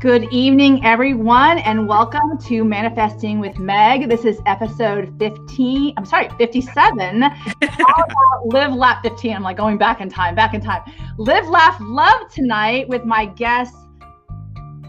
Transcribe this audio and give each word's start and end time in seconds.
Good 0.00 0.32
evening, 0.32 0.84
everyone, 0.84 1.58
and 1.58 1.88
welcome 1.88 2.38
to 2.46 2.62
Manifesting 2.62 3.40
with 3.40 3.58
Meg. 3.58 4.08
This 4.08 4.24
is 4.24 4.40
episode 4.46 5.12
15. 5.18 5.94
I'm 5.96 6.04
sorry, 6.04 6.28
57. 6.38 7.20
live, 8.44 8.74
laugh 8.74 9.02
15. 9.02 9.34
I'm 9.34 9.42
like 9.42 9.56
going 9.56 9.76
back 9.76 10.00
in 10.00 10.08
time, 10.08 10.36
back 10.36 10.54
in 10.54 10.60
time. 10.60 10.82
Live, 11.16 11.48
laugh, 11.48 11.76
love 11.80 12.32
tonight 12.32 12.88
with 12.88 13.04
my 13.04 13.26
guests, 13.26 13.76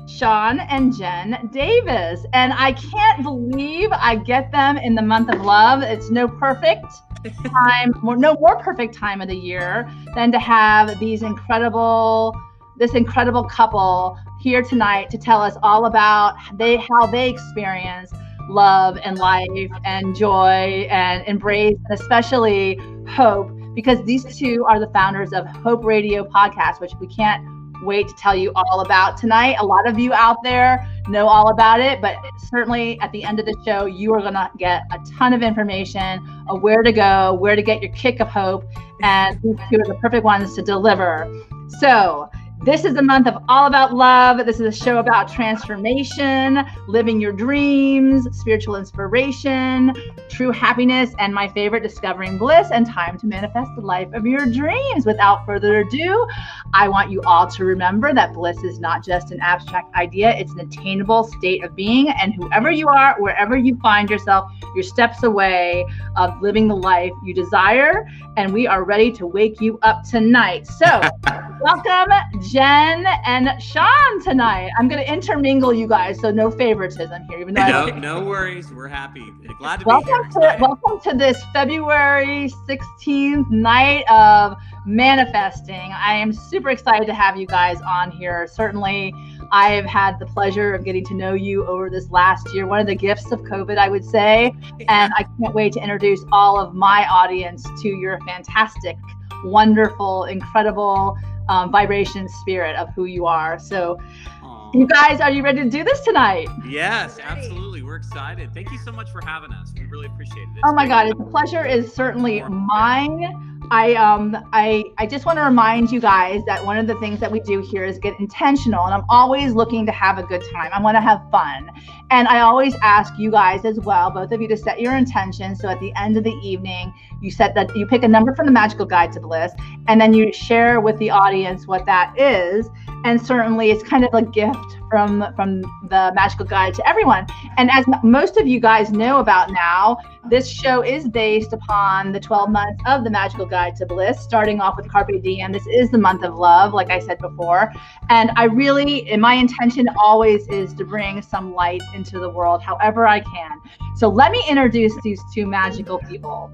Sean 0.07 0.59
and 0.59 0.95
Jen 0.95 1.49
Davis. 1.51 2.23
And 2.33 2.53
I 2.53 2.73
can't 2.73 3.23
believe 3.23 3.89
I 3.91 4.15
get 4.15 4.51
them 4.51 4.77
in 4.77 4.93
the 4.93 5.01
month 5.01 5.33
of 5.33 5.41
love. 5.41 5.81
It's 5.81 6.11
no 6.11 6.27
perfect 6.27 6.85
time, 7.47 7.95
no 8.03 8.35
more 8.35 8.59
perfect 8.59 8.93
time 8.93 9.21
of 9.21 9.27
the 9.27 9.35
year 9.35 9.91
than 10.13 10.31
to 10.31 10.37
have 10.37 10.99
these 10.99 11.23
incredible 11.23 12.39
this 12.79 12.93
incredible 12.93 13.43
couple 13.43 14.17
here 14.39 14.63
tonight 14.63 15.09
to 15.09 15.17
tell 15.17 15.41
us 15.41 15.55
all 15.61 15.85
about 15.85 16.35
they 16.57 16.77
how 16.77 17.05
they 17.05 17.29
experience 17.29 18.11
love 18.49 18.97
and 19.03 19.17
life 19.17 19.47
and 19.85 20.15
joy 20.15 20.87
and 20.89 21.23
embrace 21.27 21.77
and 21.89 21.99
especially 21.99 22.79
hope 23.07 23.51
because 23.75 24.03
these 24.05 24.23
two 24.37 24.65
are 24.67 24.79
the 24.79 24.87
founders 24.87 25.33
of 25.33 25.45
Hope 25.45 25.83
Radio 25.83 26.23
podcast 26.23 26.79
which 26.79 26.93
we 26.99 27.07
can't 27.07 27.45
wait 27.83 28.07
to 28.07 28.13
tell 28.15 28.35
you 28.35 28.51
all 28.55 28.81
about 28.81 29.17
tonight. 29.17 29.55
A 29.59 29.65
lot 29.65 29.87
of 29.87 29.97
you 29.97 30.13
out 30.13 30.43
there 30.43 30.85
know 31.07 31.27
all 31.27 31.49
about 31.49 31.79
it, 31.79 32.01
but 32.01 32.17
certainly 32.49 32.99
at 32.99 33.11
the 33.11 33.23
end 33.23 33.39
of 33.39 33.45
the 33.45 33.55
show, 33.65 33.85
you 33.85 34.13
are 34.13 34.19
going 34.19 34.33
to 34.33 34.49
get 34.57 34.83
a 34.91 34.99
ton 35.17 35.33
of 35.33 35.41
information 35.41 36.19
of 36.49 36.61
where 36.61 36.83
to 36.83 36.91
go, 36.91 37.33
where 37.35 37.55
to 37.55 37.61
get 37.61 37.81
your 37.81 37.91
kick 37.93 38.19
of 38.19 38.27
hope, 38.27 38.65
and 39.01 39.41
these 39.41 39.55
two 39.69 39.79
are 39.79 39.87
the 39.87 39.97
perfect 40.01 40.23
ones 40.23 40.55
to 40.55 40.61
deliver. 40.61 41.31
So, 41.79 42.29
this 42.63 42.83
is 42.83 42.93
the 42.93 43.01
month 43.01 43.25
of 43.25 43.41
All 43.47 43.67
About 43.67 43.93
Love. 43.93 44.45
This 44.45 44.59
is 44.59 44.65
a 44.65 44.83
show 44.85 44.97
about 44.97 45.31
transformation, 45.31 46.59
living 46.87 47.21
your 47.21 47.31
dreams, 47.31 48.27
spiritual 48.37 48.75
inspiration, 48.75 49.93
true 50.27 50.51
happiness, 50.51 51.11
and 51.19 51.33
my 51.33 51.47
favorite, 51.47 51.83
discovering 51.83 52.37
bliss 52.37 52.67
and 52.71 52.85
time 52.85 53.17
to 53.19 53.27
manifest 53.27 53.71
the 53.75 53.81
life 53.81 54.11
of 54.13 54.25
your 54.25 54.45
dreams. 54.45 55.05
Without 55.05 55.45
further 55.45 55.79
ado, 55.79 56.27
I 56.73 56.89
want 56.89 57.09
you 57.09 57.21
all 57.21 57.47
to 57.47 57.63
remember 57.63 58.13
that 58.13 58.33
bliss 58.33 58.61
is 58.63 58.77
not 58.77 59.05
just 59.05 59.31
an 59.31 59.39
abstract 59.39 59.95
idea, 59.95 60.35
it's 60.35 60.51
an 60.51 60.59
attainable 60.59 61.23
state 61.23 61.63
of 61.63 61.75
being. 61.77 62.09
And 62.09 62.33
whoever 62.33 62.69
you 62.69 62.89
are, 62.89 63.15
wherever 63.19 63.55
you 63.55 63.77
find 63.77 64.09
yourself, 64.09 64.51
you're 64.75 64.83
steps 64.83 65.23
away 65.23 65.85
of 66.17 66.41
living 66.41 66.67
the 66.67 66.75
life 66.75 67.13
you 67.23 67.33
desire. 67.33 68.05
And 68.35 68.53
we 68.53 68.67
are 68.67 68.83
ready 68.83 69.13
to 69.13 69.25
wake 69.25 69.61
you 69.61 69.79
up 69.81 70.03
tonight. 70.03 70.67
So, 70.67 71.01
welcome, 71.61 72.11
Jen 72.51 73.05
and 73.27 73.61
Sean 73.61 74.23
tonight. 74.23 74.71
I'm 74.79 74.87
going 74.87 75.03
to 75.03 75.13
intermingle 75.13 75.71
you 75.71 75.87
guys, 75.87 76.19
so 76.19 76.31
no 76.31 76.49
favoritism 76.49 77.25
here. 77.29 77.39
Even 77.41 77.53
though 77.53 77.67
no, 77.67 77.85
no 77.89 78.25
worries. 78.25 78.73
We're 78.73 78.87
happy. 78.87 79.23
Glad 79.59 79.81
to 79.81 79.85
welcome 79.85 80.27
be 80.29 80.39
here. 80.41 80.53
To, 80.53 80.57
welcome 80.59 80.99
to 81.01 81.15
this 81.15 81.43
February 81.53 82.51
16th 82.67 83.51
night 83.51 84.03
of 84.09 84.57
manifesting. 84.83 85.93
I 85.93 86.15
am 86.15 86.33
super 86.33 86.71
excited 86.71 87.05
to 87.05 87.13
have 87.13 87.37
you 87.37 87.45
guys 87.45 87.79
on 87.81 88.09
here. 88.09 88.47
Certainly, 88.51 89.13
I 89.51 89.73
have 89.73 89.85
had 89.85 90.17
the 90.17 90.25
pleasure 90.25 90.73
of 90.73 90.83
getting 90.83 91.05
to 91.05 91.13
know 91.13 91.35
you 91.35 91.67
over 91.67 91.87
this 91.87 92.09
last 92.09 92.51
year. 92.51 92.65
One 92.65 92.79
of 92.79 92.87
the 92.87 92.95
gifts 92.95 93.31
of 93.31 93.41
COVID, 93.41 93.77
I 93.77 93.89
would 93.89 94.03
say. 94.03 94.55
And 94.87 95.13
I 95.15 95.27
can't 95.39 95.53
wait 95.53 95.73
to 95.73 95.83
introduce 95.83 96.25
all 96.31 96.59
of 96.59 96.73
my 96.73 97.07
audience 97.07 97.67
to 97.83 97.89
your 97.89 98.19
fantastic, 98.21 98.97
wonderful, 99.43 100.23
incredible 100.23 101.15
um, 101.49 101.71
vibration 101.71 102.29
spirit 102.29 102.75
of 102.77 102.89
who 102.95 103.05
you 103.05 103.25
are. 103.25 103.59
So, 103.59 103.99
Aww. 104.41 104.73
you 104.73 104.87
guys, 104.87 105.19
are 105.19 105.31
you 105.31 105.43
ready 105.43 105.63
to 105.63 105.69
do 105.69 105.83
this 105.83 105.99
tonight? 106.01 106.47
Yes, 106.65 107.19
absolutely. 107.21 107.81
We're 107.81 107.97
excited. 107.97 108.53
Thank 108.53 108.71
you 108.71 108.77
so 108.77 108.91
much 108.91 109.11
for 109.11 109.21
having 109.25 109.51
us. 109.51 109.73
We 109.77 109.85
really 109.85 110.05
appreciate 110.05 110.43
it. 110.43 110.49
It's 110.53 110.61
oh 110.63 110.73
my 110.73 110.87
God, 110.87 111.07
it's 111.07 111.17
the 111.17 111.25
pleasure 111.25 111.65
is 111.65 111.91
certainly 111.91 112.41
mine. 112.43 113.48
I 113.71 113.93
um 113.95 114.35
I 114.51 114.91
I 114.97 115.05
just 115.05 115.25
want 115.25 115.37
to 115.37 115.43
remind 115.43 115.91
you 115.91 115.99
guys 115.99 116.43
that 116.45 116.65
one 116.65 116.77
of 116.77 116.87
the 116.87 116.95
things 116.95 117.19
that 117.19 117.31
we 117.31 117.39
do 117.39 117.61
here 117.61 117.83
is 117.83 117.99
get 117.99 118.19
intentional 118.19 118.85
and 118.85 118.93
I'm 118.93 119.03
always 119.09 119.53
looking 119.53 119.85
to 119.85 119.91
have 119.91 120.17
a 120.17 120.23
good 120.23 120.43
time. 120.51 120.71
I 120.73 120.81
want 120.81 120.95
to 120.95 121.01
have 121.01 121.21
fun. 121.31 121.69
And 122.09 122.27
I 122.27 122.39
always 122.39 122.73
ask 122.81 123.13
you 123.19 123.29
guys 123.29 123.65
as 123.65 123.79
well, 123.79 124.09
both 124.09 124.31
of 124.31 124.41
you 124.41 124.47
to 124.47 124.57
set 124.57 124.81
your 124.81 124.95
intention. 124.95 125.55
So 125.55 125.69
at 125.69 125.79
the 125.79 125.93
end 125.95 126.17
of 126.17 126.23
the 126.23 126.33
evening, 126.43 126.91
you 127.21 127.29
set 127.29 127.53
that 127.53 127.75
you 127.75 127.85
pick 127.85 128.01
a 128.01 128.07
number 128.07 128.33
from 128.33 128.47
the 128.47 128.51
magical 128.51 128.87
guide 128.87 129.11
to 129.11 129.19
the 129.19 129.27
list 129.27 129.55
and 129.87 130.01
then 130.01 130.13
you 130.13 130.33
share 130.33 130.81
with 130.81 130.97
the 130.97 131.11
audience 131.11 131.67
what 131.67 131.85
that 131.85 132.19
is. 132.19 132.69
And 133.05 133.21
certainly 133.21 133.69
it's 133.69 133.83
kind 133.83 134.03
of 134.03 134.13
a 134.13 134.23
gift 134.23 134.77
from 134.89 135.25
from 135.35 135.61
the 135.89 136.11
magical 136.15 136.45
guide 136.45 136.73
to 136.73 136.89
everyone. 136.89 137.27
And 137.57 137.69
as 137.71 137.85
most 138.03 138.37
of 138.37 138.47
you 138.47 138.59
guys 138.59 138.91
know 138.91 139.19
about 139.19 139.51
now, 139.51 139.97
this 140.29 140.47
show 140.47 140.83
is 140.83 141.07
based 141.07 141.53
upon 141.53 142.11
the 142.11 142.19
12 142.19 142.49
months 142.49 142.81
of 142.85 143.03
the 143.03 143.09
magical 143.09 143.45
guide 143.45 143.75
to 143.77 143.85
bliss, 143.85 144.19
starting 144.19 144.61
off 144.61 144.77
with 144.77 144.89
Carpe 144.89 145.21
Diem. 145.21 145.51
This 145.51 145.65
is 145.67 145.89
the 145.89 145.97
month 145.97 146.23
of 146.23 146.35
love, 146.35 146.73
like 146.73 146.89
I 146.89 146.99
said 146.99 147.19
before. 147.19 147.71
And 148.09 148.31
I 148.35 148.45
really, 148.45 149.15
my 149.17 149.33
intention 149.33 149.87
always 150.01 150.47
is 150.47 150.73
to 150.75 150.85
bring 150.85 151.21
some 151.21 151.53
light 151.53 151.81
into 151.93 152.19
the 152.19 152.29
world, 152.29 152.61
however 152.61 153.07
I 153.07 153.21
can. 153.21 153.59
So 153.95 154.07
let 154.07 154.31
me 154.31 154.43
introduce 154.47 154.93
these 155.01 155.21
two 155.33 155.45
magical 155.45 155.99
people. 155.99 156.53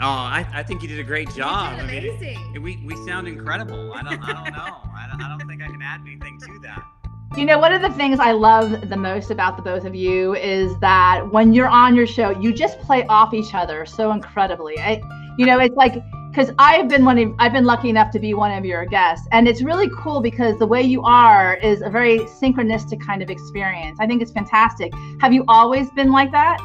I, 0.03 0.47
I 0.53 0.62
think 0.62 0.82
you 0.82 0.88
did 0.88 1.00
a 1.00 1.05
great 1.05 1.31
job. 1.31 1.81
amazing. 1.81 2.37
I 2.37 2.53
mean, 2.53 2.62
we, 2.62 2.76
we 2.85 2.97
sound 3.06 3.29
incredible. 3.29 3.94
I 3.94 4.03
don't, 4.03 4.23
I 4.23 4.32
don't 4.35 4.53
know. 4.53 4.91
I 4.94 5.08
don't, 5.11 5.23
I 5.23 5.38
don't 5.38 5.49
think 5.49 5.62
I 5.62 5.69
can 5.69 5.81
add 5.81 6.03
anything 6.03 6.38
to 6.38 6.58
that. 6.65 7.01
You 7.34 7.46
know, 7.46 7.58
one 7.58 7.73
of 7.73 7.81
the 7.81 7.88
things 7.88 8.20
I 8.20 8.32
love 8.32 8.90
the 8.90 8.96
most 8.96 9.31
about 9.31 9.56
the 9.56 9.62
both 9.62 9.87
of 9.87 9.94
you 9.94 10.34
is 10.34 10.79
that 10.81 11.26
when 11.32 11.55
you're 11.55 11.69
on 11.69 11.94
your 11.94 12.06
show, 12.06 12.29
you 12.29 12.52
just 12.52 12.79
play 12.81 13.06
off 13.06 13.32
each 13.32 13.55
other 13.55 13.87
so 13.87 14.12
incredibly. 14.12 14.79
I, 14.79 15.00
you 15.38 15.46
know, 15.46 15.58
it's 15.58 15.75
like 15.75 15.94
because 16.31 16.52
I've 16.58 16.88
been 16.88 17.06
one 17.06 17.19
of 17.19 17.34
I've 17.38 17.55
been 17.55 17.64
lucky 17.64 17.88
enough 17.88 18.11
to 18.12 18.19
be 18.19 18.34
one 18.34 18.52
of 18.52 18.67
your 18.67 18.84
guests, 18.84 19.26
and 19.32 19.49
it's 19.49 19.62
really 19.62 19.88
cool 19.96 20.20
because 20.20 20.58
the 20.58 20.67
way 20.67 20.82
you 20.82 21.02
are 21.05 21.55
is 21.56 21.81
a 21.81 21.88
very 21.88 22.19
synchronistic 22.20 23.05
kind 23.05 23.23
of 23.23 23.31
experience. 23.31 23.99
I 23.99 24.06
think 24.06 24.20
it's 24.20 24.32
fantastic. 24.32 24.93
Have 25.20 25.32
you 25.32 25.44
always 25.49 25.90
been 25.93 26.12
like 26.12 26.32
that? 26.32 26.58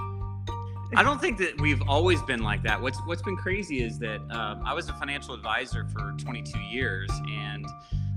I 0.96 1.04
don't 1.04 1.20
think 1.20 1.38
that 1.40 1.60
we've 1.60 1.82
always 1.88 2.22
been 2.24 2.42
like 2.42 2.64
that. 2.64 2.82
What's 2.82 2.98
What's 3.06 3.22
been 3.22 3.38
crazy 3.38 3.84
is 3.84 4.00
that 4.00 4.22
um, 4.32 4.62
I 4.66 4.74
was 4.74 4.90
a 4.90 4.94
financial 4.94 5.34
advisor 5.34 5.86
for 5.86 6.14
22 6.18 6.60
years, 6.60 7.10
and 7.30 7.66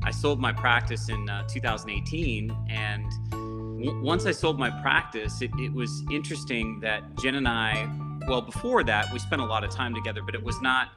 I 0.04 0.10
sold 0.10 0.40
my 0.40 0.52
practice 0.52 1.08
in 1.08 1.28
uh, 1.28 1.46
2018, 1.48 2.56
and 2.70 3.04
w- 3.30 4.00
once 4.02 4.24
I 4.26 4.30
sold 4.30 4.58
my 4.58 4.70
practice, 4.70 5.42
it, 5.42 5.50
it 5.58 5.72
was 5.72 6.04
interesting 6.10 6.80
that 6.80 7.02
Jen 7.18 7.34
and 7.34 7.48
I, 7.48 7.90
well, 8.28 8.40
before 8.40 8.84
that, 8.84 9.12
we 9.12 9.18
spent 9.18 9.42
a 9.42 9.44
lot 9.44 9.64
of 9.64 9.70
time 9.70 9.94
together, 9.94 10.22
but 10.24 10.34
it 10.34 10.42
was 10.42 10.60
not 10.62 10.90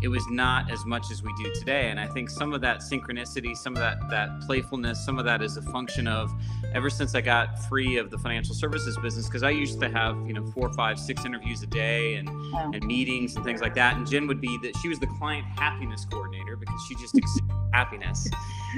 it 0.00 0.08
was 0.08 0.24
not 0.28 0.70
as 0.70 0.84
much 0.84 1.10
as 1.10 1.22
we 1.22 1.32
do 1.34 1.52
today. 1.54 1.90
And 1.90 1.98
I 1.98 2.06
think 2.06 2.30
some 2.30 2.52
of 2.52 2.60
that 2.60 2.78
synchronicity, 2.78 3.56
some 3.56 3.74
of 3.74 3.80
that 3.80 3.98
that 4.10 4.40
playfulness, 4.42 5.04
some 5.04 5.18
of 5.18 5.24
that 5.24 5.42
is 5.42 5.56
a 5.56 5.62
function 5.62 6.06
of 6.06 6.32
ever 6.72 6.88
since 6.90 7.14
I 7.14 7.20
got 7.20 7.58
free 7.64 7.96
of 7.96 8.10
the 8.10 8.18
financial 8.18 8.54
services 8.54 8.96
business, 8.98 9.26
because 9.26 9.42
I 9.42 9.50
used 9.50 9.80
to 9.80 9.88
have, 9.88 10.16
you 10.26 10.32
know, 10.34 10.46
four, 10.46 10.72
five, 10.74 10.98
six 10.98 11.24
interviews 11.24 11.62
a 11.62 11.66
day 11.66 12.14
and, 12.16 12.28
wow. 12.52 12.70
and 12.72 12.84
meetings 12.84 13.36
and 13.36 13.44
things 13.44 13.60
like 13.60 13.74
that. 13.74 13.96
And 13.96 14.06
Jen 14.06 14.26
would 14.26 14.40
be 14.40 14.58
that 14.62 14.76
she 14.78 14.88
was 14.88 14.98
the 14.98 15.08
client 15.18 15.46
happiness 15.56 16.04
coordinator 16.04 16.56
because 16.56 16.80
she 16.88 16.94
just 16.94 17.18
happiness. 17.72 18.28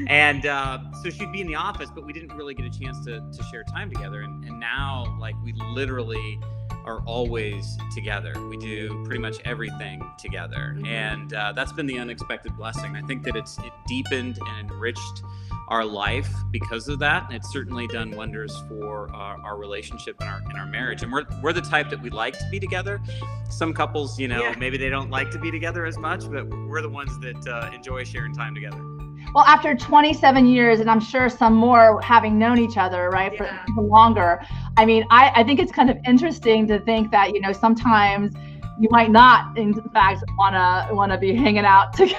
And 0.06 0.46
uh, 0.46 0.78
so 1.02 1.10
she'd 1.10 1.32
be 1.32 1.40
in 1.40 1.46
the 1.46 1.56
office, 1.56 1.90
but 1.94 2.04
we 2.04 2.12
didn't 2.12 2.36
really 2.36 2.54
get 2.54 2.66
a 2.66 2.78
chance 2.78 3.04
to, 3.04 3.20
to 3.20 3.42
share 3.50 3.64
time 3.64 3.90
together. 3.90 4.22
And, 4.22 4.44
and 4.44 4.58
now, 4.58 5.16
like, 5.20 5.34
we 5.44 5.52
literally 5.52 6.38
are 6.84 7.00
always 7.06 7.76
together. 7.94 8.32
We 8.48 8.56
do 8.56 9.02
pretty 9.04 9.20
much 9.20 9.36
everything 9.44 10.08
together, 10.18 10.74
mm-hmm. 10.76 10.86
and 10.86 11.34
uh, 11.34 11.52
that's 11.52 11.72
been 11.72 11.86
the 11.86 11.98
unexpected 11.98 12.56
blessing. 12.56 12.96
I 12.96 13.02
think 13.02 13.22
that 13.24 13.36
it's 13.36 13.58
it 13.58 13.72
deepened 13.86 14.38
and 14.46 14.70
enriched 14.70 15.22
our 15.68 15.84
life 15.84 16.28
because 16.50 16.88
of 16.88 16.98
that. 16.98 17.24
And 17.26 17.34
it's 17.34 17.50
certainly 17.52 17.86
done 17.86 18.10
wonders 18.10 18.54
for 18.68 19.08
our, 19.14 19.40
our 19.40 19.56
relationship 19.56 20.16
and 20.20 20.28
our 20.28 20.38
and 20.38 20.58
our 20.58 20.66
marriage. 20.66 21.02
And 21.02 21.12
we're 21.12 21.24
we're 21.42 21.52
the 21.52 21.60
type 21.60 21.90
that 21.90 22.02
we 22.02 22.10
like 22.10 22.38
to 22.38 22.48
be 22.50 22.60
together. 22.60 23.00
Some 23.48 23.72
couples, 23.72 24.18
you 24.18 24.28
know, 24.28 24.42
yeah. 24.42 24.54
maybe 24.58 24.76
they 24.76 24.90
don't 24.90 25.10
like 25.10 25.30
to 25.30 25.38
be 25.38 25.50
together 25.50 25.86
as 25.86 25.96
much, 25.96 26.28
but 26.30 26.48
we're 26.48 26.82
the 26.82 26.88
ones 26.88 27.18
that 27.20 27.46
uh, 27.46 27.70
enjoy 27.74 28.04
sharing 28.04 28.34
time 28.34 28.54
together 28.54 28.99
well 29.34 29.44
after 29.44 29.74
27 29.74 30.46
years 30.46 30.80
and 30.80 30.90
i'm 30.90 31.00
sure 31.00 31.28
some 31.28 31.54
more 31.54 32.00
having 32.02 32.38
known 32.38 32.58
each 32.58 32.76
other 32.76 33.10
right 33.10 33.36
for, 33.36 33.44
yeah. 33.44 33.64
for 33.74 33.82
longer 33.82 34.40
i 34.76 34.84
mean 34.84 35.04
I, 35.10 35.32
I 35.36 35.44
think 35.44 35.60
it's 35.60 35.72
kind 35.72 35.90
of 35.90 35.96
interesting 36.06 36.66
to 36.68 36.80
think 36.80 37.10
that 37.10 37.32
you 37.34 37.40
know 37.40 37.52
sometimes 37.52 38.34
you 38.80 38.88
might 38.90 39.10
not 39.10 39.56
in 39.58 39.74
fact 39.90 40.24
want 40.38 40.54
to 40.54 40.94
want 40.94 41.12
to 41.12 41.18
be 41.18 41.34
hanging 41.34 41.66
out 41.66 41.92
together 41.96 42.18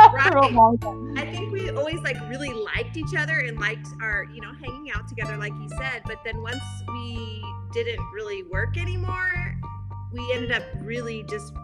after 0.00 0.38
right. 0.38 0.52
a 0.52 0.54
long 0.54 0.78
time 0.78 1.14
i 1.16 1.24
think 1.24 1.50
we 1.50 1.70
always 1.70 2.00
like 2.00 2.16
really 2.28 2.52
liked 2.52 2.96
each 2.96 3.14
other 3.16 3.38
and 3.40 3.58
liked 3.58 3.88
our 4.02 4.24
you 4.32 4.40
know 4.40 4.52
hanging 4.62 4.90
out 4.94 5.08
together 5.08 5.36
like 5.36 5.52
you 5.60 5.68
said 5.78 6.02
but 6.04 6.18
then 6.24 6.40
once 6.42 6.62
we 6.88 7.42
didn't 7.72 8.00
really 8.12 8.42
work 8.44 8.76
anymore 8.76 9.58
we 10.12 10.32
ended 10.32 10.52
up 10.52 10.62
really 10.82 11.24
just 11.24 11.54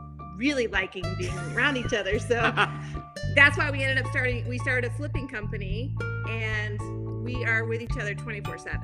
really 0.40 0.66
liking 0.66 1.04
being 1.18 1.38
around 1.54 1.76
each 1.76 1.92
other 1.92 2.18
so 2.18 2.34
that's 3.36 3.58
why 3.58 3.70
we 3.70 3.82
ended 3.82 4.02
up 4.02 4.10
starting 4.10 4.48
we 4.48 4.58
started 4.58 4.90
a 4.90 4.94
flipping 4.94 5.28
company 5.28 5.94
and 6.28 6.80
we 7.22 7.44
are 7.44 7.66
with 7.66 7.82
each 7.82 7.96
other 7.98 8.14
24 8.14 8.56
7 8.58 8.80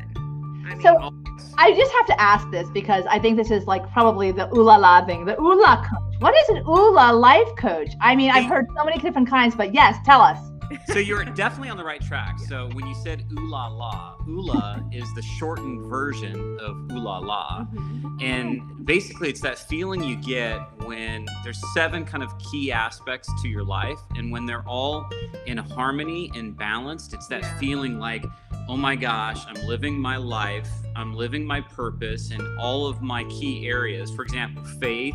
I 0.69 0.71
mean, 0.71 0.83
so 0.83 1.15
I 1.57 1.73
just 1.73 1.93
have 1.93 2.07
to 2.07 2.21
ask 2.21 2.51
this 2.51 2.69
because 2.71 3.05
I 3.09 3.21
think 3.21 3.37
this 3.37 3.53
is 3.53 3.67
like 3.67 3.89
probably 3.93 4.33
the 4.33 4.49
ooh 4.49 4.65
la 4.65 4.75
la 4.75 5.07
thing. 5.07 5.25
The 5.25 5.41
ooh 5.41 5.63
la 5.63 5.77
coach. 5.81 6.17
What 6.19 6.35
is 6.35 6.49
an 6.49 6.65
ooh 6.67 6.93
la 6.93 7.11
life 7.13 7.49
coach? 7.57 7.91
I 8.01 8.17
mean, 8.17 8.33
I've 8.33 8.47
heard 8.47 8.67
so 8.77 8.85
many 8.85 8.99
different 8.99 9.29
kinds, 9.29 9.55
but 9.55 9.73
yes, 9.73 9.97
tell 10.05 10.21
us 10.21 10.41
so 10.89 10.99
you're 10.99 11.25
definitely 11.25 11.71
on 11.71 11.77
the 11.77 11.85
right 11.85 12.01
track. 12.01 12.39
So 12.39 12.69
when 12.73 12.87
you 12.87 12.95
said 12.95 13.25
ooh 13.33 13.49
la 13.49 13.69
la, 13.69 14.17
oola 14.29 14.85
is 14.93 15.13
the 15.15 15.23
shortened 15.23 15.89
version 15.89 16.59
of 16.61 16.77
ooh 16.93 16.99
la 16.99 17.19
la. 17.19 17.67
Mm-hmm. 17.73 18.19
And 18.21 18.87
basically 18.87 19.29
it's 19.29 19.41
that 19.41 19.59
feeling 19.59 20.03
you 20.03 20.17
get 20.17 20.59
when 20.85 21.27
there's 21.45 21.63
seven 21.75 22.05
kind 22.05 22.23
of 22.23 22.33
key 22.39 22.73
aspects 22.73 23.29
to 23.43 23.49
your 23.49 23.65
life. 23.65 23.99
And 24.17 24.31
when 24.31 24.47
they're 24.47 24.67
all 24.67 25.09
in 25.47 25.59
harmony 25.59 26.31
and 26.35 26.57
balanced, 26.57 27.15
it's 27.15 27.27
that 27.29 27.43
yeah. 27.43 27.59
feeling 27.59 27.99
like, 27.99 28.25
oh 28.69 28.77
my 28.77 28.97
gosh, 28.97 29.45
I'm 29.47 29.67
living 29.67 29.99
my 29.99 30.17
life, 30.17 30.69
I'm 30.95 31.15
living 31.15 31.45
my 31.45 31.61
purpose 31.61 32.31
in 32.31 32.57
all 32.59 32.87
of 32.87 33.03
my 33.03 33.25
key 33.25 33.69
areas. 33.69 34.11
For 34.11 34.23
example, 34.23 34.65
faith, 34.65 35.15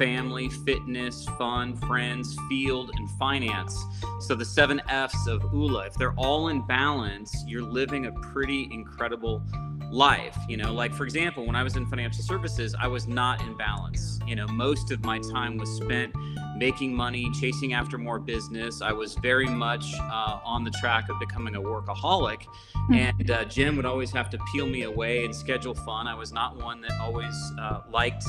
family, 0.00 0.48
fitness, 0.48 1.26
fun, 1.36 1.76
friends, 1.76 2.34
field, 2.48 2.90
and 2.96 3.10
finance. 3.18 3.84
So 4.18 4.34
the 4.34 4.46
seven 4.46 4.80
F's 4.88 5.26
of 5.26 5.44
Oola, 5.52 5.88
if 5.88 5.94
they're 5.94 6.14
all 6.14 6.48
in 6.48 6.66
balance, 6.66 7.44
you're 7.46 7.60
living 7.60 8.06
a 8.06 8.12
pretty 8.12 8.66
incredible 8.72 9.42
life. 9.90 10.38
You 10.48 10.56
know, 10.56 10.72
like 10.72 10.94
for 10.94 11.04
example, 11.04 11.44
when 11.44 11.54
I 11.54 11.62
was 11.62 11.76
in 11.76 11.84
financial 11.84 12.24
services, 12.24 12.74
I 12.80 12.86
was 12.86 13.06
not 13.06 13.42
in 13.42 13.54
balance. 13.58 14.18
You 14.26 14.36
know, 14.36 14.46
most 14.46 14.90
of 14.90 15.04
my 15.04 15.18
time 15.18 15.58
was 15.58 15.68
spent 15.68 16.14
making 16.56 16.94
money, 16.94 17.30
chasing 17.38 17.74
after 17.74 17.98
more 17.98 18.18
business. 18.18 18.80
I 18.80 18.92
was 18.92 19.16
very 19.16 19.48
much 19.48 19.84
uh, 19.98 20.40
on 20.42 20.64
the 20.64 20.70
track 20.70 21.10
of 21.10 21.20
becoming 21.20 21.56
a 21.56 21.60
workaholic. 21.60 22.46
Hmm. 22.74 22.94
And 22.94 23.30
uh, 23.30 23.44
Jen 23.44 23.76
would 23.76 23.86
always 23.86 24.10
have 24.12 24.30
to 24.30 24.38
peel 24.50 24.66
me 24.66 24.84
away 24.84 25.26
and 25.26 25.36
schedule 25.36 25.74
fun. 25.74 26.06
I 26.06 26.14
was 26.14 26.32
not 26.32 26.56
one 26.56 26.80
that 26.80 26.92
always 27.00 27.34
uh, 27.60 27.80
liked 27.90 28.24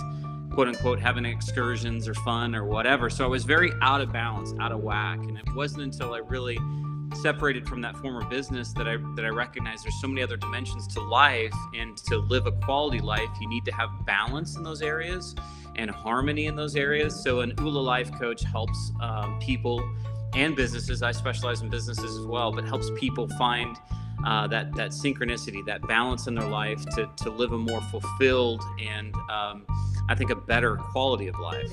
quote 0.54 0.68
unquote 0.68 1.00
having 1.00 1.26
excursions 1.26 2.08
or 2.08 2.14
fun 2.14 2.56
or 2.56 2.66
whatever. 2.66 3.10
So 3.10 3.24
I 3.24 3.28
was 3.28 3.44
very 3.44 3.72
out 3.82 4.02
of 4.02 4.12
balance, 4.12 4.54
out 4.60 4.72
of 4.72 4.82
whack. 4.82 5.20
And 5.20 5.38
it 5.38 5.46
wasn't 5.56 5.84
until 5.84 6.14
I 6.14 6.20
really 6.20 6.58
separated 7.16 7.68
from 7.68 7.82
that 7.82 7.98
former 7.98 8.24
business 8.26 8.74
that 8.74 8.88
I 8.88 8.98
that 9.16 9.26
I 9.26 9.30
recognized 9.30 9.84
there's 9.84 10.00
so 10.00 10.08
many 10.08 10.22
other 10.22 10.38
dimensions 10.38 10.88
to 10.94 11.02
life 11.02 11.54
and 11.76 11.98
to 12.08 12.18
live 12.18 12.48
a 12.48 12.52
quality 12.52 13.00
life 13.00 13.30
you 13.40 13.50
need 13.50 13.66
to 13.66 13.72
have 13.74 13.90
balance 14.06 14.56
in 14.56 14.64
those 14.64 14.82
areas 14.82 15.36
and 15.76 15.92
harmony 15.92 16.46
in 16.46 16.56
those 16.56 16.76
areas 16.76 17.22
so 17.22 17.42
an 17.42 17.54
Oola 17.60 17.80
life 17.80 18.12
coach 18.18 18.44
helps 18.44 18.92
um, 19.02 19.40
people 19.40 19.84
and 20.34 20.56
businesses 20.56 21.04
I 21.04 21.12
specialize 21.12 21.62
in 21.62 21.70
businesses 21.70 22.18
as 22.18 22.26
well 22.26 22.52
but 22.52 22.64
helps 22.64 22.90
people 22.96 23.28
find 23.38 23.76
uh, 24.26 24.48
that 24.48 24.74
that 24.76 24.92
synchronicity 24.92 25.66
that 25.66 25.86
balance 25.88 26.28
in 26.28 26.36
their 26.36 26.48
life 26.48 26.86
to 26.96 27.10
to 27.18 27.30
live 27.30 27.52
a 27.52 27.58
more 27.58 27.82
fulfilled 27.82 28.64
and 28.82 29.14
um, 29.30 29.66
I 30.10 30.16
think 30.16 30.30
a 30.30 30.36
better 30.36 30.78
quality 30.78 31.28
of 31.28 31.40
life. 31.40 31.72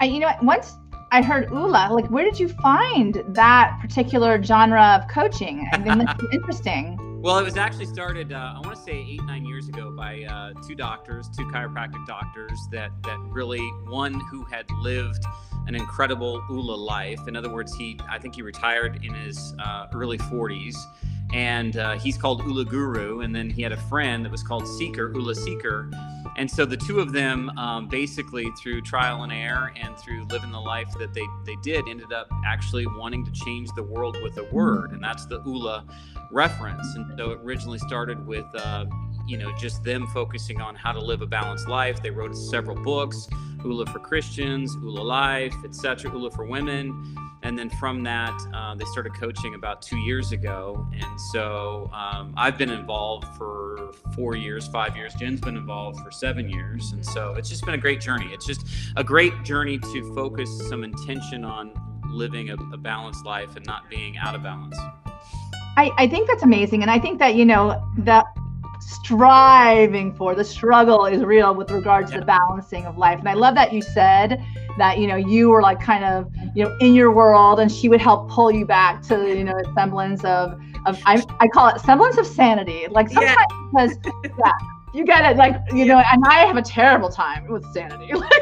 I, 0.00 0.06
you 0.06 0.20
know, 0.20 0.30
once 0.42 0.76
I 1.12 1.22
heard 1.22 1.50
Oola, 1.50 1.88
like, 1.92 2.08
where 2.10 2.24
did 2.24 2.38
you 2.38 2.48
find 2.48 3.22
that 3.28 3.78
particular 3.80 4.42
genre 4.42 5.00
of 5.00 5.08
coaching? 5.08 5.68
I 5.72 5.78
mean, 5.78 5.98
that's 5.98 6.22
interesting. 6.32 6.98
Well, 7.20 7.38
it 7.38 7.44
was 7.44 7.56
actually 7.58 7.86
started, 7.86 8.32
uh, 8.32 8.54
I 8.56 8.60
want 8.60 8.76
to 8.76 8.82
say 8.82 8.92
eight, 8.92 9.22
nine 9.24 9.44
years 9.44 9.68
ago 9.68 9.90
by 9.90 10.22
uh, 10.22 10.52
two 10.66 10.74
doctors, 10.74 11.28
two 11.36 11.44
chiropractic 11.46 12.06
doctors 12.06 12.58
that, 12.72 12.90
that 13.02 13.18
really, 13.28 13.60
one 13.88 14.20
who 14.30 14.44
had 14.44 14.64
lived 14.80 15.22
an 15.66 15.74
incredible 15.74 16.42
Oola 16.50 16.76
life. 16.76 17.20
In 17.28 17.36
other 17.36 17.52
words, 17.52 17.74
he, 17.74 17.98
I 18.08 18.18
think 18.18 18.36
he 18.36 18.42
retired 18.42 19.04
in 19.04 19.12
his 19.12 19.54
uh, 19.58 19.88
early 19.92 20.16
40s 20.16 20.76
and 21.34 21.76
uh, 21.76 21.98
he's 21.98 22.16
called 22.16 22.40
Oola 22.42 22.64
Guru. 22.64 23.20
And 23.20 23.34
then 23.34 23.50
he 23.50 23.62
had 23.62 23.72
a 23.72 23.76
friend 23.76 24.24
that 24.24 24.32
was 24.32 24.42
called 24.42 24.66
Seeker, 24.66 25.12
Oola 25.14 25.34
Seeker. 25.34 25.90
And 26.40 26.50
so 26.50 26.64
the 26.64 26.74
two 26.74 27.00
of 27.00 27.12
them, 27.12 27.50
um, 27.58 27.86
basically 27.86 28.50
through 28.52 28.80
trial 28.80 29.24
and 29.24 29.30
error 29.30 29.74
and 29.76 29.94
through 29.98 30.24
living 30.30 30.50
the 30.50 30.58
life 30.58 30.88
that 30.98 31.12
they, 31.12 31.26
they 31.44 31.54
did, 31.56 31.86
ended 31.86 32.14
up 32.14 32.32
actually 32.46 32.86
wanting 32.86 33.26
to 33.26 33.30
change 33.30 33.68
the 33.76 33.82
world 33.82 34.16
with 34.22 34.38
a 34.38 34.44
word. 34.44 34.92
And 34.92 35.04
that's 35.04 35.26
the 35.26 35.42
Oola 35.46 35.84
reference. 36.30 36.94
And 36.94 37.12
so 37.18 37.32
it 37.32 37.40
originally 37.42 37.78
started 37.78 38.26
with, 38.26 38.46
uh, 38.54 38.86
you 39.26 39.36
know, 39.36 39.54
just 39.58 39.84
them 39.84 40.06
focusing 40.14 40.62
on 40.62 40.74
how 40.74 40.92
to 40.92 40.98
live 40.98 41.20
a 41.20 41.26
balanced 41.26 41.68
life. 41.68 42.02
They 42.02 42.10
wrote 42.10 42.34
several 42.34 42.82
books, 42.82 43.28
Oola 43.62 43.84
for 43.84 43.98
Christians, 43.98 44.74
Oola 44.76 45.02
Life, 45.02 45.54
etc., 45.62 46.10
Oola 46.10 46.30
for 46.30 46.46
Women 46.46 47.29
and 47.42 47.58
then 47.58 47.70
from 47.70 48.02
that 48.02 48.38
uh, 48.54 48.74
they 48.74 48.84
started 48.86 49.14
coaching 49.14 49.54
about 49.54 49.82
two 49.82 49.98
years 49.98 50.32
ago. 50.32 50.86
And 50.92 51.20
so 51.32 51.90
um, 51.92 52.34
i've 52.36 52.58
been 52.58 52.70
involved 52.70 53.26
for 53.36 53.92
four 54.14 54.36
years 54.36 54.66
five 54.68 54.96
years. 54.96 55.14
Jen's 55.14 55.40
been 55.40 55.56
involved 55.56 56.00
for 56.00 56.10
seven 56.10 56.48
years. 56.48 56.92
And 56.92 57.04
so 57.04 57.34
it's 57.34 57.48
just 57.48 57.64
been 57.64 57.74
a 57.74 57.78
great 57.78 58.00
journey. 58.00 58.30
It's 58.32 58.46
just 58.46 58.66
a 58.96 59.04
great 59.04 59.42
journey 59.42 59.78
to 59.78 60.14
focus 60.14 60.50
some 60.68 60.84
intention 60.84 61.44
on 61.44 61.72
living 62.06 62.50
a, 62.50 62.54
a 62.72 62.76
balanced 62.76 63.24
life 63.24 63.56
and 63.56 63.64
not 63.66 63.88
being 63.88 64.16
out 64.18 64.34
of 64.34 64.42
balance. 64.42 64.76
I, 65.76 65.90
I 65.96 66.08
think 66.08 66.28
that's 66.28 66.42
amazing. 66.42 66.82
And 66.82 66.90
i 66.90 66.98
think 66.98 67.18
that 67.18 67.34
you 67.34 67.44
know 67.44 67.82
the 67.98 68.24
striving 68.80 70.14
for 70.14 70.34
the 70.34 70.44
struggle 70.44 71.04
is 71.04 71.22
real 71.22 71.54
with 71.54 71.70
regards 71.70 72.10
yeah. 72.10 72.16
to 72.16 72.20
the 72.20 72.26
balancing 72.26 72.86
of 72.86 72.98
life. 72.98 73.18
And 73.18 73.28
i 73.28 73.34
love 73.34 73.54
that 73.54 73.72
you 73.72 73.82
said 73.82 74.42
that 74.78 74.98
you 74.98 75.06
know 75.06 75.16
you 75.16 75.50
were 75.50 75.62
like 75.62 75.80
kind 75.80 76.04
of 76.04 76.32
you 76.54 76.64
know 76.64 76.76
in 76.80 76.94
your 76.94 77.12
world 77.12 77.60
and 77.60 77.70
she 77.70 77.88
would 77.88 78.00
help 78.00 78.28
pull 78.30 78.50
you 78.50 78.64
back 78.64 79.02
to 79.02 79.28
you 79.28 79.44
know 79.44 79.56
a 79.56 79.74
semblance 79.74 80.24
of 80.24 80.58
of 80.86 81.00
I, 81.04 81.22
I 81.40 81.48
call 81.48 81.68
it 81.68 81.80
semblance 81.80 82.18
of 82.18 82.26
sanity 82.26 82.86
like 82.90 83.08
sometimes 83.10 83.36
yeah. 83.38 83.56
because 83.72 83.98
yeah 84.38 84.52
you 84.92 85.04
get 85.04 85.30
it 85.30 85.36
like 85.36 85.56
you 85.72 85.84
know 85.84 86.02
and 86.12 86.22
i 86.26 86.44
have 86.46 86.56
a 86.56 86.62
terrible 86.62 87.08
time 87.08 87.46
with 87.48 87.64
sanity 87.72 88.12
like, 88.14 88.32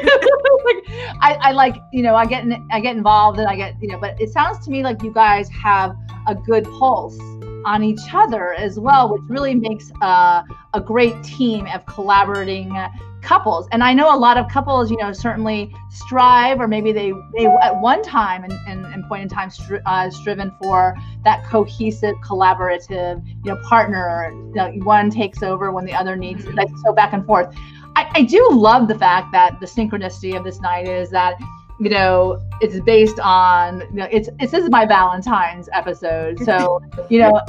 I, 1.21 1.37
I 1.41 1.51
like 1.51 1.75
you 1.93 2.01
know 2.01 2.15
i 2.15 2.25
get 2.25 2.43
in, 2.43 2.67
i 2.71 2.79
get 2.79 2.95
involved 2.95 3.39
and 3.39 3.47
i 3.47 3.55
get 3.55 3.75
you 3.81 3.87
know 3.87 3.99
but 3.99 4.19
it 4.19 4.29
sounds 4.29 4.63
to 4.65 4.71
me 4.71 4.83
like 4.83 5.03
you 5.03 5.13
guys 5.13 5.49
have 5.49 5.95
a 6.27 6.35
good 6.35 6.63
pulse 6.65 7.19
on 7.65 7.83
each 7.83 8.13
other 8.13 8.53
as 8.53 8.79
well 8.79 9.11
which 9.11 9.21
really 9.27 9.53
makes 9.53 9.91
uh, 10.01 10.41
a 10.73 10.81
great 10.81 11.21
team 11.23 11.67
of 11.67 11.85
collaborating 11.85 12.75
couples. 13.21 13.67
And 13.71 13.83
i 13.83 13.93
know 13.93 14.13
a 14.13 14.17
lot 14.17 14.37
of 14.37 14.47
couples 14.47 14.89
you 14.89 14.97
know 14.97 15.11
certainly 15.11 15.73
strive 15.89 16.59
or 16.59 16.67
maybe 16.67 16.91
they 16.91 17.13
they 17.35 17.45
at 17.45 17.79
one 17.79 18.01
time 18.01 18.43
and, 18.43 18.53
and, 18.67 18.85
and 18.85 19.05
point 19.07 19.23
in 19.23 19.29
time 19.29 19.49
stri- 19.49 19.81
uh, 19.85 20.09
striven 20.09 20.51
for 20.61 20.95
that 21.23 21.43
cohesive 21.45 22.15
collaborative 22.23 23.25
you 23.43 23.51
know 23.53 23.61
partner 23.67 24.29
you 24.31 24.53
know, 24.55 24.71
one 24.83 25.09
takes 25.09 25.43
over 25.43 25.71
when 25.71 25.85
the 25.85 25.93
other 25.93 26.15
needs 26.15 26.45
Mhm. 26.45 26.55
like 26.55 26.69
so 26.85 26.93
back 26.93 27.13
and 27.13 27.25
forth. 27.25 27.53
I, 27.95 28.09
I 28.15 28.21
do 28.23 28.47
love 28.51 28.87
the 28.87 28.95
fact 28.97 29.31
that 29.33 29.59
the 29.59 29.65
synchronicity 29.65 30.37
of 30.37 30.43
this 30.43 30.61
night 30.61 30.87
is 30.87 31.09
that 31.09 31.35
you 31.79 31.89
know 31.89 32.41
it's 32.61 32.79
based 32.81 33.19
on 33.19 33.81
you 33.91 33.95
know 34.01 34.07
it's 34.11 34.29
this 34.39 34.53
is 34.53 34.69
my 34.69 34.85
valentine's 34.85 35.67
episode. 35.73 36.39
So 36.43 36.81
you 37.09 37.19
know 37.19 37.41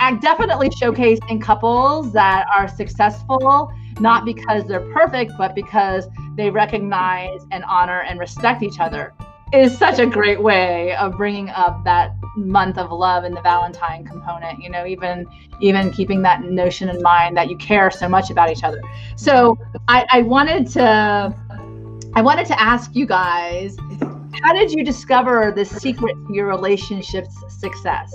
I 0.00 0.14
definitely 0.14 0.70
showcasing 0.70 1.42
couples 1.42 2.12
that 2.12 2.46
are 2.54 2.68
successful 2.68 3.70
not 4.00 4.24
because 4.24 4.64
they're 4.66 4.92
perfect 4.92 5.32
but 5.38 5.54
because 5.54 6.06
they 6.36 6.50
recognize 6.50 7.40
and 7.50 7.64
honor 7.64 8.02
and 8.02 8.18
respect 8.18 8.62
each 8.62 8.80
other 8.80 9.12
is 9.52 9.76
such 9.76 9.98
a 9.98 10.06
great 10.06 10.42
way 10.42 10.94
of 10.96 11.16
bringing 11.16 11.48
up 11.50 11.82
that 11.84 12.12
month 12.36 12.76
of 12.76 12.92
love 12.92 13.24
and 13.24 13.36
the 13.36 13.40
valentine 13.40 14.04
component 14.04 14.62
you 14.62 14.68
know 14.68 14.86
even 14.86 15.26
even 15.60 15.90
keeping 15.90 16.22
that 16.22 16.42
notion 16.42 16.88
in 16.88 17.00
mind 17.02 17.36
that 17.36 17.48
you 17.48 17.56
care 17.56 17.90
so 17.90 18.08
much 18.08 18.30
about 18.30 18.50
each 18.50 18.62
other 18.62 18.80
so 19.16 19.56
i, 19.88 20.06
I 20.10 20.22
wanted 20.22 20.66
to 20.72 21.34
i 22.14 22.22
wanted 22.22 22.46
to 22.46 22.60
ask 22.60 22.94
you 22.94 23.06
guys 23.06 23.76
how 24.44 24.52
did 24.52 24.70
you 24.70 24.84
discover 24.84 25.52
the 25.54 25.64
secret 25.64 26.14
to 26.26 26.34
your 26.34 26.46
relationship's 26.46 27.34
success 27.48 28.12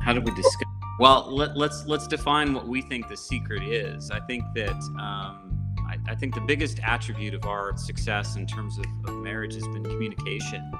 How 0.00 0.12
did 0.12 0.24
we 0.24 0.34
discuss? 0.34 0.65
Well, 0.98 1.28
let, 1.30 1.56
let's 1.56 1.86
let's 1.86 2.06
define 2.06 2.54
what 2.54 2.66
we 2.66 2.80
think 2.80 3.08
the 3.08 3.16
secret 3.16 3.62
is. 3.62 4.10
I 4.10 4.20
think 4.20 4.44
that 4.54 4.80
um, 4.98 5.45
I, 6.08 6.14
think 6.14 6.34
the 6.34 6.40
biggest 6.40 6.80
attribute 6.80 7.34
of 7.34 7.44
our 7.44 7.76
success 7.76 8.36
in 8.36 8.46
terms 8.46 8.78
of, 8.78 8.84
of 9.06 9.14
marriage 9.22 9.54
has 9.54 9.66
been 9.68 9.84
communication. 9.84 10.70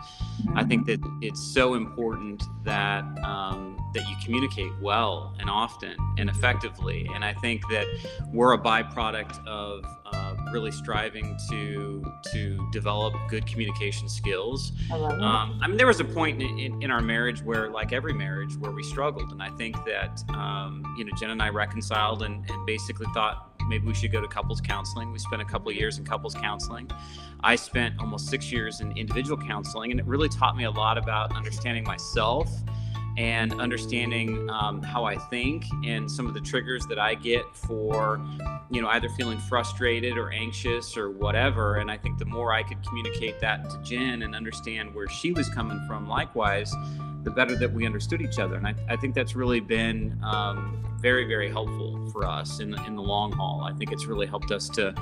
I 0.54 0.64
think 0.64 0.86
that 0.86 1.00
it's 1.22 1.40
so 1.52 1.74
important 1.74 2.42
that 2.64 3.04
um, 3.24 3.76
that 3.94 4.08
you 4.08 4.16
communicate 4.22 4.70
well 4.80 5.34
and 5.40 5.48
often 5.48 5.96
and 6.18 6.28
effectively. 6.28 7.08
And 7.14 7.24
I 7.24 7.32
think 7.34 7.62
that 7.70 7.86
we're 8.32 8.52
a 8.52 8.58
byproduct 8.58 9.46
of 9.46 9.84
uh, 10.12 10.36
really 10.52 10.70
striving 10.70 11.36
to 11.50 12.04
to 12.32 12.68
develop 12.72 13.14
good 13.28 13.46
communication 13.46 14.08
skills. 14.08 14.72
I. 14.92 14.94
Um, 14.96 15.58
I 15.62 15.68
mean, 15.68 15.76
there 15.76 15.86
was 15.86 16.00
a 16.00 16.04
point 16.04 16.42
in, 16.42 16.58
in, 16.58 16.82
in 16.82 16.90
our 16.90 17.00
marriage 17.00 17.42
where, 17.42 17.70
like 17.70 17.92
every 17.92 18.12
marriage, 18.12 18.56
where 18.56 18.72
we 18.72 18.82
struggled, 18.82 19.32
and 19.32 19.42
I 19.42 19.50
think 19.50 19.76
that 19.84 20.22
um, 20.28 20.94
you 20.98 21.04
know 21.04 21.12
Jen 21.18 21.30
and 21.30 21.42
I 21.42 21.48
reconciled 21.48 22.22
and, 22.22 22.48
and 22.48 22.66
basically 22.66 23.06
thought 23.14 23.55
maybe 23.68 23.86
we 23.86 23.94
should 23.94 24.12
go 24.12 24.20
to 24.20 24.28
couples 24.28 24.60
counseling. 24.60 25.12
We 25.12 25.18
spent 25.18 25.42
a 25.42 25.44
couple 25.44 25.70
years 25.72 25.98
in 25.98 26.04
couples 26.04 26.34
counseling. 26.34 26.90
I 27.40 27.56
spent 27.56 27.98
almost 27.98 28.28
six 28.28 28.50
years 28.50 28.80
in 28.80 28.96
individual 28.96 29.36
counseling, 29.36 29.90
and 29.90 30.00
it 30.00 30.06
really 30.06 30.28
taught 30.28 30.56
me 30.56 30.64
a 30.64 30.70
lot 30.70 30.98
about 30.98 31.34
understanding 31.34 31.84
myself 31.84 32.50
and 33.16 33.58
understanding 33.60 34.48
um, 34.50 34.82
how 34.82 35.04
I 35.04 35.16
think 35.16 35.64
and 35.84 36.10
some 36.10 36.26
of 36.26 36.34
the 36.34 36.40
triggers 36.40 36.86
that 36.86 36.98
I 36.98 37.14
get 37.14 37.44
for, 37.56 38.20
you 38.70 38.82
know, 38.82 38.88
either 38.88 39.08
feeling 39.10 39.38
frustrated 39.38 40.18
or 40.18 40.30
anxious 40.30 40.96
or 40.96 41.10
whatever. 41.10 41.76
And 41.76 41.90
I 41.90 41.96
think 41.96 42.18
the 42.18 42.26
more 42.26 42.52
I 42.52 42.62
could 42.62 42.82
communicate 42.86 43.40
that 43.40 43.70
to 43.70 43.82
Jen 43.82 44.22
and 44.22 44.34
understand 44.34 44.94
where 44.94 45.08
she 45.08 45.32
was 45.32 45.48
coming 45.48 45.82
from, 45.86 46.06
likewise, 46.06 46.74
the 47.26 47.30
better 47.32 47.56
that 47.56 47.72
we 47.72 47.84
understood 47.84 48.22
each 48.22 48.38
other. 48.38 48.54
And 48.54 48.68
I, 48.68 48.74
I 48.88 48.94
think 48.94 49.12
that's 49.12 49.34
really 49.34 49.58
been 49.58 50.16
um, 50.22 50.80
very, 51.00 51.26
very 51.26 51.50
helpful 51.50 52.08
for 52.12 52.24
us 52.24 52.60
in 52.60 52.70
the, 52.70 52.80
in 52.84 52.94
the 52.94 53.02
long 53.02 53.32
haul. 53.32 53.62
I 53.64 53.72
think 53.72 53.90
it's 53.90 54.06
really 54.06 54.28
helped 54.28 54.52
us 54.52 54.68
to 54.70 54.94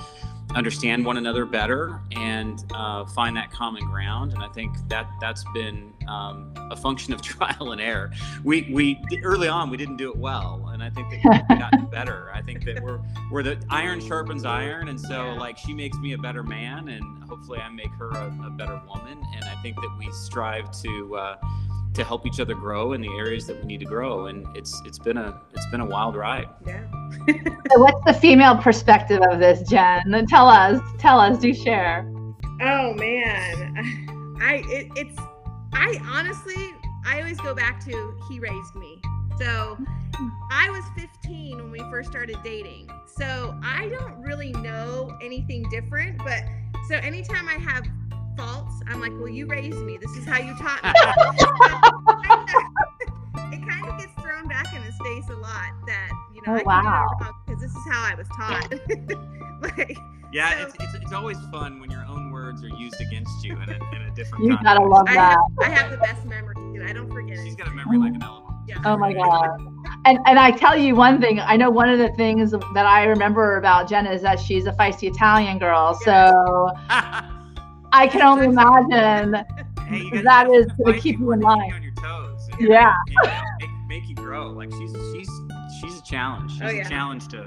understand 0.54 1.04
one 1.04 1.18
another 1.18 1.44
better 1.44 2.00
and 2.12 2.64
uh, 2.74 3.04
find 3.04 3.36
that 3.36 3.50
common 3.50 3.84
ground. 3.84 4.32
And 4.32 4.42
I 4.42 4.48
think 4.48 4.74
that 4.88 5.06
that's 5.20 5.44
been 5.52 5.92
um, 6.08 6.54
a 6.70 6.76
function 6.76 7.12
of 7.12 7.20
trial 7.34 7.72
and 7.72 7.80
error. 7.80 8.10
We 8.42 8.70
we 8.72 8.98
early 9.22 9.48
on 9.48 9.68
we 9.68 9.76
didn't 9.76 9.98
do 9.98 10.10
it 10.10 10.16
well, 10.16 10.70
and 10.72 10.82
I 10.82 10.88
think 10.88 11.10
that 11.10 11.46
we've 11.50 11.58
gotten 11.58 11.86
better. 11.90 12.30
I 12.32 12.40
think 12.40 12.64
that 12.64 12.82
we're 12.82 13.00
we're 13.30 13.42
the 13.42 13.62
iron 13.68 14.00
sharpens 14.00 14.46
iron, 14.46 14.88
and 14.88 14.98
so 14.98 15.26
Yeah. 15.26 15.32
like 15.38 15.58
she 15.58 15.74
makes 15.74 15.98
me 15.98 16.14
a 16.14 16.18
better 16.18 16.42
man, 16.42 16.88
and 16.88 17.22
hopefully 17.24 17.58
I 17.58 17.68
make 17.68 17.90
her 17.98 18.08
a, 18.10 18.34
a 18.46 18.50
better 18.50 18.80
woman. 18.88 19.22
And 19.34 19.44
I 19.44 19.60
think 19.62 19.76
that 19.76 19.94
we 19.98 20.10
strive 20.12 20.70
to. 20.82 21.16
Uh, 21.16 21.36
to 21.94 22.04
help 22.04 22.26
each 22.26 22.40
other 22.40 22.54
grow 22.54 22.92
in 22.92 23.00
the 23.00 23.08
areas 23.16 23.46
that 23.46 23.58
we 23.60 23.64
need 23.64 23.80
to 23.80 23.86
grow, 23.86 24.26
and 24.26 24.46
it's 24.56 24.82
it's 24.84 24.98
been 24.98 25.16
a 25.16 25.40
it's 25.54 25.66
been 25.66 25.80
a 25.80 25.86
wild 25.86 26.16
ride. 26.16 26.48
Yeah. 26.66 26.84
So 27.72 27.80
what's 27.80 28.04
the 28.04 28.12
female 28.12 28.56
perspective 28.56 29.22
of 29.30 29.40
this, 29.40 29.66
Jen? 29.68 30.26
Tell 30.28 30.48
us. 30.48 30.80
Tell 30.98 31.18
us. 31.18 31.38
Do 31.38 31.54
share. 31.54 32.06
Oh 32.60 32.92
man, 32.94 34.36
I 34.40 34.62
it, 34.66 34.92
it's 34.96 35.18
I 35.72 35.98
honestly 36.04 36.74
I 37.06 37.18
always 37.20 37.40
go 37.40 37.54
back 37.54 37.82
to 37.86 38.14
he 38.28 38.38
raised 38.38 38.74
me. 38.74 39.00
So 39.38 39.78
I 40.52 40.70
was 40.70 40.84
15 40.96 41.56
when 41.56 41.70
we 41.70 41.78
first 41.90 42.10
started 42.10 42.36
dating. 42.44 42.88
So 43.06 43.58
I 43.62 43.88
don't 43.88 44.20
really 44.22 44.52
know 44.52 45.16
anything 45.22 45.64
different, 45.70 46.18
but 46.18 46.42
so 46.88 46.96
anytime 46.96 47.48
I 47.48 47.54
have 47.54 47.84
faults, 48.36 48.74
I'm 48.88 49.00
like, 49.00 49.12
well, 49.18 49.28
you 49.28 49.46
raised 49.46 49.78
me. 49.78 49.96
This 49.98 50.10
is 50.16 50.24
how 50.26 50.38
you 50.38 50.54
taught 50.56 50.82
me. 50.84 50.90
it 53.52 53.60
kind 53.68 53.86
of 53.88 53.98
gets 53.98 54.12
thrown 54.22 54.46
back 54.48 54.72
in 54.74 54.82
his 54.82 54.94
face 55.02 55.28
a 55.30 55.36
lot 55.36 55.70
that 55.86 56.10
you 56.34 56.40
know 56.42 56.54
Oh, 56.54 56.56
I 56.56 56.62
wow. 56.64 56.82
do 56.82 56.88
it 56.88 56.90
wrong 57.24 57.34
because 57.46 57.60
this 57.62 57.70
is 57.70 57.86
how 57.90 58.02
I 58.04 58.14
was 58.14 58.28
taught. 58.28 58.72
like 59.78 59.98
Yeah, 60.32 60.50
So- 60.58 60.62
it's, 60.66 60.74
it's, 60.80 60.94
it's 61.04 61.12
always 61.12 61.38
fun 61.52 61.80
when 61.80 61.90
your 61.90 62.04
own 62.06 62.30
words 62.30 62.62
are 62.64 62.68
used 62.68 63.00
against 63.00 63.44
you 63.44 63.52
in 63.60 63.68
a, 63.70 63.78
in 63.94 64.02
a 64.02 64.10
different 64.14 64.44
You 64.44 64.56
context. 64.56 64.64
gotta 64.64 64.84
love 64.84 65.06
I 65.08 65.14
that. 65.14 65.30
have, 65.30 65.40
I 65.62 65.68
have 65.74 65.90
the 65.90 65.96
best 65.98 66.24
memory. 66.26 66.54
Dude. 66.72 66.82
I 66.88 66.92
don't 66.92 67.10
forget 67.10 67.38
She's 67.38 67.54
it. 67.54 67.58
got 67.58 67.68
a 67.68 67.70
memory 67.70 67.98
like 67.98 68.14
an 68.14 68.22
elephant. 68.22 68.50
Yeah. 68.66 68.78
Oh 68.84 68.96
my 68.96 69.12
god. 69.12 69.50
And 70.06 70.18
and 70.26 70.38
I 70.38 70.50
tell 70.50 70.74
you 70.76 70.94
one 70.96 71.20
thing. 71.20 71.38
I 71.38 71.54
know 71.56 71.70
one 71.70 71.88
of 71.90 71.98
the 71.98 72.08
things 72.16 72.50
that 72.52 72.86
I 72.86 73.04
remember 73.04 73.58
about 73.58 73.86
Jenna 73.88 74.10
is 74.10 74.22
that 74.22 74.40
she's 74.40 74.64
a 74.66 74.72
feisty 74.72 75.08
Italian 75.10 75.58
girl. 75.58 75.94
So 76.02 76.70
I 77.94 78.06
can 78.08 78.22
only 78.22 78.46
imagine. 78.46 79.34
hey, 79.88 79.98
you 79.98 80.22
gotta, 80.22 80.22
That 80.24 80.46
you 80.48 80.54
is 80.60 80.66
gotta 80.84 80.98
keep 81.00 81.18
you 81.18 81.32
in 81.32 81.40
line. 81.40 81.72
on 81.72 81.82
your 81.82 81.92
toes. 81.94 82.48
and, 82.58 82.68
Yeah. 82.68 82.94
you 83.06 83.14
know, 83.22 83.40
make, 83.60 83.70
make 83.88 84.08
you 84.08 84.16
grow. 84.16 84.48
Like 84.48 84.70
she's 84.72 84.92
she's 85.12 85.30
she's 85.80 85.98
a 86.00 86.02
challenge. 86.02 86.52
She's 86.52 86.62
Oh, 86.62 86.66
a 86.66 86.72
yeah. 86.74 86.88
challenge 86.88 87.28
to 87.28 87.46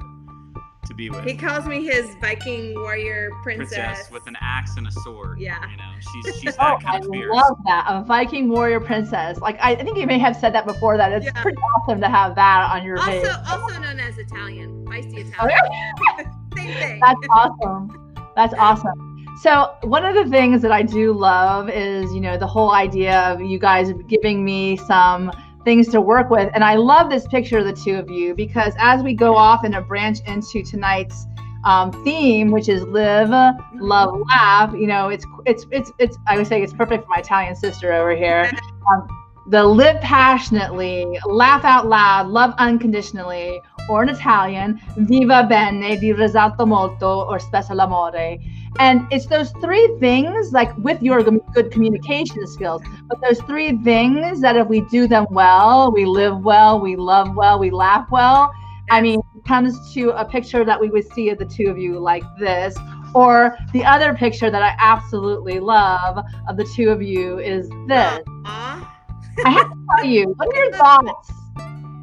to 0.86 0.94
be 0.94 1.10
with. 1.10 1.26
He 1.26 1.36
calls 1.36 1.66
me 1.68 1.84
his 1.86 2.16
Viking 2.22 2.74
warrior 2.80 3.30
princess. 3.44 3.78
princess 3.78 4.10
with 4.12 4.26
an 4.28 4.38
axe 4.40 4.78
and 4.78 4.88
a 4.88 4.92
sword. 4.92 5.38
Yeah. 5.38 5.60
You 5.70 5.76
know, 5.76 6.24
she's 6.24 6.36
she's 6.40 6.54
Oh, 6.60 6.78
that 6.78 6.78
I 6.78 6.82
kind 6.82 7.04
of 7.04 7.10
oh, 7.10 7.12
fierce. 7.14 7.36
love 7.36 7.58
that. 7.66 7.86
A 7.90 8.04
Viking 8.06 8.48
warrior 8.50 8.80
princess. 8.80 9.38
Like 9.42 9.58
I, 9.62 9.72
I 9.72 9.84
think 9.84 9.98
you 9.98 10.08
may 10.08 10.18
have 10.18 10.38
said 10.38 10.54
that 10.54 10.66
before. 10.66 10.96
That 10.96 11.12
it's 11.12 11.26
Yeah. 11.26 11.42
pretty 11.42 11.58
awesome 11.58 12.00
to 12.00 12.08
have 12.08 12.36
that 12.36 12.70
on 12.72 12.86
your 12.86 12.98
page. 13.00 13.26
Also, 13.28 13.64
also 13.66 13.80
known 13.82 14.00
as 14.00 14.18
Italian, 14.18 14.86
feisty 14.86 15.26
Oh, 15.42 15.46
Italian. 15.48 16.32
Same 16.58 16.74
thing. 16.74 17.00
That's 17.02 17.20
awesome. 17.32 18.16
That's 18.38 18.54
awesome. 18.58 19.17
So 19.42 19.76
one 19.84 20.04
of 20.04 20.16
the 20.16 20.26
things 20.32 20.64
that 20.64 20.72
I 20.72 20.82
do 20.82 21.14
love 21.14 21.70
is, 21.70 22.12
you 22.14 22.22
know, 22.22 22.38
the 22.38 22.48
whole 22.48 22.72
idea 22.72 23.20
of 23.32 23.40
you 23.40 23.60
guys 23.60 23.92
giving 24.08 24.44
me 24.44 24.78
some 24.78 25.32
things 25.64 25.90
to 25.90 26.02
work 26.02 26.30
with. 26.32 26.50
And 26.56 26.64
I 26.64 26.76
love 26.76 27.10
this 27.10 27.28
picture 27.28 27.60
of 27.60 27.66
the 27.66 27.74
two 27.74 27.96
of 27.96 28.10
you 28.10 28.34
because 28.34 28.74
as 28.80 29.04
we 29.04 29.14
go 29.14 29.36
off 29.36 29.64
and 29.64 29.76
a 29.76 29.82
branch 29.82 30.20
into 30.26 30.64
tonight's 30.64 31.28
um, 31.66 31.92
theme, 32.04 32.50
which 32.52 32.68
is 32.68 32.84
live, 32.84 33.30
love, 33.76 34.20
laugh, 34.30 34.74
you 34.74 34.88
know, 34.88 35.10
it's 35.10 35.26
it's 35.46 35.66
it's 35.72 35.92
it's 36.00 36.18
I 36.28 36.38
would 36.38 36.48
say 36.48 36.64
it's 36.64 36.74
perfect 36.74 37.04
for 37.04 37.10
my 37.10 37.18
Italian 37.18 37.56
sister 37.56 37.94
over 37.94 38.16
here. 38.16 38.50
Um, 38.90 39.06
the 39.50 39.66
live 39.66 40.00
passionately, 40.00 41.20
laugh 41.26 41.66
out 41.66 41.88
loud, 41.88 42.28
love 42.28 42.54
unconditionally, 42.58 43.60
or 43.90 44.04
in 44.04 44.08
Italian, 44.08 44.80
viva 44.96 45.44
bene, 45.44 45.98
di 46.00 46.14
risalto 46.14 46.66
molto, 46.66 47.26
or 47.28 47.38
spesso 47.40 47.74
l'amore. 47.74 48.40
And 48.80 49.08
it's 49.12 49.26
those 49.26 49.52
three 49.62 49.96
things, 50.00 50.54
like 50.54 50.76
with 50.78 51.02
your 51.02 51.24
good 51.24 51.72
communication 51.72 52.46
skills, 52.48 52.82
but 53.08 53.20
those 53.22 53.40
three 53.42 53.78
things 53.78 54.40
that 54.42 54.56
if 54.56 54.68
we 54.68 54.82
do 54.82 55.08
them 55.08 55.26
well, 55.32 55.92
we 55.92 56.06
live 56.06 56.44
well, 56.44 56.80
we 56.80 56.96
love 56.96 57.36
well, 57.36 57.58
we 57.58 57.72
laugh 57.72 58.08
well. 58.12 58.52
I 58.90 59.02
mean, 59.02 59.20
it 59.36 59.46
comes 59.46 59.94
to 59.94 60.12
a 60.12 60.24
picture 60.24 60.64
that 60.64 60.80
we 60.80 60.90
would 60.90 61.12
see 61.14 61.30
of 61.30 61.40
the 61.40 61.46
two 61.46 61.70
of 61.70 61.78
you 61.78 62.00
like 62.00 62.24
this. 62.40 62.76
Or 63.16 63.58
the 63.74 63.84
other 63.84 64.14
picture 64.14 64.52
that 64.52 64.62
I 64.62 64.76
absolutely 64.80 65.60
love 65.60 66.24
of 66.48 66.58
the 66.58 66.66
two 66.76 66.90
of 66.90 67.02
you 67.02 67.40
is 67.40 67.68
this. 67.88 68.20
Aw. 68.46 68.98
I 69.46 69.50
have 69.50 69.70
to 69.70 69.78
tell 69.96 70.06
you, 70.06 70.34
what 70.38 70.54
are 70.54 70.66
your 70.66 70.74
thoughts? 70.78 71.32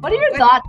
What 0.01 0.11
are 0.11 0.15
your 0.15 0.37
thoughts? 0.37 0.67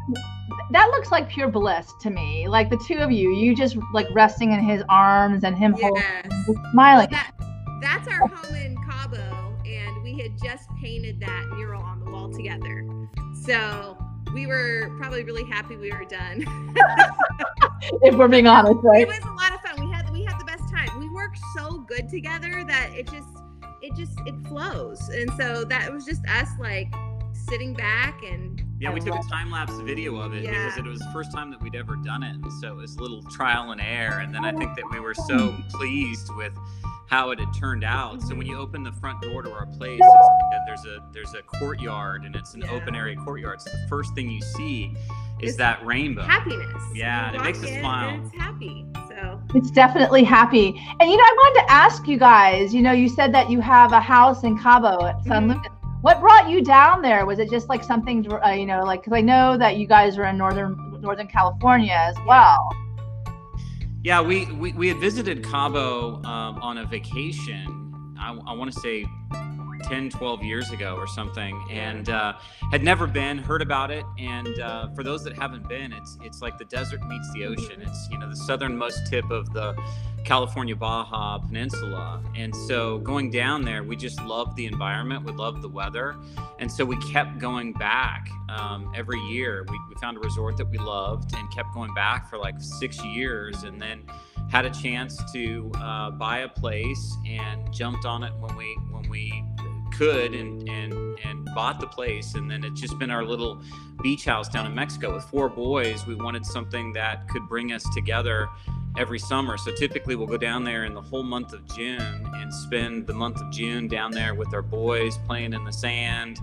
That 0.73 0.89
looks 0.91 1.11
like 1.13 1.29
pure 1.29 1.49
bliss 1.49 1.93
to 2.01 2.11
me. 2.11 2.49
Like 2.49 2.71
the 2.71 2.77
two 2.87 2.97
of 2.99 3.13
you, 3.13 3.31
you 3.33 3.55
just 3.55 3.77
like 3.93 4.07
resting 4.13 4.53
in 4.53 4.61
his 4.61 4.83
arms 4.89 5.45
and 5.45 5.57
him 5.57 5.77
Yes. 5.79 6.27
just 6.47 6.59
smiling. 6.73 7.09
That, 7.11 7.33
that's 7.81 8.09
our 8.09 8.27
home 8.27 8.55
in 8.57 8.77
Cabo, 8.89 9.55
and 9.65 10.03
we 10.03 10.19
had 10.19 10.33
just 10.43 10.69
painted 10.81 11.21
that 11.21 11.47
mural 11.55 11.83
on 11.83 12.01
the 12.05 12.11
wall 12.11 12.33
together. 12.33 12.85
So 13.45 13.97
we 14.35 14.47
were 14.47 14.91
probably 14.99 15.23
really 15.23 15.45
happy 15.45 15.77
we 15.77 15.93
were 15.93 16.05
done. 16.05 16.45
if 18.03 18.15
we're 18.17 18.29
being 18.29 18.49
honest, 18.49 18.79
right? 18.83 19.03
It 19.03 19.09
was 19.09 19.19
a 19.19 19.33
lot 19.35 19.53
of 19.55 19.61
fun. 19.61 19.87
We 19.87 19.93
had 19.93 20.11
we 20.11 20.25
had 20.25 20.39
the 20.41 20.45
best 20.45 20.65
time. 20.75 20.99
We 20.99 21.09
worked 21.11 21.39
so 21.57 21.79
good 21.89 22.09
together 22.09 22.65
that 22.67 22.91
it 22.93 23.07
just 23.09 23.29
it 23.83 23.95
just 23.95 24.19
it 24.27 24.35
flows. 24.49 25.01
And 25.11 25.31
so 25.39 25.65
that 25.65 25.93
was 25.93 26.05
just 26.05 26.23
us 26.27 26.49
like 26.59 26.93
sitting 27.49 27.73
back 27.73 28.21
and 28.25 28.63
yeah, 28.81 28.93
we 28.93 29.01
took 29.01 29.15
a 29.15 29.23
time 29.31 29.51
lapse 29.51 29.79
video 29.81 30.17
of 30.17 30.35
it 30.35 30.45
Yeah. 30.45 30.51
because 30.53 30.79
it 30.79 30.85
was 30.85 30.99
the 31.01 31.11
first 31.13 31.33
time 31.33 31.51
that 31.51 31.61
we'd 31.63 31.75
ever 31.75 31.97
done 31.97 32.23
it, 32.23 32.35
and 32.35 32.53
so 32.61 32.73
it 32.73 32.77
was 32.77 32.97
a 32.97 33.01
little 33.01 33.23
trial 33.25 33.73
and 33.73 33.81
error. 33.81 34.19
And 34.21 34.35
then 34.35 34.45
I 34.45 34.53
think 34.53 34.75
that 34.77 34.85
we 34.91 35.01
were 35.01 35.15
so 35.15 35.55
pleased 35.71 36.31
with 36.37 36.53
how 37.09 37.31
it 37.31 37.39
had 37.39 37.53
turned 37.55 37.85
out. 37.85 38.21
So 38.23 38.35
when 38.35 38.47
you 38.49 38.59
open 38.59 38.83
the 38.83 38.91
front 38.93 39.23
door 39.23 39.41
to 39.43 39.53
our 39.53 39.67
place, 39.67 40.01
it's 40.03 40.09
like 40.53 40.61
a, 40.61 40.65
there's 40.67 40.85
a 40.87 40.99
there's 41.13 41.35
a 41.35 41.43
courtyard, 41.43 42.25
and 42.25 42.35
it's 42.35 42.55
an 42.55 42.63
Yeah. 42.63 42.73
open 42.73 42.95
area 42.97 43.17
courtyard. 43.17 43.61
So 43.61 43.71
the 43.71 43.87
first 43.89 44.15
thing 44.15 44.29
you 44.31 44.41
see 44.43 44.93
is 45.41 45.51
It's 45.51 45.57
that 45.59 45.85
rainbow. 45.87 46.23
happiness. 46.23 46.83
Yeah, 46.95 47.29
and 47.29 47.37
it 47.37 47.43
makes 47.43 47.59
walk 47.61 47.69
us 47.71 47.79
smile. 47.79 48.09
And 48.09 48.27
it's 48.27 48.37
happy. 48.37 48.87
So 49.09 49.41
It's 49.55 49.71
definitely 49.71 50.25
happy. 50.25 50.69
And 51.01 51.11
you 51.11 51.17
know, 51.17 51.23
I 51.23 51.35
wanted 51.39 51.61
to 51.67 51.73
ask 51.73 52.07
you 52.09 52.19
guys, 52.19 52.75
you 52.75 52.83
know, 52.83 52.93
you 52.93 53.09
said 53.09 53.33
that 53.35 53.51
you 53.51 53.61
have 53.61 53.93
a 53.93 54.01
house 54.01 54.43
in 54.45 54.59
Cabo 54.59 55.07
at 55.07 55.23
San 55.25 55.49
Mhm. 55.49 55.55
Lucas. 55.55 55.73
What 56.07 56.21
brought 56.21 56.49
you 56.49 56.63
down 56.63 57.03
there? 57.03 57.27
Was 57.27 57.41
it 57.41 57.51
just 57.51 57.69
like 57.69 57.83
something, 57.83 58.25
uh, 58.33 58.51
you 58.51 58.65
know, 58.65 58.85
like, 58.85 59.01
because 59.03 59.17
I 59.17 59.23
know 59.23 59.59
that 59.59 59.77
you 59.77 59.89
guys 59.89 60.17
are 60.19 60.25
in 60.27 60.39
Northern 60.39 61.01
Northern 61.01 61.27
California 61.27 61.95
as 61.95 62.15
well. 62.25 62.71
Yeah, 64.05 64.21
we, 64.21 64.47
we, 64.53 64.73
we 64.75 64.87
had 64.87 64.99
visited 64.99 65.43
Cabo 65.43 66.23
um, 66.23 66.63
on 66.63 66.79
a 66.79 66.87
vacation, 66.87 68.15
I, 68.21 68.39
I 68.47 68.53
want 68.53 68.73
to 68.73 68.79
say 68.79 69.05
10, 69.85 70.11
12 70.11 70.43
years 70.43 70.71
ago 70.71 70.95
or 70.97 71.07
something, 71.07 71.63
and 71.71 72.09
uh, 72.09 72.35
had 72.71 72.83
never 72.83 73.07
been, 73.07 73.39
heard 73.39 73.63
about 73.63 73.91
it. 73.91 74.05
And 74.19 74.61
uh, 74.61 74.89
for 74.95 75.03
those 75.03 75.25
that 75.25 75.37
haven't 75.37 75.69
been, 75.69 75.93
it's, 75.93 76.19
it's 76.23 76.43
like 76.43 76.59
the 76.59 76.65
desert 76.65 77.07
meets 77.07 77.33
the 77.33 77.45
ocean. 77.45 77.83
It's, 77.83 78.09
you 78.11 78.19
know, 78.19 78.29
the 78.29 78.37
southernmost 78.37 79.07
tip 79.07 79.31
of 79.31 79.53
the 79.53 79.77
California 80.25 80.75
Baja 80.75 81.39
Peninsula. 81.39 82.21
And 82.35 82.55
so 82.55 82.99
going 82.99 83.31
down 83.31 83.63
there, 83.63 83.85
we 83.85 83.97
just 83.97 84.21
loved 84.23 84.57
the 84.57 84.67
environment, 84.67 85.25
we 85.25 85.33
loved 85.33 85.63
the 85.63 85.69
weather. 85.69 86.17
And 86.59 86.71
so 86.71 86.85
we 86.85 86.97
kept 86.97 87.39
going 87.39 87.73
back 87.75 88.29
um, 88.49 88.93
every 88.95 89.21
year. 89.21 89.65
We, 89.69 89.79
we 89.89 89.95
found 90.01 90.17
a 90.17 90.21
resort 90.21 90.57
that 90.57 90.69
we 90.69 90.79
loved 90.79 91.35
and 91.35 91.51
kept 91.53 91.73
going 91.75 91.95
back 91.95 92.29
for 92.29 92.39
like 92.39 92.57
six 92.59 93.03
years. 93.05 93.63
And 93.63 93.81
then 93.81 94.03
had 94.49 94.65
a 94.65 94.71
chance 94.71 95.21
to 95.33 95.71
uh, 95.77 96.11
buy 96.11 96.39
a 96.39 96.49
place 96.49 97.17
and 97.27 97.73
jumped 97.73 98.05
on 98.05 98.23
it 98.23 98.33
when 98.39 98.55
we 98.57 98.77
when 98.91 99.09
we 99.09 99.45
could 99.97 100.35
and 100.35 100.69
and 100.69 101.19
and 101.25 101.49
bought 101.55 101.81
the 101.81 101.87
place. 101.87 102.35
And 102.35 102.51
then 102.51 102.65
it's 102.65 102.81
just 102.81 102.99
been 102.99 103.11
our 103.11 103.25
little 103.25 103.63
beach 104.03 104.25
house 104.25 104.49
down 104.49 104.67
in 104.67 104.75
Mexico 104.75 105.15
with 105.15 105.25
four 105.25 105.49
boys. 105.49 106.07
We 106.07 106.15
wanted 106.15 106.45
something 106.45 106.93
that 106.93 107.29
could 107.29 107.49
bring 107.49 107.73
us 107.73 107.85
together 107.95 108.49
every 108.99 109.19
summer. 109.19 109.57
So 109.57 109.73
typically 109.73 110.17
we'll 110.17 110.27
go 110.27 110.37
down 110.37 110.65
there 110.65 110.85
in 110.85 110.95
the 110.95 111.03
whole 111.03 111.23
month 111.23 111.53
of 111.53 111.67
June 111.75 112.31
and 112.35 112.53
spend 112.53 113.07
the 113.07 113.15
month 113.15 113.41
of 113.41 113.51
June 113.51 113.89
down 113.89 114.11
there 114.11 114.35
with 114.35 114.53
our 114.55 114.63
boys 114.63 115.19
playing 115.27 115.53
in 115.53 115.65
the 115.65 115.73
sand 115.73 116.39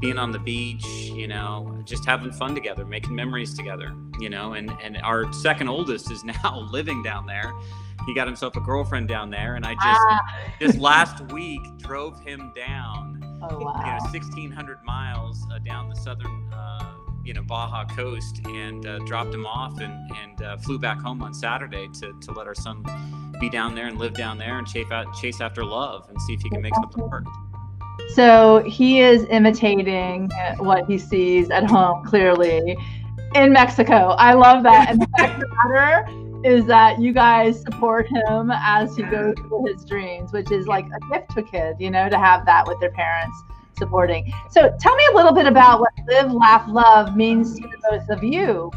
being 0.00 0.18
on 0.18 0.32
the 0.32 0.40
beach 0.40 0.84
you 0.84 1.28
know 1.28 1.80
just 1.84 2.04
having 2.04 2.32
fun 2.32 2.52
together 2.52 2.84
making 2.84 3.14
memories 3.14 3.54
together 3.54 3.94
you 4.20 4.30
know. 4.30 4.54
And 4.54 4.70
and 4.82 4.96
our 4.98 5.32
second 5.32 5.68
oldest 5.68 6.10
is 6.10 6.24
now 6.42 6.68
living 6.70 7.02
down 7.02 7.26
there 7.26 7.52
he 8.06 8.14
got 8.14 8.26
himself 8.26 8.56
a 8.56 8.60
girlfriend 8.60 9.08
down 9.08 9.30
there 9.30 9.56
and 9.56 9.64
i 9.64 9.72
just 9.74 9.84
Ah, 9.84 10.20
just 10.60 10.78
last 10.78 11.20
week 11.32 11.60
drove 11.78 12.18
him 12.20 12.52
down 12.54 13.20
oh 13.42 13.58
you 13.58 13.64
know 13.64 13.98
1600 14.12 14.78
miles 14.84 15.44
uh, 15.52 15.58
down 15.60 15.88
the 15.88 15.96
southern 15.96 16.52
uh, 16.52 16.92
you 17.24 17.32
know 17.32 17.42
baja 17.42 17.84
coast 17.86 18.40
and 18.46 18.86
uh, 18.86 18.98
dropped 19.00 19.32
him 19.34 19.46
off 19.46 19.78
and 19.80 20.10
and 20.22 20.42
uh, 20.42 20.56
flew 20.58 20.78
back 20.78 20.98
home 21.00 21.22
on 21.22 21.32
saturday 21.34 21.88
to 21.94 22.12
to 22.20 22.32
let 22.32 22.46
our 22.46 22.54
son 22.54 22.84
be 23.40 23.48
down 23.50 23.74
there 23.74 23.86
and 23.86 23.98
live 23.98 24.14
down 24.14 24.38
there 24.38 24.58
and 24.58 24.66
chase 24.66 24.90
out 24.90 25.12
chase 25.14 25.40
after 25.40 25.64
love 25.64 26.06
and 26.08 26.20
see 26.22 26.34
if 26.34 26.40
he 26.40 26.50
can 26.50 26.60
make 26.62 26.74
something 26.76 27.08
work 27.08 27.24
So 28.14 28.62
he 28.66 29.00
is 29.00 29.24
imitating 29.30 30.30
uh, 30.32 30.56
what 30.56 30.86
he 30.86 30.98
sees 30.98 31.48
at 31.50 31.64
home 31.64 32.04
clearly 32.04 32.76
in 33.34 33.52
Mexico. 33.52 34.10
I 34.18 34.34
love 34.34 34.62
that. 34.64 34.90
And 34.90 35.00
the 35.00 35.06
fact 35.16 35.42
of 35.42 35.48
the 35.48 35.56
matter 35.68 36.23
is 36.44 36.66
that 36.66 37.00
you 37.00 37.12
guys 37.12 37.60
support 37.62 38.06
him 38.06 38.50
as 38.52 38.94
he 38.94 39.02
goes 39.02 39.34
through 39.38 39.66
his 39.66 39.84
dreams, 39.84 40.32
which 40.32 40.52
is 40.52 40.66
like 40.66 40.84
a 40.86 41.12
gift 41.12 41.30
to 41.30 41.40
a 41.40 41.42
kid, 41.42 41.76
you 41.78 41.90
know, 41.90 42.08
to 42.08 42.18
have 42.18 42.44
that 42.44 42.66
with 42.66 42.78
their 42.80 42.90
parents 42.92 43.36
supporting. 43.78 44.30
So 44.50 44.74
tell 44.78 44.94
me 44.94 45.04
a 45.12 45.16
little 45.16 45.32
bit 45.32 45.46
about 45.46 45.80
what 45.80 45.90
Live, 46.06 46.32
Laugh, 46.32 46.66
Love 46.68 47.16
means 47.16 47.58
to 47.58 47.68
both 47.90 48.08
of 48.10 48.22
you. 48.22 48.70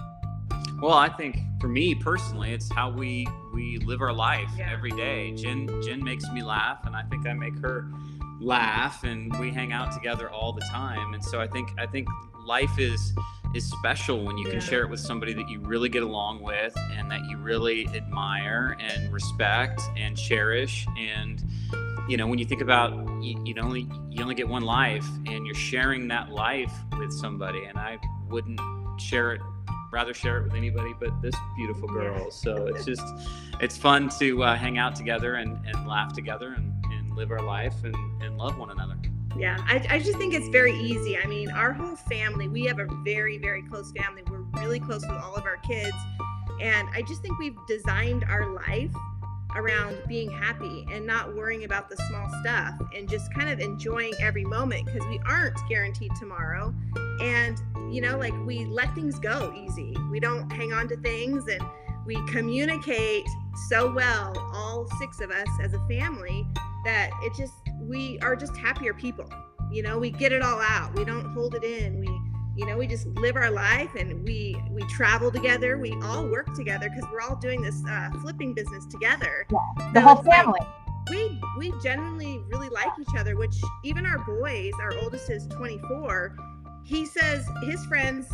Well, 0.82 0.94
I 0.94 1.10
think 1.10 1.40
for 1.60 1.68
me 1.68 1.94
personally, 1.94 2.52
it's 2.52 2.72
how 2.72 2.90
we 2.90 3.28
we 3.54 3.80
live 3.80 4.02
our 4.02 4.14
life 4.14 4.50
Yeah. 4.58 4.70
every 4.72 4.92
day. 4.92 5.32
Jen 5.36 5.68
Jen 5.82 6.04
makes 6.04 6.30
me 6.32 6.44
laugh, 6.44 6.86
and 6.86 6.96
I 6.96 7.04
think 7.04 7.28
I 7.28 7.34
make 7.34 7.58
her 7.60 7.90
laugh, 8.40 9.04
and 9.04 9.36
we 9.40 9.50
hang 9.52 9.74
out 9.74 9.92
together 9.92 10.30
all 10.30 10.54
the 10.54 10.66
time. 10.72 11.14
And 11.14 11.24
so 11.24 11.42
I 11.42 11.48
think 11.48 11.70
I 11.78 11.86
think 11.88 12.08
life 12.46 12.78
is 12.80 13.14
is 13.58 13.70
special 13.70 14.24
when 14.24 14.38
you 14.38 14.48
can 14.48 14.60
share 14.60 14.84
it 14.84 14.90
with 14.90 15.00
somebody 15.00 15.34
that 15.34 15.50
you 15.50 15.60
really 15.60 15.90
get 15.90 16.04
along 16.04 16.42
with 16.42 16.78
and 16.94 17.10
that 17.10 17.26
you 17.26 17.38
really 17.38 17.88
admire 17.96 18.78
and 18.80 19.12
respect 19.12 19.82
and 19.98 20.16
cherish. 20.16 20.86
And 20.98 21.44
you 22.08 22.18
know 22.18 22.28
when 22.28 22.38
you 22.38 22.46
think 22.46 22.62
about 22.62 22.94
you, 23.22 23.42
you 23.44 23.56
only 23.60 23.90
you 24.12 24.22
only 24.22 24.36
get 24.36 24.48
one 24.48 24.62
life 24.62 25.06
and 25.26 25.46
you're 25.46 25.56
sharing 25.56 26.08
that 26.10 26.30
life 26.30 26.72
with 27.00 27.12
somebody. 27.12 27.66
And 27.66 27.78
i 27.78 27.98
wouldn't 28.30 28.62
share 29.00 29.34
it 29.34 29.42
rather 29.92 30.14
share 30.14 30.40
it 30.40 30.44
with 30.44 30.54
anybody 30.54 30.94
but 31.00 31.10
this 31.22 31.36
beautiful 31.56 31.88
girl. 31.88 32.30
So 32.30 32.68
it's 32.68 32.86
just 32.86 33.06
it's 33.60 33.76
fun 33.76 34.10
to 34.20 34.44
uh, 34.44 34.56
hang 34.56 34.78
out 34.78 34.96
together 34.96 35.36
and, 35.36 35.58
and 35.66 35.88
laugh 35.88 36.14
together 36.14 36.54
and, 36.54 36.72
and 36.94 37.16
live 37.16 37.32
our 37.32 37.42
life 37.42 37.84
and, 37.84 37.96
and 38.22 38.38
love 38.38 38.58
one 38.58 38.70
another 38.70 38.98
yeah, 39.36 39.58
I, 39.66 39.86
I 39.90 40.00
just 40.00 40.18
think 40.18 40.34
it's 40.34 40.48
very 40.50 40.78
easy. 40.78 41.18
I 41.18 41.26
mean, 41.26 41.50
our 41.52 41.74
whole 41.74 41.96
family, 41.96 42.48
we 42.48 42.66
have 42.66 42.80
a 42.80 42.88
very, 43.04 43.38
very 43.38 43.62
close 43.64 43.92
family. 43.92 44.24
We're 44.30 44.46
really 44.62 44.80
close 44.80 45.02
with 45.02 45.18
all 45.18 45.36
of 45.36 45.46
our 45.46 45.58
kids. 45.58 45.96
And 46.62 46.88
I 46.94 47.04
just 47.04 47.22
think 47.22 47.38
we've 47.38 47.58
designed 47.68 48.24
our 48.24 48.52
life 48.54 48.92
around 49.56 49.98
being 50.08 50.30
happy 50.30 50.86
and 50.92 51.06
not 51.06 51.36
worrying 51.36 51.64
about 51.64 51.90
the 51.90 51.98
small 52.08 52.30
stuff 52.42 52.74
and 52.96 53.10
just 53.10 53.34
kind 53.34 53.50
of 53.50 53.60
enjoying 53.60 54.14
every 54.20 54.44
moment 54.44 54.86
because 54.86 55.06
we 55.08 55.20
aren't 55.26 55.58
guaranteed 55.70 56.12
tomorrow. 56.20 56.74
And, 57.22 57.60
you 57.92 58.02
know, 58.02 58.18
like 58.18 58.34
we 58.46 58.66
let 58.66 58.94
things 58.94 59.20
go 59.20 59.54
easy. 59.56 59.96
We 60.12 60.20
don't 60.20 60.50
hang 60.52 60.74
on 60.74 60.88
to 60.90 60.98
things 60.98 61.48
and 61.48 61.62
we 62.06 62.16
communicate 62.28 63.28
so 63.68 63.92
well, 63.92 64.34
all 64.54 64.88
six 65.00 65.20
of 65.22 65.32
us 65.32 65.48
as 65.62 65.74
a 65.74 65.80
family, 65.88 66.48
that 66.86 67.10
it 67.24 67.34
just, 67.36 67.54
we 67.88 68.20
are 68.22 68.36
just 68.36 68.56
happier 68.58 68.94
people. 68.94 69.30
You 69.72 69.84
know, 69.84 69.98
we 69.98 70.12
get 70.12 70.32
it 70.32 70.42
all 70.42 70.60
out. 70.62 70.96
We 70.96 71.04
don't 71.06 71.26
hold 71.34 71.56
it 71.56 71.64
in. 71.64 72.00
We, 72.00 72.08
you 72.56 72.66
know, 72.66 72.78
we 72.78 72.88
just 72.88 73.06
live 73.08 73.36
our 73.36 73.52
life 73.52 73.92
and 73.96 74.24
we 74.24 74.56
we 74.72 74.82
travel 74.84 75.32
together. 75.32 75.78
We 75.78 75.94
all 76.04 76.28
work 76.28 76.54
together 76.56 76.90
because 76.90 77.10
we're 77.12 77.22
all 77.22 77.36
doing 77.36 77.62
this 77.62 77.82
uh, 77.90 78.10
flipping 78.22 78.54
business 78.54 78.86
together. 78.86 79.46
yeah, 79.52 79.92
The 79.94 80.00
So 80.00 80.06
whole 80.06 80.18
it's 80.20 80.28
like- 80.28 80.38
family. 80.46 80.60
we 81.12 81.40
we 81.58 81.74
genuinely 81.82 82.42
really 82.50 82.70
like 82.70 82.90
each 83.00 83.16
other 83.18 83.38
which 83.38 83.56
even 83.86 84.06
our 84.06 84.20
boys 84.26 84.74
our 84.82 84.92
oldest 85.02 85.30
is 85.30 85.48
24 85.48 86.36
he 86.84 87.06
says 87.06 87.48
his 87.64 87.86
friends 87.86 88.28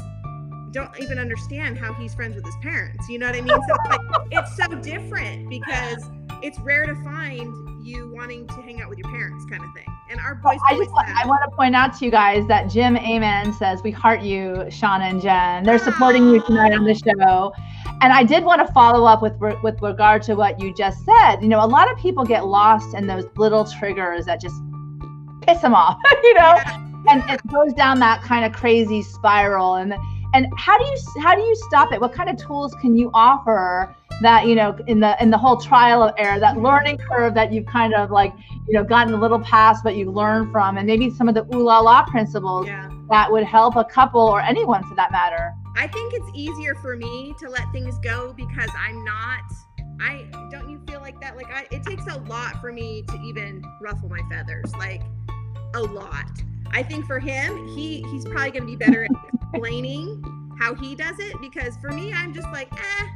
don't 0.72 0.90
even 1.00 1.20
understand 1.20 1.78
how 1.78 1.94
he's 1.94 2.16
friends 2.16 2.34
with 2.36 2.44
his 2.44 2.56
parents 2.64 3.08
you 3.08 3.20
know 3.20 3.28
what 3.28 3.36
i 3.36 3.42
mean 3.42 3.50
so 3.50 3.76
it's 3.76 3.90
like 3.90 4.28
it's 4.32 4.58
so 4.58 4.68
different 4.82 5.48
because 5.52 6.10
it's 6.44 6.60
rare 6.60 6.86
to 6.86 6.96
find 7.04 7.84
you 7.84 8.14
wanting 8.14 8.46
to 8.48 8.62
hang 8.62 8.82
out 8.82 8.90
with 8.90 9.00
your 9.00 9.10
parents 9.10 9.46
kind 9.50 9.64
of 9.64 9.74
thing 9.74 9.88
and 10.10 10.20
our 10.20 10.36
boys 10.36 10.60
I 10.70 10.78
just 10.78 10.92
want. 10.92 11.08
I 11.10 11.26
want 11.26 11.42
to 11.50 11.56
point 11.56 11.76
out 11.76 11.98
to 11.98 12.06
you 12.06 12.12
guys 12.12 12.46
that 12.48 12.70
Jim 12.70 12.98
Amen 12.98 13.54
says 13.54 13.82
we 13.82 13.92
heart 13.92 14.22
you, 14.22 14.66
Shauna 14.68 15.10
and 15.10 15.22
Jen. 15.22 15.64
They're 15.64 15.80
supporting 15.80 16.30
you 16.30 16.42
tonight 16.44 16.74
on 16.74 16.84
the 16.84 16.94
show. 16.94 17.54
And 18.02 18.12
I 18.12 18.24
did 18.24 18.44
want 18.44 18.66
to 18.66 18.72
follow 18.74 19.06
up 19.06 19.22
with 19.22 19.34
with 19.64 19.82
regard 19.82 20.22
to 20.24 20.36
what 20.36 20.60
you 20.60 20.74
just 20.76 21.04
said. 21.06 21.38
You 21.38 21.48
know, 21.48 21.64
a 21.64 21.68
lot 21.68 21.90
of 21.90 21.98
people 21.98 22.26
get 22.26 22.46
lost 22.46 22.94
in 22.94 23.08
those 23.08 23.26
little 23.38 23.66
triggers 23.66 24.26
that 24.26 24.40
just 24.40 24.56
piss 25.42 25.62
them 25.62 25.74
off, 25.74 25.98
you 26.24 26.34
know, 26.36 26.60
and 27.10 27.24
it 27.30 27.42
goes 27.48 27.74
down 27.74 28.00
that 28.00 28.22
kind 28.22 28.46
of 28.46 28.52
crazy 28.52 29.02
spiral. 29.02 29.76
And 29.76 29.94
and 30.34 30.48
how 30.58 30.78
do 30.78 30.86
you 30.86 31.22
how 31.22 31.36
do 31.36 31.42
you 31.42 31.56
stop 31.56 31.94
it? 31.94 32.02
What 32.02 32.14
kind 32.14 32.30
of 32.30 32.38
tools 32.38 32.74
can 32.82 32.98
you 32.98 33.12
offer 33.14 33.96
that 34.22 34.48
you 34.48 34.56
know 34.56 34.78
in 34.88 35.00
the 35.00 35.22
in 35.22 35.30
the 35.30 35.38
whole 35.38 35.58
trial 35.58 36.04
of 36.04 36.14
error, 36.18 36.40
that 36.40 36.56
mm-hmm. 36.56 36.66
learning 36.66 36.98
curve 36.98 37.34
that 37.36 37.52
you've 37.52 37.66
kind 37.66 37.94
of 37.94 38.12
like 38.12 38.34
you 38.68 38.74
know 38.74 38.84
gotten 38.84 39.14
a 39.14 39.18
little 39.18 39.40
past, 39.40 39.84
but 39.84 39.96
you 39.96 40.12
learn 40.12 40.52
from, 40.52 40.78
and 40.78 40.88
maybe 40.88 41.10
some 41.10 41.30
of 41.30 41.36
the 41.36 41.44
ooh 41.56 41.64
la 41.64 41.80
la 41.80 42.06
principles 42.06 42.68
yeah 42.68 42.90
that 43.10 43.32
would 43.32 43.44
help 43.44 43.76
a 43.76 43.84
couple 43.84 44.22
or 44.22 44.42
anyone 44.42 44.84
for 44.84 44.96
that 44.96 45.12
matter. 45.12 45.54
I 45.76 45.88
think 45.88 46.14
it's 46.14 46.30
easier 46.34 46.76
for 46.76 46.96
me 46.96 47.36
to 47.40 47.50
let 47.50 47.72
things 47.72 48.00
go 48.00 48.34
because 48.34 48.70
I'm 48.78 49.04
not. 49.04 49.44
I 50.00 50.26
don't 50.50 50.70
you 50.70 50.82
feel 50.88 51.00
like 51.00 51.20
that? 51.22 51.36
Like 51.36 51.52
I, 51.54 51.68
it 51.72 51.84
takes 51.84 52.06
a 52.08 52.20
lot 52.22 52.60
for 52.60 52.72
me 52.72 53.04
to 53.10 53.22
even 53.22 53.64
ruffle 53.82 54.10
my 54.10 54.22
feathers. 54.30 54.76
Like 54.76 55.02
a 55.76 55.82
lot. 55.82 56.32
I 56.74 56.84
think 56.84 57.06
for 57.06 57.20
him, 57.20 57.68
he 57.76 58.02
he's 58.12 58.26
probably 58.26 58.52
going 58.52 58.64
to 58.64 58.68
be 58.68 58.76
better 58.76 59.06
at 59.06 59.12
explaining 59.52 60.24
how 60.60 60.74
he 60.76 60.96
does 60.96 61.20
it 61.20 61.40
because 61.42 61.78
for 61.78 61.90
me, 61.92 62.12
I'm 62.14 62.34
just 62.34 62.48
like, 62.52 62.72
eh, 62.74 63.08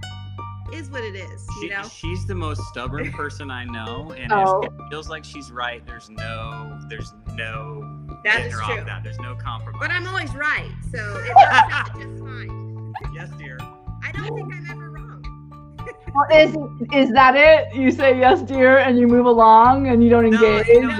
is 0.74 0.90
what 0.90 1.02
it 1.04 1.16
is. 1.16 1.46
You 1.62 1.62
She, 1.62 1.70
know. 1.70 1.84
she's 1.84 2.26
the 2.26 2.36
most 2.36 2.62
stubborn 2.66 3.12
person 3.14 3.50
I 3.50 3.64
know, 3.66 4.14
and 4.18 4.32
Oh. 4.32 4.62
if 4.62 4.72
it 4.72 4.80
feels 4.90 5.10
like 5.10 5.24
she's 5.24 5.52
right, 5.52 5.86
there's 5.86 6.10
no, 6.10 6.78
there's 6.90 7.14
no 7.34 8.08
That 8.24 8.42
is 8.42 8.54
getting 8.56 8.70
is 8.76 8.76
true. 8.78 8.84
that. 8.86 9.04
There's 9.04 9.20
no 9.20 9.36
compromise. 9.36 9.80
But 9.80 9.92
I'm 9.92 10.06
always 10.08 10.34
right, 10.36 10.72
so 10.94 11.00
it 11.00 11.28
works 11.36 11.74
out 11.74 11.94
just 12.00 12.20
fine. 12.20 12.94
yes, 13.14 13.30
dear. 13.38 13.58
I 14.04 14.12
don't 14.12 14.34
think 14.36 14.54
I'm 14.54 14.68
ever 14.70 14.90
wrong. 14.92 15.04
Well, 16.14 16.26
is 16.32 16.56
is 16.94 17.12
that 17.14 17.36
it? 17.36 17.74
You 17.76 17.92
say 17.92 18.18
yes, 18.18 18.42
dear, 18.42 18.78
and 18.80 18.98
you 18.98 19.08
move 19.08 19.26
along, 19.26 19.88
and 19.88 20.04
you 20.04 20.10
don't 20.10 20.30
No, 20.30 20.38
engage. 20.58 20.68
you 20.68 20.82
No, 20.88 20.98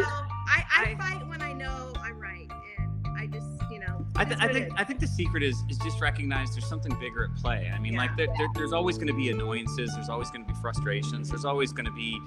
I, 4.18 4.26
th- 4.26 4.40
I 4.40 4.48
think. 4.52 4.74
I 4.80 4.84
think 4.84 5.00
the 5.00 5.08
secret 5.08 5.44
is 5.44 5.64
is 5.70 5.78
just 5.78 6.02
recognize 6.02 6.52
there's 6.54 6.68
something 6.68 6.98
bigger 7.00 7.26
at 7.26 7.36
play. 7.42 7.72
I 7.74 7.80
mean, 7.80 7.94
Yeah. 7.94 8.00
like 8.00 8.18
there, 8.18 8.28
there, 8.38 8.48
there's 8.56 8.74
always 8.74 8.98
going 8.98 9.08
to 9.08 9.14
be 9.14 9.30
annoyances. 9.30 9.94
There's 9.94 10.10
always 10.10 10.30
going 10.32 10.46
to 10.46 10.52
be 10.54 10.60
frustrations. 10.60 11.30
There's 11.30 11.46
always 11.46 11.72
going 11.72 11.86
to 11.86 11.92
be 11.92 12.20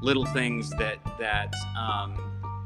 little 0.00 0.26
things 0.26 0.70
that 0.70 0.98
that 1.18 1.52
um, 1.78 2.18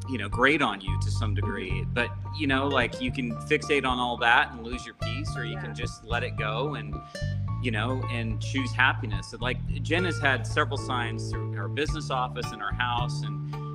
you 0.09 0.17
know 0.19 0.29
grate 0.29 0.63
on 0.63 0.81
you 0.81 0.99
to 1.01 1.11
some 1.11 1.35
degree. 1.35 1.85
But 1.93 2.11
you 2.39 2.47
know, 2.47 2.69
like 2.69 3.01
you 3.01 3.11
can 3.13 3.33
fixate 3.49 3.85
on 3.85 3.99
all 3.99 4.17
that 4.19 4.53
and 4.53 4.63
lose 4.65 4.87
your 4.87 4.95
peace, 4.97 5.31
or 5.37 5.45
you 5.45 5.55
Yeah. 5.55 5.63
can 5.63 5.75
just 5.75 6.05
let 6.05 6.23
it 6.23 6.37
go 6.37 6.75
and 6.77 6.95
you 7.63 7.71
know 7.73 8.03
and 8.13 8.41
choose 8.41 8.71
happiness. 8.73 9.35
Like 9.41 9.59
Jen 9.83 10.05
has 10.05 10.19
had 10.21 10.47
several 10.47 10.79
signs 10.79 11.31
through 11.31 11.53
her 11.55 11.69
business 11.69 12.11
office 12.11 12.47
and 12.53 12.63
her 12.63 12.73
house 12.75 13.23
and. 13.23 13.68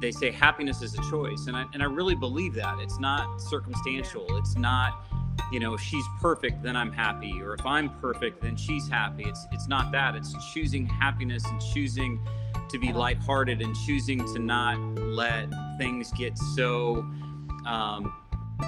They 0.00 0.10
say 0.12 0.30
happiness 0.30 0.82
is 0.82 0.94
a 0.94 1.02
choice, 1.10 1.46
and 1.48 1.56
I 1.56 1.64
and 1.74 1.82
I 1.82 1.86
really 1.86 2.14
believe 2.14 2.54
that. 2.54 2.78
It's 2.80 2.98
not 3.00 3.40
circumstantial. 3.40 4.26
It's 4.38 4.56
not 4.56 5.04
you 5.52 5.60
know 5.60 5.72
if 5.72 5.80
she's 5.80 6.04
perfect 6.20 6.64
then 6.64 6.76
i'm 6.76 6.90
happy 6.92 7.40
or 7.40 7.54
if 7.54 7.64
i'm 7.64 7.88
perfect 8.00 8.42
then 8.42 8.56
she's 8.56 8.88
happy. 8.88 9.22
It's 9.24 9.46
it's 9.52 9.68
not 9.68 9.92
that. 9.92 10.14
It's 10.16 10.34
choosing 10.52 10.84
happiness 10.86 11.44
and 11.46 11.60
choosing 11.72 12.20
to 12.68 12.78
be 12.78 12.92
lighthearted 12.92 13.62
and 13.62 13.74
choosing 13.86 14.18
to 14.34 14.38
not 14.40 14.76
let 14.98 15.48
things 15.78 16.10
get 16.12 16.36
so 16.56 16.96
um, 17.66 18.12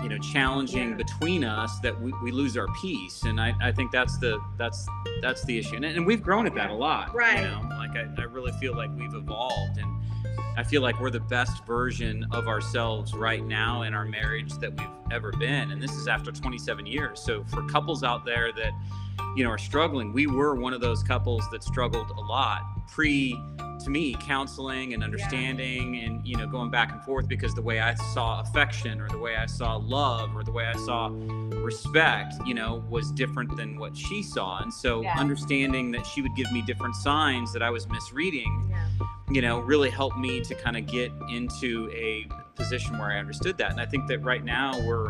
you 0.03 0.09
know 0.09 0.19
challenging 0.19 0.91
Yeah. 0.91 0.95
between 0.97 1.45
us 1.45 1.81
that 1.81 2.01
we, 2.01 2.13
we 2.23 2.31
lose 2.31 2.57
our 2.57 2.69
peace. 2.81 3.25
And 3.25 3.41
I, 3.41 3.53
I 3.61 3.73
think 3.73 3.91
that's 3.91 4.17
the 4.19 4.41
that's 4.57 4.87
that's 5.23 5.45
the 5.45 5.59
issue. 5.59 5.75
And, 5.77 5.85
and 5.85 6.07
we've 6.07 6.23
grown 6.23 6.47
at 6.47 6.55
that 6.55 6.71
a 6.71 6.75
lot 6.75 7.13
Right. 7.15 7.41
you 7.41 7.49
know? 7.49 7.69
Like 7.77 7.91
I, 7.97 8.07
I 8.17 8.25
really 8.25 8.53
feel 8.53 8.75
like 8.77 8.91
we've 8.97 9.13
evolved 9.15 9.77
and 9.79 10.01
I 10.57 10.63
feel 10.65 10.83
like 10.83 11.01
we're 11.01 11.11
the 11.11 11.21
best 11.21 11.65
version 11.67 12.27
of 12.33 12.47
ourselves 12.49 13.15
right 13.15 13.45
now 13.45 13.83
in 13.83 13.95
our 13.95 14.05
marriage 14.05 14.53
that 14.59 14.77
we've 14.79 14.89
ever 15.13 15.33
been. 15.33 15.71
And 15.71 15.81
this 15.83 15.93
is 15.93 16.09
after 16.09 16.31
27 16.33 16.87
years. 16.87 17.21
So 17.21 17.45
for 17.45 17.63
couples 17.69 18.03
out 18.03 18.25
there 18.25 18.53
that, 18.53 18.73
you 19.37 19.45
know, 19.45 19.51
are 19.51 19.59
struggling, 19.59 20.13
we 20.13 20.27
were 20.27 20.55
one 20.57 20.73
of 20.73 20.81
those 20.81 21.03
couples 21.03 21.49
that 21.51 21.63
struggled 21.63 22.11
a 22.11 22.21
lot 22.21 22.63
pre 22.89 23.39
to 23.85 23.89
me 23.89 24.15
counseling 24.21 24.93
and 24.93 25.03
understanding 25.03 26.01
and 26.05 26.27
you 26.27 26.37
know 26.37 26.47
going 26.47 26.71
back 26.71 26.93
and 26.93 27.01
forth 27.03 27.27
because 27.29 27.55
the 27.55 27.63
way 27.63 27.81
I 27.81 27.95
saw 27.95 28.41
affection 28.41 29.01
or 29.01 29.09
the 29.09 29.17
way 29.17 29.37
I 29.37 29.47
saw 29.47 29.77
love 29.77 30.37
or 30.37 30.43
the 30.45 30.51
way 30.53 30.67
I 30.67 30.77
saw 30.85 31.09
respect, 31.63 32.35
you 32.45 32.53
know, 32.53 32.85
was 32.91 33.11
different 33.13 33.57
than 33.57 33.79
what 33.79 33.97
she 33.97 34.23
saw. 34.23 34.59
And 34.59 34.73
so 34.75 35.03
Yeah. 35.03 35.19
understanding 35.19 35.93
that 35.93 36.05
she 36.05 36.21
would 36.21 36.35
give 36.35 36.51
me 36.53 36.63
different 36.63 36.95
signs 36.97 37.53
that 37.55 37.63
I 37.63 37.71
was 37.71 37.89
misreading 37.89 38.69
Yeah. 38.69 39.07
You 39.31 39.43
know, 39.43 39.61
really 39.61 39.91
helped 39.91 40.17
me 40.19 40.41
to 40.43 40.55
kind 40.55 40.77
of 40.77 40.87
get 40.87 41.13
into 41.31 41.91
a 41.93 42.27
position 42.57 42.99
where 42.99 43.11
I 43.11 43.19
understood 43.19 43.57
that. 43.59 43.71
And 43.71 43.81
I 43.81 43.87
think 43.87 44.07
that 44.09 44.19
right 44.25 44.45
now 44.45 44.79
we're, 44.87 45.09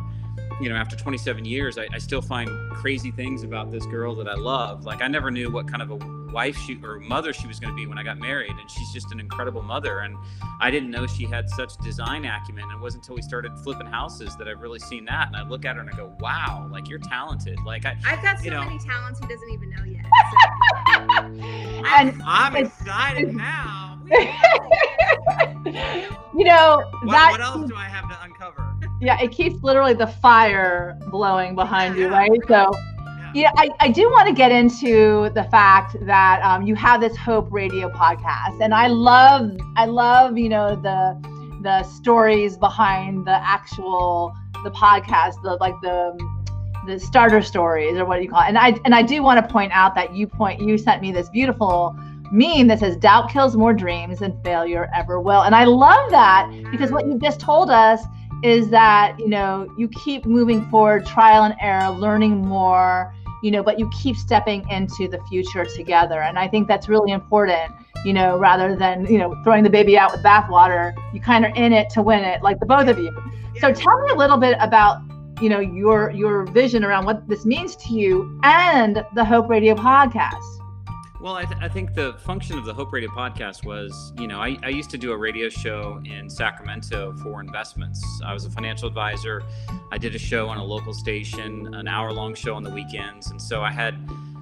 you 0.61 0.69
know, 0.69 0.77
after 0.77 0.95
27 0.97 1.45
years, 1.45 1.79
I, 1.79 1.87
I 1.93 1.99
still 1.99 2.21
find 2.23 2.49
crazy 2.73 3.11
things 3.11 3.43
about 3.43 3.71
this 3.71 3.85
girl 3.87 4.15
that 4.17 4.29
I 4.29 4.35
love. 4.35 4.85
Like 4.85 5.01
I 5.03 5.09
never 5.09 5.31
knew 5.31 5.51
what 5.51 5.67
kind 5.69 5.83
of 5.83 5.91
a 5.91 5.97
wife 6.33 6.57
she 6.59 6.79
or 6.85 7.01
mother 7.01 7.33
she 7.33 7.49
was 7.49 7.59
going 7.59 7.73
to 7.73 7.77
be 7.77 7.87
when 7.89 7.99
I 7.99 8.05
got 8.05 8.17
married, 8.19 8.53
and 8.53 8.71
she's 8.71 8.93
just 8.93 9.11
an 9.11 9.19
incredible 9.19 9.63
mother. 9.63 10.01
And 10.01 10.17
I 10.61 10.71
didn't 10.71 10.91
know 10.91 11.07
she 11.07 11.25
had 11.25 11.49
such 11.51 11.77
design 11.79 12.25
acumen. 12.25 12.65
And 12.65 12.73
it 12.75 12.79
wasn't 12.81 13.03
until 13.05 13.17
we 13.17 13.23
started 13.23 13.59
flipping 13.65 13.87
houses 13.89 14.37
that 14.37 14.47
I've 14.47 14.61
really 14.61 14.79
seen 14.79 15.07
that. 15.07 15.27
And 15.29 15.37
I 15.37 15.43
look 15.49 15.65
at 15.65 15.75
her 15.77 15.81
and 15.83 15.91
I 15.91 15.97
go, 15.97 16.15
"Wow, 16.21 16.69
like 16.71 16.89
you're 16.89 16.99
talented." 17.01 17.59
Like 17.67 17.85
I, 17.87 17.97
I've 18.07 18.23
got 18.23 18.39
so 18.39 18.45
You 18.45 18.51
know. 18.53 18.63
many 18.65 18.79
talents 18.79 19.19
he 19.19 19.27
doesn't 19.27 19.51
even 19.51 19.71
know 19.71 19.85
yet. 19.85 20.05
And 21.99 22.23
I'm 22.25 22.55
it's- 22.57 22.81
excited 22.81 23.35
now. 23.35 23.90
you 26.35 26.45
know 26.45 26.83
What, 27.03 27.13
that 27.13 27.29
what 27.33 27.41
else 27.41 27.69
do 27.69 27.77
I 27.77 27.85
have 27.85 28.09
to 28.09 28.23
uncover? 28.25 28.67
yeah 29.01 29.21
it 29.21 29.31
keeps 29.33 29.63
literally 29.63 29.95
the 29.95 30.07
fire 30.07 30.99
blowing 31.11 31.55
behind 31.55 31.97
you 31.97 32.09
right 32.09 32.31
so 32.49 32.71
Yeah. 32.75 33.33
yeah 33.35 33.51
I, 33.57 33.69
I 33.81 33.89
do 33.91 34.03
want 34.11 34.29
to 34.29 34.35
get 34.35 34.51
into 34.53 35.31
the 35.35 35.45
fact 35.45 35.97
that 36.07 36.43
um, 36.43 36.63
you 36.63 36.75
have 36.75 37.01
this 37.01 37.17
hope 37.17 37.49
radio 37.51 37.89
podcast 37.91 38.61
and 38.61 38.75
i 38.75 38.87
love 38.89 39.51
i 39.77 39.87
love 39.87 40.37
you 40.39 40.49
know 40.49 40.75
the 40.77 40.99
the 41.63 41.83
stories 41.85 42.57
behind 42.57 43.27
the 43.27 43.39
actual 43.47 44.35
the 44.65 44.71
podcast 44.71 45.41
the 45.43 45.57
like 45.61 45.75
the 45.83 46.19
the 46.87 46.99
starter 46.99 47.43
stories 47.43 47.97
or 47.99 48.05
what 48.07 48.17
do 48.17 48.23
you 48.23 48.29
call 48.31 48.41
it 48.43 48.49
and 48.49 48.59
i 48.59 48.75
and 48.85 48.95
i 48.95 49.03
do 49.03 49.23
want 49.23 49.43
to 49.45 49.53
point 49.53 49.71
out 49.73 49.95
that 49.95 50.15
you 50.15 50.27
point 50.27 50.61
you 50.61 50.77
sent 50.79 51.01
me 51.03 51.13
this 51.13 51.29
beautiful 51.29 51.95
meme 52.31 52.69
that 52.69 52.79
says 52.79 52.97
doubt 52.97 53.31
kills 53.31 53.57
more 53.57 53.73
dreams 53.73 54.21
than 54.21 54.41
failure 54.43 54.89
ever 54.95 55.21
will. 55.21 55.43
And 55.43 55.55
i 55.55 55.65
love 55.65 56.11
that 56.11 56.51
because 56.71 56.91
what 56.91 57.07
you 57.07 57.19
just 57.19 57.41
told 57.41 57.71
us 57.71 58.03
is 58.43 58.71
that 58.71 59.19
you 59.19 59.29
know 59.29 59.69
you 59.77 59.89
keep 59.89 60.25
moving 60.25 60.69
forward 60.71 61.05
trial 61.05 61.45
and 61.45 61.55
error 61.61 61.91
learning 61.91 62.47
more 62.47 63.15
you 63.43 63.51
know 63.51 63.63
but 63.63 63.79
you 63.79 63.91
keep 64.03 64.17
stepping 64.17 64.69
into 64.71 65.09
the 65.09 65.21
future 65.29 65.65
together. 65.65 66.23
And 66.23 66.39
i 66.39 66.49
think 66.49 66.69
that's 66.69 66.89
really 66.89 67.13
important 67.13 67.73
you 68.05 68.13
know 68.13 68.39
rather 68.39 68.77
than 68.77 69.07
you 69.07 69.19
know 69.19 69.35
throwing 69.45 69.63
the 69.63 69.71
baby 69.71 69.99
out 69.99 70.13
with 70.13 70.23
bathwater 70.23 70.95
you 71.13 71.21
kind 71.21 71.45
of 71.45 71.55
in 71.57 71.73
it 71.73 71.91
to 71.91 72.03
win 72.03 72.25
it 72.25 72.43
like 72.43 72.59
the 72.61 72.67
both 72.67 72.89
of 72.89 72.99
you. 72.99 73.11
So 73.61 73.73
tell 73.73 74.01
me 74.03 74.13
a 74.13 74.17
little 74.17 74.39
bit 74.39 74.57
about 74.61 75.03
you 75.41 75.49
know 75.49 75.61
your 75.61 76.11
your 76.11 76.45
vision 76.47 76.85
around 76.85 77.05
what 77.07 77.27
this 77.29 77.45
means 77.45 77.77
to 77.77 77.95
you 77.95 78.39
and 78.43 79.05
the 79.15 79.25
hope 79.25 79.49
radio 79.49 79.75
podcast 79.75 80.60
Well, 81.21 81.35
I, 81.35 81.45
th- 81.45 81.61
I 81.61 81.69
think 81.69 81.93
the 81.93 82.15
function 82.15 82.57
of 82.57 82.65
the 82.65 82.73
Hope 82.73 82.95
Radio 82.95 83.11
podcast 83.11 83.63
was, 83.63 84.15
you 84.19 84.27
know, 84.27 84.41
I, 84.41 84.57
I 84.63 84.71
used 84.71 84.89
to 84.91 84.97
do 84.97 85.13
a 85.13 85.17
radio 85.17 85.51
show 85.51 86.01
in 86.07 86.31
Sacramento 86.31 87.15
for 87.23 87.43
investments. 87.43 88.03
I 88.25 88.33
was 88.33 88.47
a 88.47 88.51
financial 88.51 88.89
advisor. 88.89 89.43
I 89.93 89.99
did 89.99 90.15
a 90.15 90.19
show 90.19 90.49
on 90.49 90.57
a 90.57 90.65
local 90.65 90.95
station, 90.95 91.75
an 91.75 91.87
hour 91.87 92.11
long 92.11 92.35
show 92.35 92.55
on 92.55 92.63
the 92.63 92.71
weekends. 92.71 93.31
And 93.31 93.41
so 93.41 93.61
I 93.61 93.71
had, 93.71 93.97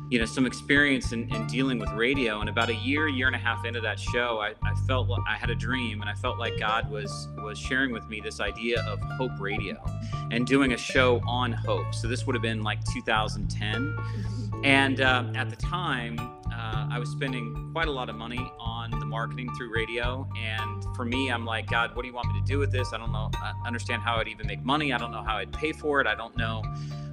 you 0.09 0.21
know, 0.21 0.25
some 0.25 0.47
experience 0.47 1.11
in, 1.11 1.29
in 1.35 1.49
dealing 1.49 1.81
with 1.81 1.91
radio. 1.95 2.39
And 2.39 2.49
about 2.49 2.69
a 2.69 2.77
year, 2.77 3.09
year 3.09 3.27
and 3.27 3.35
a 3.35 3.41
half 3.41 3.65
into 3.65 3.81
that 3.81 3.99
show, 3.99 4.39
I, 4.39 4.55
I 4.63 4.73
felt 4.87 5.09
like 5.09 5.23
I 5.27 5.37
had 5.37 5.51
a 5.51 5.57
dream 5.57 6.01
and 6.01 6.09
I 6.09 6.15
felt 6.15 6.39
like 6.39 6.61
God 6.61 6.89
was 6.89 7.27
was 7.39 7.59
sharing 7.59 7.93
with 7.93 8.09
me 8.09 8.21
this 8.21 8.39
idea 8.39 8.83
of 8.83 9.01
Hope 9.01 9.33
Radio 9.41 9.85
and 10.31 10.47
doing 10.47 10.75
a 10.75 10.79
show 10.79 11.21
on 11.27 11.51
hope. 11.51 11.93
So 11.93 12.07
this 12.07 12.25
would 12.25 12.37
have 12.37 12.43
been 12.43 12.63
like 12.63 12.79
2010. 12.85 13.97
Mm-hmm. 13.97 14.48
And 14.65 15.01
um, 15.01 15.37
at 15.37 15.51
the 15.51 15.57
time, 15.57 16.19
uh, 16.53 16.89
I 16.91 16.99
was 16.99 17.11
spending 17.11 17.71
quite 17.73 17.89
a 17.89 17.93
lot 17.93 18.09
of 18.09 18.17
money 18.17 18.51
on 18.59 18.91
the 18.91 19.07
marketing 19.07 19.49
through 19.57 19.73
radio. 19.73 20.29
And 20.37 20.85
for 20.97 21.05
me, 21.05 21.31
I'm 21.31 21.45
like, 21.45 21.69
God, 21.69 21.95
what 21.95 22.03
do 22.03 22.09
you 22.09 22.15
want 22.15 22.33
me 22.33 22.41
to 22.41 22.47
do 22.47 22.59
with 22.59 22.73
this? 22.73 22.93
I 22.93 22.99
don't 22.99 23.13
know, 23.13 23.31
I 23.35 23.53
understand 23.65 24.03
how 24.03 24.17
I'd 24.17 24.29
even 24.29 24.47
make 24.47 24.65
money. 24.65 24.93
I 24.93 24.99
don't 24.99 25.13
know 25.13 25.23
how 25.23 25.37
I'd 25.37 25.53
pay 25.53 25.73
for 25.73 26.01
it. 26.01 26.07
I 26.07 26.15
don't 26.15 26.37
know 26.37 26.63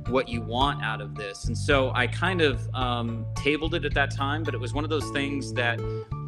what 0.08 0.28
you 0.28 0.42
want 0.42 0.84
out 0.84 1.02
of 1.02 1.16
this. 1.16 1.46
And 1.46 1.58
so 1.58 1.92
I 1.94 2.08
kind 2.08 2.42
of 2.42 2.68
um, 2.74 3.26
tabled 3.36 3.76
it 3.76 3.86
at 3.86 3.94
that 3.94 4.16
time, 4.16 4.44
but 4.44 4.54
it 4.54 4.60
was 4.60 4.74
one 4.74 4.84
of 4.84 4.90
those 4.90 5.10
things 5.12 5.54
that 5.54 5.80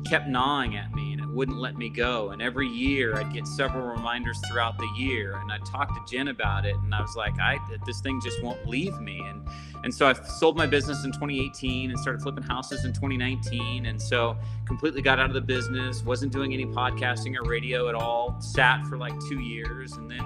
kept 0.05 0.27
gnawing 0.27 0.77
at 0.77 0.91
me 0.93 1.16
wouldn't 1.37 1.59
let 1.59 1.77
me 1.77 1.87
go. 1.87 2.31
And 2.31 2.41
every 2.41 2.67
year 2.67 3.15
I'd 3.15 3.31
get 3.31 3.45
several 3.45 3.85
reminders 3.85 4.39
throughout 4.49 4.75
the 4.79 4.89
year. 4.97 5.37
And 5.37 5.51
I 5.51 5.59
talked 5.59 5.93
to 5.93 6.01
Jen 6.11 6.29
about 6.29 6.65
it. 6.65 6.75
And 6.77 6.95
I 6.95 6.99
was 6.99 7.15
like, 7.15 7.39
I, 7.39 7.59
this 7.85 8.01
thing 8.01 8.19
just 8.23 8.41
won't 8.41 8.67
leave 8.67 8.99
me. 8.99 9.19
And 9.19 9.47
and 9.83 9.93
so 9.93 10.07
I 10.07 10.13
sold 10.13 10.57
my 10.57 10.65
business 10.65 11.05
in 11.05 11.11
2018 11.11 11.91
and 11.91 11.99
started 11.99 12.23
flipping 12.23 12.43
houses 12.43 12.85
in 12.85 12.91
2019. 12.91 13.85
And 13.85 14.01
so 14.01 14.35
completely 14.65 15.03
got 15.03 15.19
out 15.19 15.27
of 15.27 15.35
the 15.35 15.41
business, 15.41 16.03
wasn't 16.03 16.33
doing 16.33 16.53
any 16.55 16.65
podcasting 16.65 17.37
or 17.37 17.47
radio 17.47 17.87
at 17.87 17.93
all, 17.93 18.35
sat 18.41 18.83
for 18.87 18.97
like 18.97 19.13
two 19.29 19.39
years. 19.39 19.93
And 19.93 20.09
then 20.09 20.23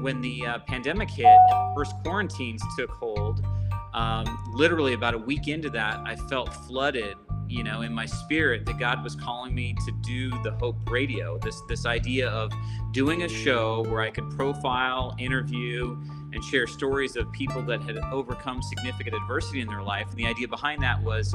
when 0.00 0.22
the 0.22 0.46
uh, 0.46 0.58
pandemic 0.60 1.10
hit 1.10 1.36
first 1.76 1.92
quarantines 2.02 2.62
took 2.78 2.90
hold, 2.90 3.44
um, 3.92 4.24
literally 4.54 4.94
about 4.94 5.12
a 5.12 5.18
week 5.18 5.46
into 5.46 5.68
that, 5.70 6.00
I 6.06 6.16
felt 6.16 6.54
flooded, 6.54 7.16
you 7.48 7.64
know, 7.64 7.82
in 7.82 7.92
my 7.92 8.06
spirit 8.06 8.66
that 8.66 8.78
God 8.78 9.02
was 9.02 9.14
calling 9.14 9.54
me 9.54 9.74
to 9.86 9.92
do 10.02 10.30
the 10.42 10.52
Hope 10.52 10.76
Radio. 10.90 11.38
This 11.38 11.60
this 11.68 11.86
idea 11.86 12.28
of 12.28 12.52
doing 12.92 13.22
a 13.22 13.28
show 13.28 13.84
where 13.88 14.00
I 14.00 14.10
could 14.10 14.30
profile, 14.30 15.14
interview, 15.18 15.96
and 16.32 16.44
share 16.44 16.66
stories 16.66 17.16
of 17.16 17.30
people 17.32 17.62
that 17.62 17.82
had 17.82 17.98
overcome 18.12 18.62
significant 18.62 19.16
adversity 19.16 19.60
in 19.60 19.68
their 19.68 19.82
life. 19.82 20.08
And 20.10 20.16
the 20.16 20.26
idea 20.26 20.48
behind 20.48 20.82
that 20.82 21.02
was 21.02 21.34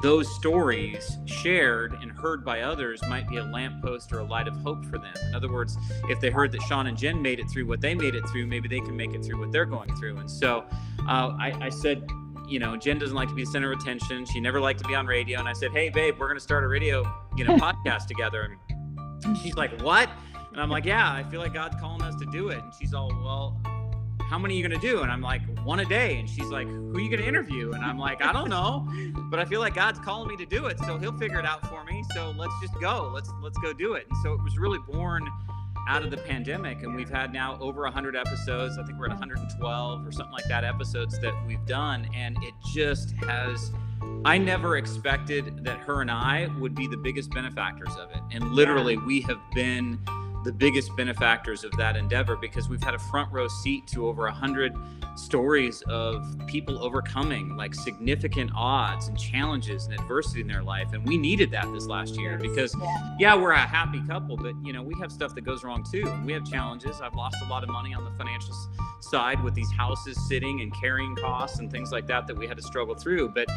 those 0.00 0.32
stories 0.36 1.18
shared 1.26 1.92
and 1.94 2.12
heard 2.12 2.44
by 2.44 2.60
others 2.60 3.00
might 3.08 3.28
be 3.28 3.38
a 3.38 3.44
lamppost 3.44 4.12
or 4.12 4.20
a 4.20 4.24
light 4.24 4.46
of 4.46 4.54
hope 4.58 4.84
for 4.84 4.98
them. 4.98 5.12
In 5.28 5.34
other 5.34 5.50
words, 5.50 5.76
if 6.08 6.20
they 6.20 6.30
heard 6.30 6.52
that 6.52 6.62
Sean 6.62 6.86
and 6.86 6.96
Jen 6.96 7.20
made 7.20 7.40
it 7.40 7.50
through 7.50 7.66
what 7.66 7.80
they 7.80 7.94
made 7.94 8.14
it 8.14 8.24
through, 8.28 8.46
maybe 8.46 8.68
they 8.68 8.80
can 8.80 8.96
make 8.96 9.12
it 9.12 9.24
through 9.24 9.40
what 9.40 9.50
they're 9.50 9.66
going 9.66 9.94
through. 9.96 10.18
And 10.18 10.30
so 10.30 10.64
uh, 11.08 11.36
I, 11.40 11.52
I 11.60 11.68
said, 11.68 12.08
you 12.48 12.58
know, 12.58 12.76
Jen 12.76 12.98
doesn't 12.98 13.14
like 13.14 13.28
to 13.28 13.34
be 13.34 13.44
the 13.44 13.50
center 13.50 13.72
of 13.72 13.78
attention. 13.78 14.24
She 14.24 14.40
never 14.40 14.60
liked 14.60 14.80
to 14.80 14.88
be 14.88 14.94
on 14.94 15.06
radio. 15.06 15.38
And 15.38 15.48
I 15.48 15.52
said, 15.52 15.70
hey, 15.72 15.90
babe, 15.90 16.16
we're 16.18 16.26
going 16.26 16.38
to 16.38 16.42
start 16.42 16.64
a 16.64 16.68
radio, 16.68 17.04
you 17.36 17.44
know, 17.44 17.56
podcast 17.58 18.06
together. 18.06 18.56
And 19.24 19.36
she's 19.38 19.54
like, 19.54 19.80
what? 19.82 20.08
And 20.52 20.60
I'm 20.60 20.70
like, 20.70 20.84
yeah, 20.84 21.12
I 21.12 21.22
feel 21.24 21.40
like 21.40 21.54
God's 21.54 21.76
calling 21.78 22.02
us 22.02 22.16
to 22.16 22.26
do 22.26 22.48
it. 22.48 22.58
And 22.58 22.72
she's 22.80 22.94
all, 22.94 23.08
well, 23.22 23.60
how 24.28 24.38
many 24.38 24.54
are 24.54 24.56
you 24.58 24.68
going 24.68 24.80
to 24.80 24.86
do? 24.86 25.02
And 25.02 25.10
I'm 25.10 25.20
like, 25.20 25.42
one 25.62 25.80
a 25.80 25.84
day. 25.84 26.18
And 26.18 26.28
she's 26.28 26.48
like, 26.48 26.66
who 26.66 26.94
are 26.94 27.00
you 27.00 27.10
going 27.10 27.22
to 27.22 27.28
interview? 27.28 27.72
And 27.72 27.84
I'm 27.84 27.98
like, 27.98 28.22
I 28.22 28.32
don't 28.32 28.48
know, 28.48 28.88
but 29.30 29.38
I 29.38 29.44
feel 29.44 29.60
like 29.60 29.74
God's 29.74 29.98
calling 29.98 30.28
me 30.28 30.36
to 30.36 30.46
do 30.46 30.66
it. 30.66 30.78
So 30.80 30.98
he'll 30.98 31.16
figure 31.16 31.38
it 31.38 31.46
out 31.46 31.66
for 31.68 31.84
me. 31.84 32.02
So 32.14 32.34
let's 32.36 32.54
just 32.60 32.78
go. 32.80 33.10
Let's, 33.14 33.30
let's 33.42 33.58
go 33.58 33.72
do 33.72 33.94
it. 33.94 34.06
And 34.08 34.18
so 34.22 34.32
it 34.32 34.42
was 34.42 34.58
really 34.58 34.78
born 34.86 35.28
out 35.88 36.04
of 36.04 36.10
the 36.10 36.16
pandemic. 36.18 36.82
And 36.82 36.94
we've 36.94 37.08
had 37.08 37.32
now 37.32 37.58
over 37.60 37.82
100 37.82 38.14
episodes. 38.14 38.78
I 38.78 38.84
think 38.84 38.98
we're 38.98 39.06
at 39.06 39.12
112 39.12 40.06
or 40.06 40.12
something 40.12 40.32
like 40.32 40.44
that 40.44 40.62
episodes 40.62 41.18
that 41.20 41.32
we've 41.46 41.64
done. 41.66 42.08
And 42.14 42.36
it 42.42 42.54
just 42.72 43.12
has, 43.24 43.72
I 44.24 44.36
never 44.36 44.76
expected 44.76 45.64
that 45.64 45.78
her 45.78 46.02
and 46.02 46.10
I 46.10 46.48
would 46.60 46.74
be 46.74 46.86
the 46.86 46.98
biggest 46.98 47.30
benefactors 47.30 47.96
of 47.96 48.10
it. 48.10 48.20
And 48.30 48.52
literally, 48.52 48.98
we 48.98 49.22
have 49.22 49.40
been 49.54 49.98
the 50.48 50.52
biggest 50.54 50.96
benefactors 50.96 51.62
of 51.62 51.70
that 51.72 51.94
endeavor 51.94 52.34
because 52.34 52.70
we've 52.70 52.82
had 52.82 52.94
a 52.94 52.98
front 52.98 53.30
row 53.30 53.46
seat 53.48 53.86
to 53.86 54.08
over 54.08 54.28
a 54.28 54.32
hundred 54.32 54.74
stories 55.14 55.82
of 55.88 56.24
people 56.46 56.82
overcoming 56.82 57.54
like 57.54 57.74
significant 57.74 58.50
odds 58.56 59.08
and 59.08 59.18
challenges 59.18 59.84
and 59.84 60.00
adversity 60.00 60.40
in 60.40 60.46
their 60.46 60.62
life. 60.62 60.94
And 60.94 61.06
we 61.06 61.18
needed 61.18 61.50
that 61.50 61.70
this 61.74 61.84
last 61.84 62.18
year 62.18 62.38
because 62.38 62.74
yeah. 63.18 63.34
we're 63.34 63.50
a 63.50 63.58
happy 63.58 64.00
couple 64.06 64.38
but 64.38 64.54
you 64.64 64.72
know 64.72 64.82
we 64.82 64.94
have 65.02 65.12
stuff 65.12 65.34
that 65.34 65.42
goes 65.42 65.64
wrong 65.64 65.84
too. 65.84 66.10
We 66.24 66.32
have 66.32 66.46
challenges. 66.46 67.02
I've 67.02 67.14
lost 67.14 67.36
a 67.44 67.48
lot 67.50 67.62
of 67.62 67.68
money 67.68 67.92
on 67.92 68.06
the 68.06 68.12
financial 68.12 68.54
side 69.00 69.42
with 69.44 69.54
these 69.54 69.70
houses 69.72 70.16
sitting 70.28 70.62
and 70.62 70.72
carrying 70.80 71.14
costs 71.14 71.58
and 71.58 71.70
things 71.70 71.92
like 71.92 72.06
that 72.06 72.26
that 72.26 72.38
we 72.38 72.46
had 72.46 72.56
to 72.56 72.62
struggle 72.62 72.94
through. 72.94 73.28
But 73.34 73.48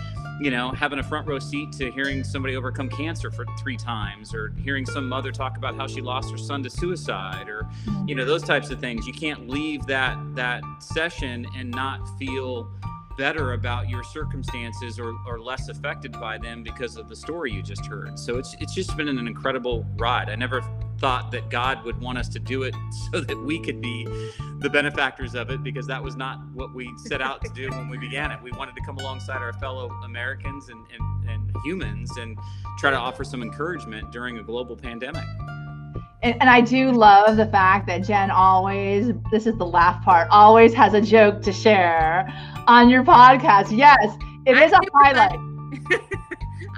you 0.41 0.51
know 0.51 0.71
having 0.71 0.99
a 0.99 1.03
front 1.03 1.25
row 1.25 1.39
seat 1.39 1.71
to 1.73 1.89
hearing 1.91 2.21
somebody 2.21 2.57
overcome 2.57 2.89
cancer 2.89 3.31
for 3.31 3.45
three 3.59 3.77
times 3.77 4.33
or 4.33 4.53
hearing 4.61 4.85
some 4.85 5.07
mother 5.07 5.31
talk 5.31 5.55
about 5.55 5.75
how 5.75 5.87
she 5.87 6.01
lost 6.01 6.31
her 6.31 6.37
son 6.37 6.63
to 6.63 6.69
suicide 6.81 7.47
or 7.47 7.69
you 8.07 8.15
know 8.15 8.23
mm-hmm. 8.23 8.29
those 8.29 8.43
types 8.43 8.71
of 8.71 8.79
things. 8.79 9.05
You 9.07 9.13
can't 9.13 9.47
leave 9.47 9.85
that 9.85 10.17
that 10.35 10.63
session 10.79 11.45
and 11.55 11.69
not 11.71 11.99
feel 12.17 12.69
better 13.17 13.53
about 13.53 13.87
your 13.87 14.03
circumstances 14.03 14.97
or, 14.97 15.13
or 15.27 15.39
less 15.39 15.69
affected 15.69 16.11
by 16.13 16.37
them 16.37 16.63
because 16.63 16.97
of 16.97 17.07
the 17.07 17.15
story 17.15 17.51
you 17.51 17.61
just 17.61 17.85
heard. 17.85 18.17
So 18.17 18.37
it's 18.37 18.55
it's 18.59 18.73
just 18.73 18.97
been 18.97 19.07
an 19.07 19.27
incredible 19.27 19.85
ride. 19.97 20.29
I 20.29 20.35
never 20.35 20.61
thought 20.97 21.31
that 21.31 21.49
god 21.49 21.83
would 21.83 21.99
want 21.99 22.17
us 22.17 22.27
to 22.29 22.37
do 22.39 22.63
it 22.63 22.75
so 23.11 23.21
that 23.21 23.37
we 23.37 23.59
could 23.59 23.81
be 23.81 24.05
the 24.59 24.69
benefactors 24.69 25.33
of 25.33 25.49
it 25.49 25.63
because 25.63 25.87
that 25.87 26.01
was 26.01 26.15
not 26.15 26.39
what 26.53 26.73
we 26.75 26.91
set 26.97 27.21
out 27.21 27.43
to 27.43 27.51
do 27.53 27.69
when 27.71 27.89
we 27.89 27.97
began 27.97 28.31
it. 28.31 28.41
We 28.41 28.51
wanted 28.51 28.75
to 28.75 28.81
come 28.81 28.97
alongside 28.97 29.37
our 29.37 29.53
fellow 29.53 29.89
americans 30.03 30.69
and, 30.69 30.85
and, 30.93 31.29
and 31.29 31.55
humans 31.63 32.17
and 32.17 32.37
try 32.77 32.91
to 32.91 32.97
offer 32.97 33.23
some 33.23 33.41
encouragement 33.41 34.11
during 34.11 34.37
a 34.37 34.43
global 34.43 34.75
pandemic 34.75 35.25
and, 36.23 36.35
and, 36.39 36.49
I 36.49 36.61
do 36.61 36.91
love 36.91 37.37
the 37.37 37.47
fact 37.47 37.87
that 37.87 38.03
Jen 38.03 38.29
always, 38.29 39.11
this 39.31 39.47
is 39.47 39.57
the 39.57 39.65
laugh 39.65 40.03
part, 40.03 40.27
always 40.29 40.73
has 40.73 40.93
a 40.93 41.01
joke 41.01 41.41
to 41.43 41.51
share 41.51 42.27
on 42.67 42.89
your 42.89 43.03
podcast. 43.03 43.75
Yes, 43.75 44.15
it 44.45 44.55
I'm 44.55 44.63
is 44.63 44.71
a 44.71 44.79
highlight. 44.93 45.39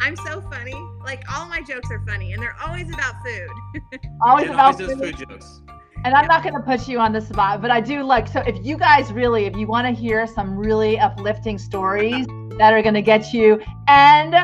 I'm 0.02 0.16
so 0.18 0.42
funny. 0.42 0.76
Like 1.04 1.24
all 1.32 1.48
my 1.48 1.62
jokes 1.62 1.92
are 1.92 2.02
funny, 2.08 2.34
and 2.34 2.42
they're 2.42 2.56
always 2.66 2.88
about 2.94 3.16
food. 3.24 4.00
always 4.26 4.46
Jen 4.46 4.54
about 4.54 4.82
always 4.82 4.98
food. 4.98 5.18
food 5.18 5.30
jokes. 5.30 5.62
And 6.06 6.14
I'm 6.14 6.28
not 6.28 6.44
going 6.44 6.56
to 6.56 6.62
put 6.62 6.88
you 6.90 7.00
on 7.00 7.14
the 7.14 7.22
spot, 7.22 7.62
but 7.62 7.72
I 7.72 7.80
do 7.80 8.04
like 8.04 8.28
so. 8.28 8.42
If 8.42 8.66
you 8.66 8.78
guys 8.78 9.14
really, 9.14 9.46
if 9.46 9.56
you 9.56 9.68
want 9.68 9.88
to 9.88 9.94
hear 9.94 10.28
some 10.28 10.58
really 10.58 11.00
uplifting 11.00 11.58
stories 11.58 12.26
that 12.58 12.74
are 12.74 12.82
going 12.82 12.94
to 12.96 13.02
get 13.02 13.34
you, 13.34 13.62
and 13.88 14.36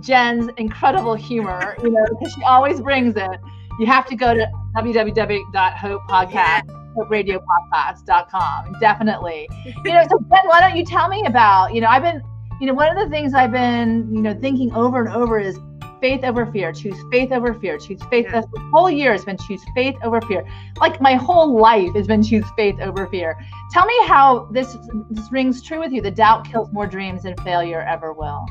Jen's 0.00 0.50
incredible 0.58 1.14
humor, 1.14 1.76
you 1.82 1.90
know, 1.90 2.04
because 2.10 2.34
she 2.34 2.42
always 2.42 2.80
brings 2.80 3.16
it 3.16 3.40
you 3.78 3.86
have 3.86 4.06
to 4.06 4.16
go 4.16 4.34
to 4.34 4.46
www.hopepodcast, 4.76 6.94
hopepodcast.com. 6.96 8.76
Definitely. 8.80 9.48
You 9.84 9.92
know, 9.92 10.04
so 10.10 10.18
Ben, 10.18 10.46
why 10.46 10.60
don't 10.60 10.76
you 10.76 10.84
tell 10.84 11.08
me 11.08 11.24
about, 11.26 11.74
you 11.74 11.80
know, 11.80 11.88
I've 11.88 12.02
been, 12.02 12.22
you 12.60 12.66
know, 12.66 12.74
one 12.74 12.96
of 12.96 13.02
the 13.02 13.10
things 13.10 13.34
I've 13.34 13.52
been, 13.52 14.14
you 14.14 14.22
know, 14.22 14.38
thinking 14.40 14.72
over 14.74 15.00
and 15.00 15.14
over 15.14 15.38
is 15.38 15.58
faith 16.00 16.22
over 16.22 16.46
fear, 16.52 16.72
choose 16.72 16.96
faith 17.10 17.32
over 17.32 17.54
fear, 17.54 17.78
choose 17.78 18.02
faith. 18.10 18.26
Yeah. 18.28 18.42
The 18.42 18.70
whole 18.72 18.90
year 18.90 19.12
has 19.12 19.24
been 19.24 19.38
choose 19.38 19.62
faith 19.74 19.96
over 20.02 20.20
fear. 20.20 20.44
Like 20.78 21.00
my 21.00 21.14
whole 21.14 21.58
life 21.58 21.94
has 21.94 22.06
been 22.06 22.22
choose 22.22 22.44
faith 22.56 22.78
over 22.80 23.06
fear. 23.06 23.38
Tell 23.72 23.86
me 23.86 23.94
how 24.06 24.48
this 24.52 24.76
this 25.10 25.32
rings 25.32 25.62
true 25.62 25.80
with 25.80 25.92
you. 25.92 26.02
The 26.02 26.10
doubt 26.10 26.46
kills 26.46 26.70
more 26.72 26.86
dreams 26.86 27.22
than 27.22 27.36
failure 27.38 27.80
ever 27.80 28.12
will. 28.12 28.46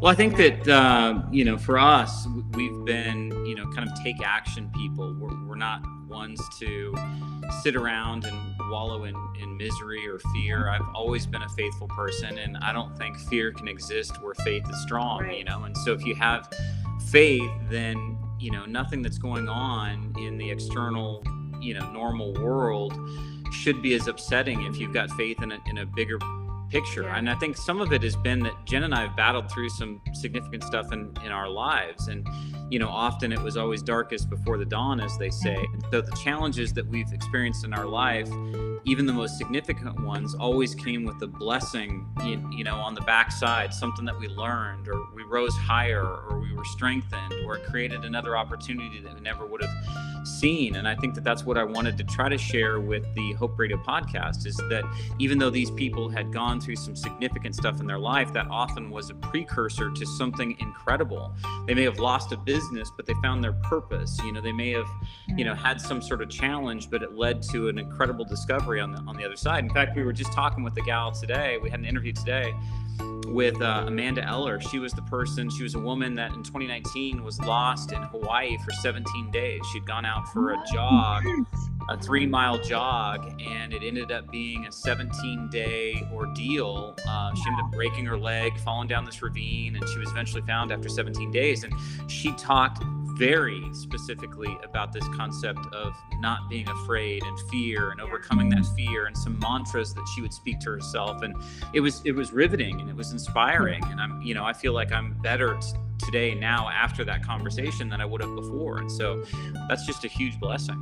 Well, 0.00 0.10
I 0.10 0.14
think 0.14 0.38
that 0.38 0.66
uh, 0.66 1.20
you 1.30 1.44
know, 1.44 1.58
for 1.58 1.78
us, 1.78 2.26
we've 2.54 2.84
been 2.86 3.44
you 3.44 3.54
know 3.54 3.70
kind 3.72 3.86
of 3.86 3.94
take 4.02 4.16
action 4.24 4.70
people. 4.74 5.14
We're, 5.20 5.46
we're 5.46 5.56
not 5.56 5.82
ones 6.08 6.40
to 6.58 6.94
sit 7.62 7.76
around 7.76 8.24
and 8.24 8.54
wallow 8.70 9.04
in, 9.04 9.14
in 9.38 9.58
misery 9.58 10.08
or 10.08 10.18
fear. 10.32 10.70
I've 10.70 10.88
always 10.94 11.26
been 11.26 11.42
a 11.42 11.48
faithful 11.50 11.86
person, 11.88 12.38
and 12.38 12.56
I 12.58 12.72
don't 12.72 12.96
think 12.96 13.18
fear 13.18 13.52
can 13.52 13.68
exist 13.68 14.22
where 14.22 14.32
faith 14.36 14.64
is 14.70 14.82
strong. 14.82 15.20
Right. 15.20 15.36
You 15.36 15.44
know, 15.44 15.64
and 15.64 15.76
so 15.76 15.92
if 15.92 16.02
you 16.06 16.14
have 16.14 16.48
faith, 17.08 17.50
then 17.68 18.16
you 18.38 18.50
know 18.50 18.64
nothing 18.64 19.02
that's 19.02 19.18
going 19.18 19.50
on 19.50 20.14
in 20.18 20.38
the 20.38 20.50
external, 20.50 21.22
you 21.60 21.74
know, 21.74 21.92
normal 21.92 22.32
world 22.34 22.94
should 23.52 23.82
be 23.82 23.92
as 23.92 24.08
upsetting 24.08 24.62
if 24.62 24.78
you've 24.78 24.94
got 24.94 25.10
faith 25.10 25.42
in 25.42 25.52
a, 25.52 25.58
in 25.66 25.78
a 25.78 25.84
bigger 25.84 26.18
picture. 26.70 27.02
Yeah. 27.02 27.16
And 27.16 27.28
I 27.28 27.34
think 27.34 27.56
some 27.56 27.80
of 27.80 27.92
it 27.92 28.02
has 28.02 28.16
been 28.16 28.40
that 28.40 28.54
Jen 28.64 28.84
and 28.84 28.94
I 28.94 29.02
have 29.02 29.16
battled 29.16 29.50
through 29.50 29.68
some 29.70 30.00
significant 30.14 30.64
stuff 30.64 30.92
in, 30.92 31.12
in 31.24 31.32
our 31.32 31.48
lives. 31.48 32.08
And, 32.08 32.26
you 32.70 32.78
know, 32.78 32.88
often 32.88 33.32
it 33.32 33.40
was 33.40 33.56
always 33.56 33.82
darkest 33.82 34.30
before 34.30 34.56
the 34.58 34.64
dawn, 34.64 35.00
as 35.00 35.16
they 35.18 35.30
say. 35.30 35.56
And 35.56 35.84
so 35.90 36.00
the 36.00 36.16
challenges 36.16 36.72
that 36.74 36.86
we've 36.86 37.12
experienced 37.12 37.64
in 37.64 37.74
our 37.74 37.86
life, 37.86 38.30
even 38.84 39.06
the 39.06 39.12
most 39.12 39.38
significant 39.38 40.00
ones, 40.00 40.34
always 40.34 40.74
came 40.74 41.04
with 41.04 41.20
a 41.22 41.26
blessing, 41.26 42.06
you, 42.24 42.48
you 42.50 42.64
know, 42.64 42.76
on 42.76 42.94
the 42.94 43.00
backside, 43.02 43.72
something 43.74 44.04
that 44.04 44.18
we 44.18 44.28
learned, 44.28 44.88
or 44.88 45.06
we 45.14 45.22
rose 45.22 45.54
higher, 45.56 46.04
or 46.04 46.40
we 46.40 46.52
were 46.52 46.64
strengthened, 46.64 47.32
or 47.44 47.56
it 47.56 47.64
created 47.64 48.04
another 48.04 48.36
opportunity 48.36 49.00
that 49.00 49.14
we 49.14 49.20
never 49.20 49.46
would 49.46 49.62
have 49.62 50.26
seen. 50.26 50.76
And 50.76 50.86
I 50.86 50.94
think 50.94 51.14
that 51.14 51.24
that's 51.24 51.44
what 51.44 51.56
I 51.56 51.64
wanted 51.64 51.96
to 51.98 52.04
try 52.04 52.28
to 52.28 52.38
share 52.38 52.80
with 52.80 53.04
the 53.14 53.32
Hope 53.34 53.58
Radio 53.58 53.76
podcast 53.76 54.46
is 54.46 54.56
that 54.68 54.84
even 55.18 55.38
though 55.38 55.50
these 55.50 55.70
people 55.70 56.08
had 56.08 56.32
gone 56.32 56.60
through 56.60 56.76
some 56.76 56.96
significant 56.96 57.54
stuff 57.54 57.80
in 57.80 57.86
their 57.86 57.98
life, 57.98 58.32
that 58.32 58.46
often 58.50 58.90
was 58.90 59.10
a 59.10 59.14
precursor 59.14 59.90
to 59.90 60.06
something 60.06 60.56
incredible. 60.60 61.34
They 61.66 61.74
may 61.74 61.84
have 61.84 61.98
lost 61.98 62.32
a 62.32 62.36
business, 62.36 62.90
but 62.96 63.06
they 63.06 63.14
found 63.22 63.42
their 63.42 63.52
purpose. 63.52 64.18
You 64.24 64.32
know, 64.32 64.40
they 64.40 64.52
may 64.52 64.70
have, 64.72 64.88
you 65.36 65.44
know, 65.44 65.54
had 65.54 65.80
some 65.80 66.02
sort 66.02 66.22
of 66.22 66.28
challenge, 66.28 66.90
but 66.90 67.02
it 67.02 67.14
led 67.14 67.42
to 67.50 67.68
an 67.68 67.78
incredible 67.78 68.24
discovery 68.24 68.69
on 68.78 68.92
the 68.92 68.98
on 69.08 69.16
the 69.16 69.24
other 69.24 69.36
side. 69.36 69.64
In 69.64 69.70
fact, 69.70 69.96
we 69.96 70.04
were 70.04 70.12
just 70.12 70.32
talking 70.32 70.62
with 70.62 70.76
the 70.76 70.82
gal 70.82 71.10
today. 71.10 71.58
We 71.60 71.70
had 71.70 71.80
an 71.80 71.86
interview 71.86 72.12
today 72.12 72.54
with 73.26 73.60
uh, 73.60 73.84
Amanda 73.86 74.26
Eller. 74.26 74.60
She 74.60 74.78
was 74.78 74.92
the 74.92 75.02
person, 75.02 75.50
she 75.50 75.62
was 75.62 75.74
a 75.74 75.78
woman 75.78 76.14
that 76.16 76.32
in 76.32 76.42
2019 76.42 77.22
was 77.22 77.40
lost 77.40 77.92
in 77.92 78.02
Hawaii 78.02 78.56
for 78.58 78.72
17 78.72 79.30
days. 79.30 79.60
She'd 79.72 79.86
gone 79.86 80.04
out 80.04 80.28
for 80.28 80.52
a 80.52 80.56
jog, 80.72 81.24
a 81.88 81.96
three 81.98 82.26
mile 82.26 82.58
jog, 82.58 83.40
and 83.40 83.72
it 83.72 83.82
ended 83.82 84.10
up 84.10 84.30
being 84.30 84.66
a 84.66 84.72
17 84.72 85.48
day 85.50 86.06
ordeal. 86.12 86.96
Uh, 87.06 87.34
she 87.34 87.42
ended 87.46 87.64
up 87.64 87.72
breaking 87.72 88.06
her 88.06 88.18
leg, 88.18 88.58
falling 88.60 88.88
down 88.88 89.04
this 89.04 89.22
ravine, 89.22 89.76
and 89.76 89.88
she 89.88 89.98
was 89.98 90.10
eventually 90.10 90.42
found 90.42 90.72
after 90.72 90.88
17 90.88 91.30
days. 91.30 91.64
And 91.64 91.72
she 92.10 92.32
talked 92.32 92.82
very 93.20 93.62
specifically 93.72 94.56
about 94.64 94.92
this 94.94 95.06
concept 95.14 95.60
of 95.74 95.92
not 96.20 96.48
being 96.48 96.66
afraid 96.68 97.22
and 97.22 97.38
fear 97.50 97.90
and 97.90 98.00
overcoming 98.00 98.48
that 98.48 98.64
fear 98.74 99.06
and 99.06 99.16
some 99.16 99.38
mantras 99.40 99.92
that 99.92 100.06
she 100.14 100.22
would 100.22 100.32
speak 100.32 100.58
to 100.60 100.70
herself. 100.70 101.20
And 101.22 101.34
it 101.74 101.80
was 101.80 102.00
it 102.06 102.12
was 102.12 102.32
riveting 102.32 102.80
and 102.80 102.88
it 102.88 102.96
was 102.96 103.12
inspiring. 103.12 103.84
And 103.90 104.00
i'm 104.00 104.22
you 104.22 104.32
know 104.34 104.44
i 104.44 104.54
feel 104.54 104.72
like 104.72 104.90
i'm 104.90 105.12
better 105.22 105.58
t- 105.60 105.66
today 105.98 106.34
now 106.34 106.70
after 106.70 107.04
that 107.04 107.22
conversation 107.22 107.90
than 107.90 108.00
i 108.00 108.06
would 108.06 108.22
have 108.22 108.34
before. 108.34 108.78
And 108.78 108.90
so 108.90 109.22
that's 109.68 109.84
just 109.86 110.02
a 110.04 110.08
huge 110.08 110.40
blessing. 110.40 110.78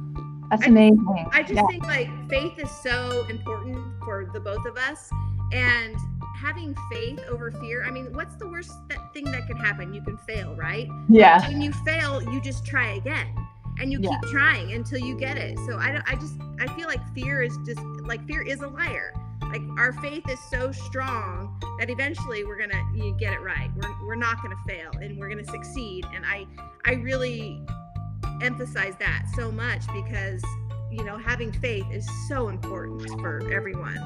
That's 0.50 0.62
I- 0.62 0.66
amazing. 0.68 1.26
I 1.32 1.42
just 1.42 1.54
Yeah. 1.54 1.66
think 1.66 1.84
like 1.86 2.08
faith 2.30 2.56
is 2.58 2.70
so 2.70 3.26
important 3.28 3.76
for 4.04 4.30
the 4.32 4.38
both 4.40 4.64
of 4.64 4.76
us, 4.76 5.10
and 5.52 5.96
having 6.38 6.74
faith 6.90 7.20
over 7.28 7.50
fear. 7.50 7.84
I 7.84 7.90
mean, 7.90 8.12
what's 8.12 8.36
the 8.36 8.46
worst 8.48 8.72
that 8.88 9.12
thing 9.12 9.24
that 9.24 9.46
can 9.46 9.56
happen? 9.56 9.92
You 9.92 10.02
can 10.02 10.16
fail, 10.18 10.54
right? 10.56 10.88
yeah. 11.08 11.46
When 11.48 11.60
you 11.60 11.72
fail, 11.84 12.22
you 12.22 12.40
just 12.40 12.64
try 12.64 12.92
again, 12.94 13.28
and 13.80 13.92
you 13.92 13.98
Yeah. 14.00 14.10
keep 14.10 14.30
trying 14.30 14.72
until 14.72 15.00
you 15.00 15.16
get 15.16 15.36
it. 15.36 15.58
So 15.66 15.76
I 15.78 15.92
don't. 15.92 16.04
I 16.10 16.14
just 16.14 16.34
I 16.60 16.66
feel 16.76 16.86
like 16.88 17.00
fear 17.14 17.42
is 17.42 17.56
just 17.66 17.80
like 18.12 18.24
fear 18.26 18.42
is 18.42 18.60
a 18.62 18.68
liar. 18.68 19.12
like 19.50 19.62
our 19.78 19.92
faith 19.94 20.28
is 20.28 20.38
so 20.50 20.70
strong 20.72 21.58
that 21.78 21.88
eventually 21.88 22.44
we're 22.44 22.58
gonna 22.58 22.82
you 22.94 23.16
get 23.18 23.32
it 23.32 23.40
right 23.40 23.70
we're, 23.76 24.06
we're 24.06 24.14
not 24.14 24.36
gonna 24.42 24.54
fail 24.66 24.90
and 25.00 25.18
we're 25.18 25.30
gonna 25.30 25.44
succeed 25.44 26.04
and 26.14 26.22
i 26.26 26.44
i 26.84 26.92
really 26.92 27.62
emphasize 28.42 28.94
that 28.98 29.24
so 29.36 29.50
much 29.50 29.86
because 29.94 30.42
you 30.90 31.02
know 31.02 31.16
having 31.16 31.50
faith 31.50 31.86
is 31.90 32.06
so 32.28 32.48
important 32.50 33.08
for 33.20 33.40
everyone 33.50 33.96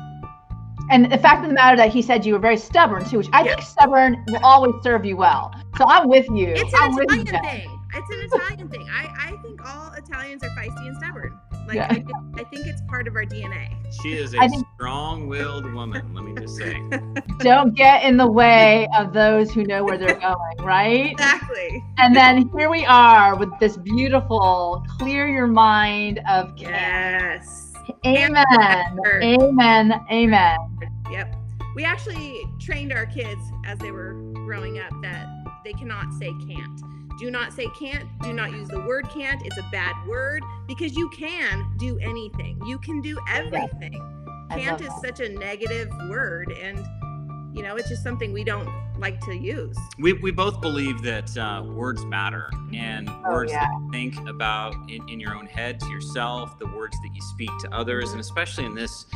and 0.92 1.10
the 1.10 1.18
fact 1.18 1.42
of 1.42 1.48
the 1.48 1.54
matter 1.54 1.76
that 1.76 1.90
he 1.90 2.02
said 2.02 2.24
you 2.24 2.34
were 2.34 2.38
very 2.38 2.56
stubborn 2.56 3.04
too 3.04 3.18
which 3.18 3.28
i 3.32 3.42
yeah. 3.42 3.54
think 3.54 3.62
stubborn 3.62 4.24
will 4.28 4.44
always 4.44 4.74
serve 4.82 5.04
you 5.04 5.16
well 5.16 5.52
so 5.78 5.84
i'm 5.88 6.08
with 6.08 6.28
you 6.30 6.48
it's 6.48 6.72
an 6.74 6.78
I'm 6.80 6.98
italian 6.98 7.26
thing 7.26 7.80
it's 7.94 8.10
an 8.10 8.40
italian 8.40 8.68
thing 8.68 8.88
i 8.90 9.28
i 9.28 9.42
think 9.42 9.66
all 9.66 9.92
italians 9.94 10.44
are 10.44 10.50
feisty 10.50 10.86
and 10.86 10.96
stubborn 10.96 11.38
like 11.66 11.76
yeah. 11.76 11.88
I, 11.90 12.40
I, 12.40 12.44
think 12.44 12.66
it's 12.66 12.80
part 12.88 13.06
of 13.06 13.14
our 13.14 13.24
DNA. 13.24 13.72
She 14.02 14.14
is 14.14 14.34
a 14.34 14.48
think, 14.48 14.66
strong-willed 14.74 15.72
woman. 15.72 16.12
Let 16.12 16.24
me 16.24 16.34
just 16.34 16.56
say. 16.56 16.82
Don't 17.38 17.76
get 17.76 18.02
in 18.02 18.16
the 18.16 18.26
way 18.26 18.88
of 18.96 19.12
those 19.12 19.52
who 19.52 19.62
know 19.62 19.84
where 19.84 19.96
they're 19.96 20.18
going, 20.18 20.56
right? 20.58 21.12
Exactly. 21.12 21.82
And 21.98 22.16
then 22.16 22.50
here 22.56 22.68
we 22.68 22.84
are 22.84 23.36
with 23.36 23.50
this 23.60 23.76
beautiful 23.76 24.84
clear 24.98 25.28
your 25.28 25.46
mind 25.46 26.20
of 26.28 26.52
yes. 26.56 27.71
Amen. 28.06 28.98
Amen. 29.22 29.92
Amen. 30.10 30.58
Yep. 31.10 31.36
We 31.74 31.84
actually 31.84 32.42
trained 32.60 32.92
our 32.92 33.06
kids 33.06 33.40
as 33.64 33.78
they 33.78 33.90
were 33.90 34.12
growing 34.34 34.78
up 34.78 34.92
that 35.02 35.26
they 35.64 35.72
cannot 35.72 36.12
say 36.14 36.30
can't 36.46 36.80
do 37.22 37.30
not 37.30 37.52
say 37.52 37.68
can't. 37.78 38.08
Do 38.20 38.32
not 38.32 38.50
use 38.50 38.66
the 38.66 38.80
word 38.80 39.08
can't. 39.08 39.40
It's 39.46 39.56
a 39.56 39.68
bad 39.70 39.94
word 40.08 40.42
because 40.66 40.96
you 40.96 41.08
can 41.10 41.64
do 41.78 41.96
anything. 41.98 42.60
You 42.66 42.78
can 42.78 43.00
do 43.00 43.16
everything. 43.30 43.92
Can't 44.50 44.80
is 44.80 44.88
that. 44.88 45.00
such 45.00 45.20
a 45.20 45.28
negative 45.28 45.88
word. 46.08 46.50
And, 46.50 46.84
you 47.54 47.62
know, 47.62 47.76
it's 47.76 47.88
just 47.88 48.02
something 48.02 48.32
we 48.32 48.44
don't 48.44 48.68
like 48.98 49.20
to 49.20 49.36
use. 49.36 49.76
We, 49.98 50.14
we 50.14 50.30
both 50.30 50.60
believe 50.60 51.02
that 51.02 51.36
uh, 51.36 51.62
words 51.64 52.04
matter 52.04 52.50
and 52.72 53.08
oh, 53.08 53.32
words 53.32 53.52
yeah. 53.52 53.66
that 53.66 53.70
you 53.72 53.90
think 53.90 54.28
about 54.28 54.74
in, 54.88 55.06
in 55.08 55.20
your 55.20 55.34
own 55.34 55.46
head 55.46 55.80
to 55.80 55.88
yourself, 55.88 56.58
the 56.58 56.66
words 56.66 56.96
that 57.02 57.10
you 57.14 57.20
speak 57.20 57.50
to 57.60 57.74
others, 57.74 58.12
and 58.12 58.20
especially 58.20 58.64
in 58.64 58.74
this 58.74 59.06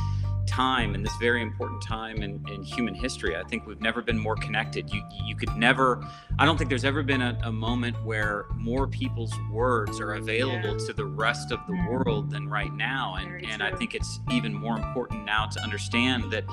time 0.46 0.94
in 0.94 1.02
this 1.02 1.14
very 1.20 1.42
important 1.42 1.82
time 1.82 2.22
in, 2.22 2.44
in 2.48 2.62
human 2.62 2.94
history. 2.94 3.36
I 3.36 3.44
think 3.44 3.66
we've 3.66 3.80
never 3.80 4.02
been 4.02 4.18
more 4.18 4.36
connected. 4.36 4.92
You 4.92 5.02
you 5.24 5.36
could 5.36 5.54
never 5.56 6.06
I 6.38 6.44
don't 6.44 6.56
think 6.56 6.70
there's 6.70 6.84
ever 6.84 7.02
been 7.02 7.22
a, 7.22 7.38
a 7.44 7.52
moment 7.52 7.96
where 8.04 8.46
more 8.54 8.86
people's 8.86 9.34
words 9.50 10.00
are 10.00 10.14
available 10.14 10.78
yeah. 10.78 10.86
to 10.86 10.92
the 10.92 11.06
rest 11.06 11.52
of 11.52 11.60
the 11.66 11.74
world 11.88 12.30
than 12.30 12.48
right 12.48 12.72
now. 12.72 13.16
And 13.18 13.44
and 13.46 13.62
I 13.62 13.72
think 13.72 13.94
it's 13.94 14.20
even 14.30 14.54
more 14.54 14.76
important 14.76 15.24
now 15.24 15.46
to 15.46 15.60
understand 15.62 16.30
that 16.32 16.44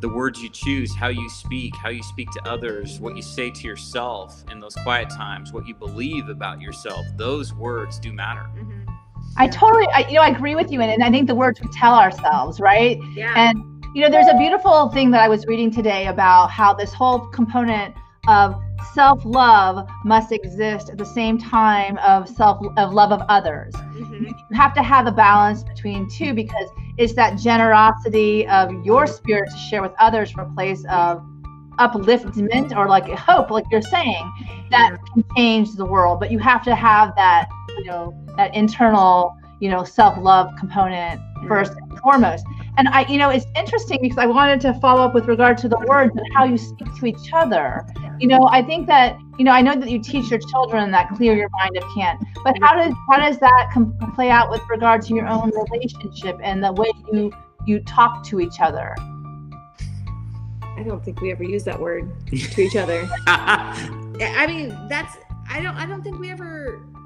the 0.00 0.08
words 0.08 0.42
you 0.42 0.48
choose, 0.48 0.94
how 0.94 1.08
you 1.08 1.28
speak, 1.28 1.76
how 1.76 1.90
you 1.90 2.02
speak 2.02 2.30
to 2.30 2.48
others, 2.48 2.98
what 3.00 3.16
you 3.16 3.22
say 3.22 3.50
to 3.50 3.66
yourself 3.66 4.42
in 4.50 4.58
those 4.58 4.74
quiet 4.76 5.10
times, 5.10 5.52
what 5.52 5.66
you 5.66 5.74
believe 5.74 6.28
about 6.28 6.60
yourself, 6.60 7.04
those 7.16 7.52
words 7.52 7.98
do 7.98 8.12
matter. 8.12 8.48
Mm-hmm. 8.56 8.79
I 9.36 9.48
totally, 9.48 9.86
I, 9.94 10.06
you 10.08 10.14
know, 10.14 10.22
I 10.22 10.28
agree 10.28 10.54
with 10.54 10.70
you, 10.70 10.80
and, 10.80 10.90
and 10.90 11.02
I 11.02 11.10
think 11.10 11.26
the 11.26 11.34
words 11.34 11.60
we 11.60 11.68
tell 11.72 11.94
ourselves, 11.94 12.60
right? 12.60 12.98
Yeah. 13.14 13.32
And 13.36 13.64
you 13.94 14.02
know, 14.02 14.10
there's 14.10 14.28
a 14.28 14.36
beautiful 14.36 14.88
thing 14.90 15.10
that 15.10 15.20
I 15.20 15.28
was 15.28 15.46
reading 15.46 15.70
today 15.70 16.06
about 16.06 16.50
how 16.50 16.72
this 16.72 16.92
whole 16.92 17.20
component 17.28 17.94
of 18.28 18.54
self-love 18.94 19.88
must 20.04 20.30
exist 20.30 20.90
at 20.90 20.98
the 20.98 21.04
same 21.04 21.38
time 21.38 21.98
of 21.98 22.28
self 22.28 22.64
of 22.76 22.92
love 22.92 23.12
of 23.12 23.22
others. 23.28 23.74
Mm-hmm. 23.74 24.26
You 24.26 24.56
have 24.56 24.74
to 24.74 24.82
have 24.82 25.06
a 25.06 25.12
balance 25.12 25.64
between 25.64 26.08
two 26.08 26.34
because 26.34 26.68
it's 26.98 27.14
that 27.14 27.38
generosity 27.38 28.46
of 28.46 28.70
your 28.84 29.06
spirit 29.06 29.50
to 29.50 29.56
share 29.56 29.82
with 29.82 29.92
others 29.98 30.30
from 30.30 30.50
a 30.50 30.54
place 30.54 30.84
of 30.90 31.24
upliftment 31.78 32.76
or 32.76 32.88
like 32.88 33.08
hope, 33.08 33.50
like 33.50 33.64
you're 33.70 33.82
saying, 33.82 34.30
that 34.70 34.98
can 35.12 35.24
change 35.36 35.72
the 35.74 35.84
world. 35.84 36.20
But 36.20 36.30
you 36.30 36.38
have 36.38 36.62
to 36.64 36.74
have 36.74 37.14
that, 37.16 37.48
you 37.78 37.84
know, 37.86 38.14
that 38.40 38.54
internal, 38.54 39.36
you 39.60 39.68
know, 39.68 39.84
self-love 39.84 40.50
component 40.58 41.20
mm. 41.20 41.48
first 41.48 41.72
and 41.72 41.98
foremost. 42.00 42.44
And 42.78 42.88
I, 42.88 43.06
you 43.06 43.18
know, 43.18 43.28
it's 43.28 43.44
interesting 43.54 43.98
because 44.00 44.16
I 44.16 44.24
wanted 44.24 44.62
to 44.62 44.72
follow 44.80 45.02
up 45.02 45.12
with 45.12 45.26
regard 45.28 45.58
to 45.58 45.68
the 45.68 45.78
words 45.86 46.12
and 46.16 46.26
how 46.34 46.44
you 46.44 46.56
speak 46.56 46.88
to 46.96 47.06
each 47.06 47.32
other. 47.34 47.84
You 48.18 48.28
know, 48.28 48.48
I 48.50 48.62
think 48.62 48.86
that, 48.86 49.18
you 49.38 49.44
know, 49.44 49.52
I 49.52 49.60
know 49.60 49.74
that 49.74 49.90
you 49.90 50.00
teach 50.02 50.30
your 50.30 50.40
children 50.40 50.90
that 50.92 51.10
clear 51.10 51.36
your 51.36 51.50
mind 51.50 51.76
of 51.76 51.84
can't, 51.94 52.18
but 52.42 52.56
how 52.62 52.74
does 52.74 52.94
how 53.10 53.18
does 53.18 53.38
that 53.40 53.70
com- 53.74 53.94
play 54.14 54.30
out 54.30 54.50
with 54.50 54.62
regard 54.70 55.02
to 55.02 55.14
your 55.14 55.26
own 55.26 55.50
relationship 55.50 56.38
and 56.42 56.64
the 56.64 56.72
way 56.72 56.90
you 57.12 57.30
you 57.66 57.80
talk 57.80 58.24
to 58.28 58.40
each 58.40 58.60
other? 58.60 58.94
I 60.78 60.82
don't 60.86 61.04
think 61.04 61.20
we 61.20 61.30
ever 61.30 61.44
use 61.44 61.64
that 61.64 61.78
word 61.78 62.10
to 62.26 62.62
each 62.62 62.76
other. 62.76 63.06
I 63.26 64.46
mean, 64.46 64.68
that's 64.88 65.18
I 65.50 65.60
don't 65.60 65.76
I 65.76 65.84
don't 65.84 66.02
think 66.02 66.18
we 66.18 66.30
ever 66.30 66.80
use 66.80 66.99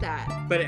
that. 0.00 0.46
But 0.48 0.60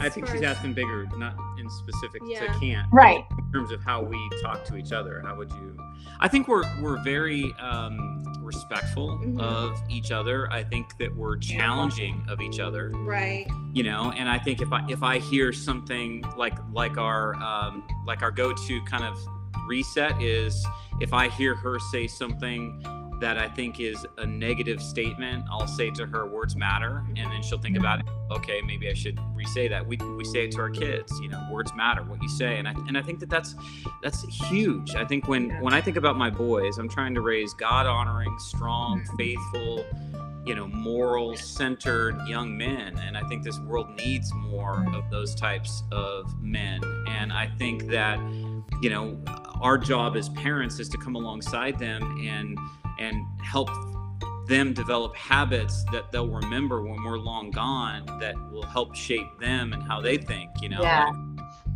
I 0.00 0.08
think 0.08 0.26
she's 0.26 0.36
as, 0.36 0.56
asking 0.56 0.74
bigger, 0.74 1.06
not 1.16 1.34
in 1.58 1.68
specific 1.70 2.22
yeah. 2.24 2.40
to 2.40 2.58
can't. 2.58 2.88
Right. 2.92 3.24
In 3.30 3.52
terms 3.52 3.70
of 3.70 3.82
how 3.82 4.02
we 4.02 4.18
talk 4.42 4.64
to 4.66 4.76
each 4.76 4.92
other, 4.92 5.22
how 5.24 5.36
would 5.36 5.50
you? 5.52 5.78
I 6.20 6.28
think 6.28 6.48
we're 6.48 6.64
we're 6.80 7.02
very 7.02 7.52
um, 7.60 8.22
respectful 8.40 9.18
mm-hmm. 9.18 9.40
of 9.40 9.80
each 9.88 10.10
other. 10.10 10.50
I 10.52 10.62
think 10.62 10.96
that 10.98 11.14
we're 11.14 11.36
challenging 11.36 12.24
of 12.28 12.40
each 12.40 12.60
other. 12.60 12.90
Right. 12.90 13.50
You 13.72 13.82
know, 13.82 14.12
and 14.16 14.28
I 14.28 14.38
think 14.38 14.60
if 14.60 14.72
I 14.72 14.84
if 14.88 15.02
I 15.02 15.18
hear 15.18 15.52
something 15.52 16.24
like 16.36 16.58
like 16.72 16.98
our 16.98 17.34
um, 17.36 17.84
like 18.06 18.22
our 18.22 18.30
go 18.30 18.52
to 18.52 18.82
kind 18.82 19.04
of 19.04 19.18
reset 19.66 20.20
is 20.20 20.66
if 21.00 21.12
I 21.12 21.28
hear 21.28 21.54
her 21.54 21.78
say 21.78 22.06
something 22.06 22.82
that 23.20 23.38
I 23.38 23.48
think 23.48 23.80
is 23.80 24.06
a 24.18 24.26
negative 24.26 24.82
statement, 24.82 25.44
I'll 25.50 25.66
say 25.66 25.90
to 25.90 26.06
her, 26.06 26.26
words 26.26 26.56
matter. 26.56 27.04
And 27.08 27.30
then 27.30 27.42
she'll 27.42 27.58
think 27.58 27.76
about 27.76 28.00
it. 28.00 28.06
Okay, 28.30 28.62
maybe 28.62 28.88
I 28.88 28.94
should 28.94 29.18
re-say 29.34 29.68
that. 29.68 29.86
We, 29.86 29.96
we 30.16 30.24
say 30.24 30.46
it 30.46 30.52
to 30.52 30.60
our 30.60 30.70
kids, 30.70 31.12
you 31.20 31.28
know, 31.28 31.46
words 31.50 31.74
matter, 31.74 32.02
what 32.02 32.22
you 32.22 32.28
say. 32.28 32.58
And 32.58 32.66
I, 32.66 32.72
and 32.88 32.96
I 32.96 33.02
think 33.02 33.20
that 33.20 33.28
that's, 33.28 33.54
that's 34.02 34.22
huge. 34.48 34.94
I 34.94 35.04
think 35.04 35.28
when, 35.28 35.50
when 35.60 35.74
I 35.74 35.80
think 35.80 35.96
about 35.96 36.16
my 36.16 36.30
boys, 36.30 36.78
I'm 36.78 36.88
trying 36.88 37.14
to 37.14 37.20
raise 37.20 37.52
God 37.54 37.86
honoring, 37.86 38.34
strong, 38.38 39.00
mm-hmm. 39.00 39.16
faithful, 39.16 39.84
you 40.46 40.54
know, 40.54 40.66
moral 40.68 41.36
centered 41.36 42.18
young 42.26 42.56
men. 42.56 42.98
And 43.00 43.18
I 43.18 43.22
think 43.28 43.44
this 43.44 43.58
world 43.60 43.94
needs 43.96 44.32
more 44.34 44.86
of 44.94 45.10
those 45.10 45.34
types 45.34 45.82
of 45.92 46.32
men. 46.40 46.80
And 47.06 47.32
I 47.32 47.48
think 47.58 47.88
that, 47.88 48.18
you 48.80 48.88
know, 48.88 49.22
our 49.60 49.76
job 49.76 50.16
as 50.16 50.30
parents 50.30 50.80
is 50.80 50.88
to 50.88 50.96
come 50.96 51.16
alongside 51.16 51.78
them 51.78 52.18
and 52.26 52.58
and 53.00 53.24
help 53.42 53.68
them 54.46 54.72
develop 54.72 55.14
habits 55.16 55.84
that 55.92 56.10
they'll 56.10 56.28
remember 56.28 56.82
when 56.82 57.02
we're 57.04 57.18
long 57.18 57.50
gone 57.50 58.04
that 58.18 58.34
will 58.50 58.64
help 58.64 58.94
shape 58.96 59.38
them 59.38 59.72
and 59.72 59.82
how 59.82 60.00
they 60.00 60.16
think 60.16 60.50
you 60.60 60.68
know 60.68 60.82
yeah. 60.82 61.08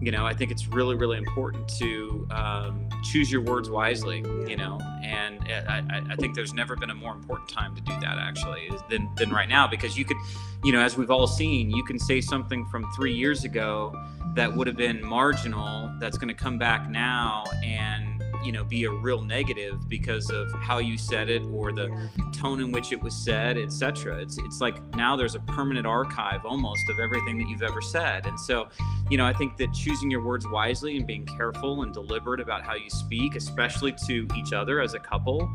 you 0.01 0.11
know 0.11 0.27
i 0.27 0.35
think 0.35 0.51
it's 0.51 0.67
really 0.67 0.97
really 0.97 1.17
important 1.17 1.69
to 1.69 2.27
um, 2.33 2.89
choose 3.05 3.31
your 3.31 3.43
words 3.43 3.71
wisely 3.71 4.19
you 4.49 4.57
know 4.57 4.79
and 5.05 5.41
I, 5.49 6.03
I 6.11 6.17
think 6.17 6.35
there's 6.35 6.53
never 6.53 6.75
been 6.75 6.91
a 6.91 6.95
more 6.95 7.13
important 7.13 7.49
time 7.49 7.75
to 7.77 7.83
do 7.83 7.93
that 8.01 8.19
actually 8.19 8.69
than, 8.91 9.09
than 9.17 9.31
right 9.31 9.49
now 9.49 9.69
because 9.69 9.97
you 9.97 10.05
could 10.05 10.17
you 10.65 10.73
know 10.73 10.81
as 10.81 10.97
we've 10.97 11.11
all 11.11 11.27
seen 11.29 11.71
you 11.71 11.85
can 11.85 11.99
say 11.99 12.21
something 12.21 12.67
from 12.67 12.91
three 12.97 13.15
years 13.15 13.45
ago 13.45 13.95
that 14.35 14.53
would 14.53 14.67
have 14.67 14.77
been 14.77 15.05
marginal 15.05 15.95
that's 16.01 16.19
going 16.19 16.29
to 16.29 16.35
come 16.35 16.59
back 16.59 16.91
now 16.91 17.45
and 17.63 18.14
you 18.45 18.53
know 18.53 18.65
be 18.65 18.85
a 18.85 18.91
real 18.91 19.23
negative 19.23 19.89
because 19.89 20.31
of 20.31 20.53
how 20.55 20.79
you 20.79 20.99
said 20.99 21.31
it 21.31 21.43
or 21.53 21.73
the 21.73 21.89
tone 22.33 22.61
in 22.61 22.71
which 22.71 22.93
it 22.93 23.03
was 23.03 23.15
said 23.15 23.57
etc 23.57 24.21
it's 24.21 24.39
it's 24.39 24.61
like 24.61 24.83
now 24.95 25.17
there's 25.17 25.35
a 25.35 25.41
permanent 25.41 25.87
archive 25.87 26.45
almost 26.45 26.83
of 26.91 26.99
everything 26.99 27.39
that 27.39 27.49
you've 27.49 27.63
ever 27.63 27.81
said. 27.81 28.27
And 28.27 28.39
so 28.39 28.69
you 29.11 29.19
know 29.19 29.27
i 29.27 29.33
think 29.33 29.57
that 29.57 29.73
choosing 29.73 30.11
your 30.11 30.23
words 30.23 30.47
wisely 30.49 30.97
and 30.97 31.07
being 31.07 31.27
careful 31.27 31.83
and 31.83 31.93
deliberate 31.93 32.41
about 32.41 32.63
how 32.63 32.75
you 32.75 32.89
speak 32.89 33.37
especially 33.37 33.95
to 34.07 34.27
each 34.37 34.53
other 34.53 34.81
as 34.81 34.95
a 34.95 34.99
couple 34.99 35.51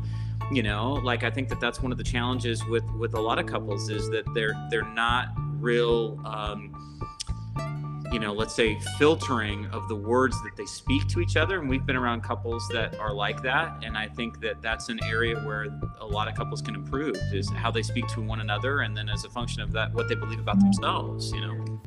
you 0.52 0.62
know 0.62 0.92
like 0.92 1.24
i 1.24 1.30
think 1.30 1.48
that 1.48 1.60
that's 1.60 1.82
one 1.82 1.92
of 1.92 1.98
the 1.98 2.04
challenges 2.04 2.64
with 2.66 2.84
with 2.92 3.14
a 3.14 3.20
lot 3.20 3.38
of 3.38 3.46
couples 3.46 3.88
is 3.88 4.08
that 4.10 4.24
they're 4.34 4.54
they're 4.70 4.82
not 4.94 5.28
real 5.58 6.18
um, 6.24 6.72
you 8.12 8.18
know, 8.18 8.32
let's 8.32 8.54
say 8.54 8.78
filtering 8.98 9.66
of 9.66 9.88
the 9.88 9.94
words 9.94 10.40
that 10.42 10.56
they 10.56 10.66
speak 10.66 11.06
to 11.08 11.20
each 11.20 11.36
other. 11.36 11.60
And 11.60 11.68
we've 11.68 11.86
been 11.86 11.96
around 11.96 12.22
couples 12.22 12.66
that 12.72 12.98
are 12.98 13.12
like 13.12 13.42
that. 13.42 13.82
And 13.84 13.96
I 13.96 14.08
think 14.08 14.40
that 14.40 14.60
that's 14.60 14.88
an 14.88 15.00
area 15.04 15.38
where 15.40 15.66
a 16.00 16.06
lot 16.06 16.28
of 16.28 16.34
couples 16.34 16.60
can 16.60 16.74
improve 16.74 17.16
is 17.32 17.48
how 17.50 17.70
they 17.70 17.82
speak 17.82 18.06
to 18.08 18.20
one 18.20 18.40
another. 18.40 18.80
And 18.80 18.96
then 18.96 19.08
as 19.08 19.24
a 19.24 19.30
function 19.30 19.62
of 19.62 19.72
that, 19.72 19.92
what 19.92 20.08
they 20.08 20.14
believe 20.14 20.40
about 20.40 20.58
themselves, 20.58 21.32
you 21.32 21.40
know. 21.40 21.80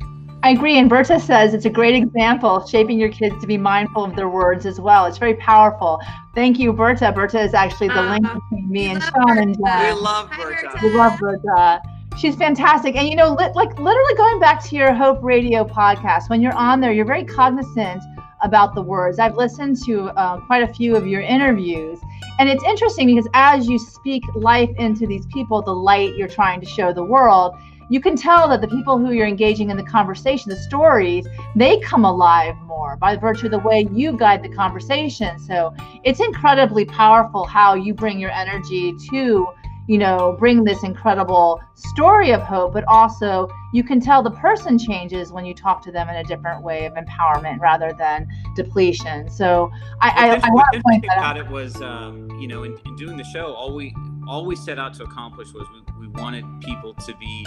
I 0.44 0.50
agree. 0.50 0.78
And 0.78 0.90
Berta 0.90 1.20
says 1.20 1.54
it's 1.54 1.66
a 1.66 1.70
great 1.70 1.96
example, 1.96 2.66
shaping 2.68 3.00
your 3.00 3.10
kids 3.10 3.40
to 3.40 3.48
be 3.48 3.58
mindful 3.58 4.04
of 4.04 4.16
their 4.16 4.28
words 4.28 4.66
as 4.66 4.80
well. 4.80 5.06
It's 5.06 5.18
very 5.18 5.36
powerful. 5.36 6.02
Thank 6.36 6.60
you, 6.60 6.74
Berta. 6.74 7.14
Berta 7.14 7.42
is 7.42 7.54
actually 7.54 7.88
the 7.88 8.02
uh, 8.02 8.10
link 8.10 8.24
between 8.24 8.70
me 8.70 8.88
and 8.88 9.02
Sean 9.02 9.38
and 9.38 9.56
Jen. 9.56 9.96
We 9.96 10.02
love 10.02 10.30
Berta. 10.38 10.80
We 10.82 10.94
love 10.94 11.18
Berta 11.18 11.82
she's 12.18 12.36
fantastic. 12.36 12.96
And 12.96 13.08
you 13.08 13.16
know, 13.16 13.34
li- 13.34 13.52
like 13.56 13.78
literally 13.80 14.16
going 14.16 14.40
back 14.40 14.64
to 14.66 14.76
your 14.76 14.94
Hope 14.94 15.22
Radio 15.24 15.64
podcast, 15.64 16.30
when 16.30 16.42
you're 16.42 16.56
on 16.56 16.82
there, 16.82 16.92
you're 16.92 17.06
very 17.06 17.24
cognizant 17.24 18.04
about 18.42 18.76
the 18.76 18.82
words. 18.82 19.20
I've 19.20 19.36
listened 19.36 19.82
to 19.86 20.08
uh, 20.10 20.40
quite 20.46 20.64
a 20.64 20.74
few 20.74 20.96
of 20.96 21.08
your 21.08 21.22
interviews, 21.22 22.00
and 22.40 22.50
it's 22.50 22.64
interesting 22.64 23.08
because 23.08 23.28
as 23.34 23.68
you 23.68 23.80
speak 23.80 24.24
life 24.36 24.70
into 24.78 25.08
these 25.08 25.26
people, 25.28 25.62
the 25.62 25.76
light 25.76 26.16
you're 26.16 26.28
trying 26.28 26.60
to 26.60 26.66
show 26.66 26.94
the 26.94 27.04
world, 27.04 27.56
you 27.90 28.00
can 28.00 28.16
tell 28.16 28.48
that 28.50 28.62
the 28.62 28.68
people 28.68 28.98
who 28.98 29.12
you're 29.12 29.28
engaging 29.28 29.70
in 29.70 29.78
the 29.78 29.84
conversation, 29.84 30.50
the 30.50 30.56
stories, 30.56 31.28
they 31.56 31.80
come 31.80 32.06
alive 32.06 32.56
more 32.66 32.96
by 32.98 33.16
virtue 33.16 33.48
of 33.48 33.52
the 33.52 33.60
way 33.60 33.88
you 33.92 34.14
guide 34.18 34.42
the 34.42 34.50
conversation. 34.50 35.38
So 35.40 35.76
it's 36.04 36.20
incredibly 36.20 36.86
powerful 36.86 37.46
how 37.46 37.76
you 37.76 37.94
bring 37.94 38.20
your 38.20 38.32
energy 38.32 38.96
to 39.12 39.48
you 39.88 39.98
know, 39.98 40.36
bring 40.40 40.64
this 40.64 40.84
incredible 40.84 41.62
story 41.76 42.32
of 42.32 42.42
hope, 42.42 42.74
but 42.74 42.86
also 42.88 43.50
you 43.74 43.84
can 43.84 44.00
tell 44.00 44.24
the 44.24 44.32
person 44.32 44.78
changes 44.80 45.32
when 45.32 45.46
you 45.46 45.54
talk 45.54 45.82
to 45.84 45.92
them 45.92 46.08
in 46.10 46.16
a 46.16 46.24
different 46.24 46.64
way 46.64 46.86
of 46.86 46.94
empowerment 46.94 47.60
rather 47.60 47.92
than 47.98 48.28
depletion. 48.56 49.30
So 49.30 49.70
I, 50.00 50.10
I, 50.10 50.36
I 50.36 50.50
want 50.52 50.68
to 50.74 50.82
point 50.82 51.06
that 51.10 51.18
out. 51.18 51.38
It 51.38 51.48
was, 51.48 51.82
um, 51.82 52.30
you 52.40 52.48
know, 52.48 52.64
in, 52.64 52.78
in, 52.86 52.96
doing 52.96 53.18
the 53.18 53.26
show, 53.26 53.54
all 53.54 53.74
we 53.74 53.94
all 54.28 54.46
we 54.46 54.56
set 54.56 54.80
out 54.80 54.94
to 54.94 55.04
accomplish 55.04 55.52
was 55.54 55.68
we, 55.74 56.08
we 56.08 56.08
wanted 56.08 56.46
people 56.62 56.94
to 56.94 57.16
be 57.18 57.46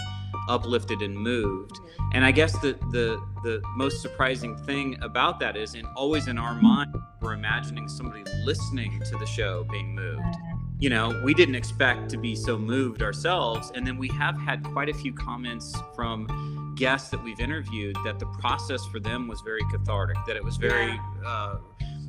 uplifted 0.49 1.01
and 1.01 1.17
moved. 1.17 1.79
And 2.13 2.23
I 2.25 2.33
guess 2.33 2.53
the 2.59 2.73
the 2.91 3.19
the 3.45 3.63
most 3.77 4.03
surprising 4.03 4.57
thing 4.59 4.99
about 5.01 5.41
that 5.41 5.57
is, 5.57 5.75
in 5.75 5.87
always 5.97 6.29
in 6.29 6.37
our 6.37 6.55
mind, 6.55 6.95
we're 7.23 7.33
imagining 7.33 7.89
somebody 7.89 8.25
listening 8.45 9.01
to 9.11 9.17
the 9.17 9.27
show 9.27 9.65
being 9.71 9.95
moved 9.95 10.37
you 10.79 10.91
know, 10.91 11.21
we 11.25 11.33
didn't 11.33 11.55
expect 11.55 12.11
to 12.11 12.17
be 12.17 12.35
so 12.37 12.59
moved 12.59 13.03
ourselves. 13.03 13.73
And 13.75 13.87
then 13.87 13.97
we 13.97 14.09
have 14.09 14.39
had 14.39 14.63
quite 14.63 14.89
a 14.89 14.95
few 14.95 15.13
comments 15.13 15.75
from 15.95 16.75
guests 16.77 17.09
that 17.11 17.23
we've 17.23 17.41
interviewed 17.41 17.97
that 18.05 18.19
the 18.19 18.27
process 18.27 18.85
for 18.87 19.01
them 19.01 19.27
was 19.27 19.41
very 19.41 19.63
cathartic, 19.71 20.19
that 20.27 20.37
it 20.37 20.45
was 20.45 20.59
very, 20.59 20.89
yeah. 20.89 21.01
uh, 21.25 21.59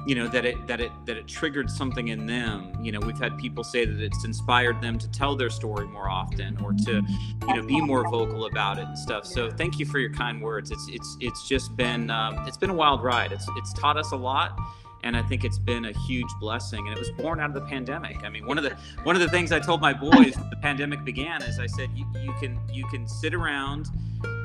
you 0.05 0.15
know, 0.15 0.27
that 0.27 0.45
it 0.45 0.67
that 0.67 0.81
it 0.81 0.91
that 1.05 1.15
it 1.15 1.27
triggered 1.27 1.69
something 1.69 2.09
in 2.09 2.25
them. 2.25 2.73
You 2.81 2.91
know, 2.91 2.99
we've 2.99 3.17
had 3.17 3.37
people 3.37 3.63
say 3.63 3.85
that 3.85 4.01
it's 4.01 4.25
inspired 4.25 4.81
them 4.81 4.99
to 4.99 5.09
tell 5.11 5.35
their 5.35 5.49
story 5.49 5.87
more 5.87 6.09
often 6.09 6.57
or 6.61 6.73
to, 6.73 7.01
you 7.47 7.55
know, 7.55 7.63
be 7.63 7.79
more 7.79 8.03
vocal 8.09 8.45
about 8.45 8.79
it 8.79 8.85
and 8.85 8.99
stuff. 8.99 9.25
So 9.25 9.49
thank 9.49 9.79
you 9.79 9.85
for 9.85 9.99
your 9.99 10.11
kind 10.11 10.41
words. 10.41 10.71
It's 10.71 10.87
it's 10.89 11.17
it's 11.21 11.47
just 11.47 11.75
been 11.77 12.09
um, 12.09 12.45
it's 12.47 12.57
been 12.57 12.69
a 12.69 12.75
wild 12.75 13.01
ride. 13.01 13.31
It's 13.31 13.47
it's 13.55 13.71
taught 13.73 13.97
us 13.97 14.11
a 14.11 14.17
lot 14.17 14.59
and 15.07 15.15
I 15.15 15.21
think 15.21 15.45
it's 15.45 15.57
been 15.57 15.85
a 15.85 15.97
huge 15.99 16.27
blessing. 16.37 16.85
And 16.85 16.95
it 16.95 16.99
was 16.99 17.11
born 17.11 17.39
out 17.39 17.49
of 17.49 17.53
the 17.53 17.61
pandemic. 17.61 18.25
I 18.25 18.29
mean, 18.29 18.45
one 18.45 18.57
of 18.57 18.65
the 18.65 18.75
one 19.03 19.15
of 19.15 19.21
the 19.21 19.29
things 19.29 19.51
I 19.53 19.59
told 19.59 19.79
my 19.79 19.93
boys 19.93 20.37
when 20.37 20.49
the 20.49 20.57
pandemic 20.61 21.05
began 21.05 21.41
is 21.41 21.59
I 21.59 21.67
said 21.67 21.89
you, 21.95 22.05
you 22.21 22.33
can 22.33 22.59
you 22.71 22.85
can 22.87 23.07
sit 23.07 23.33
around 23.33 23.89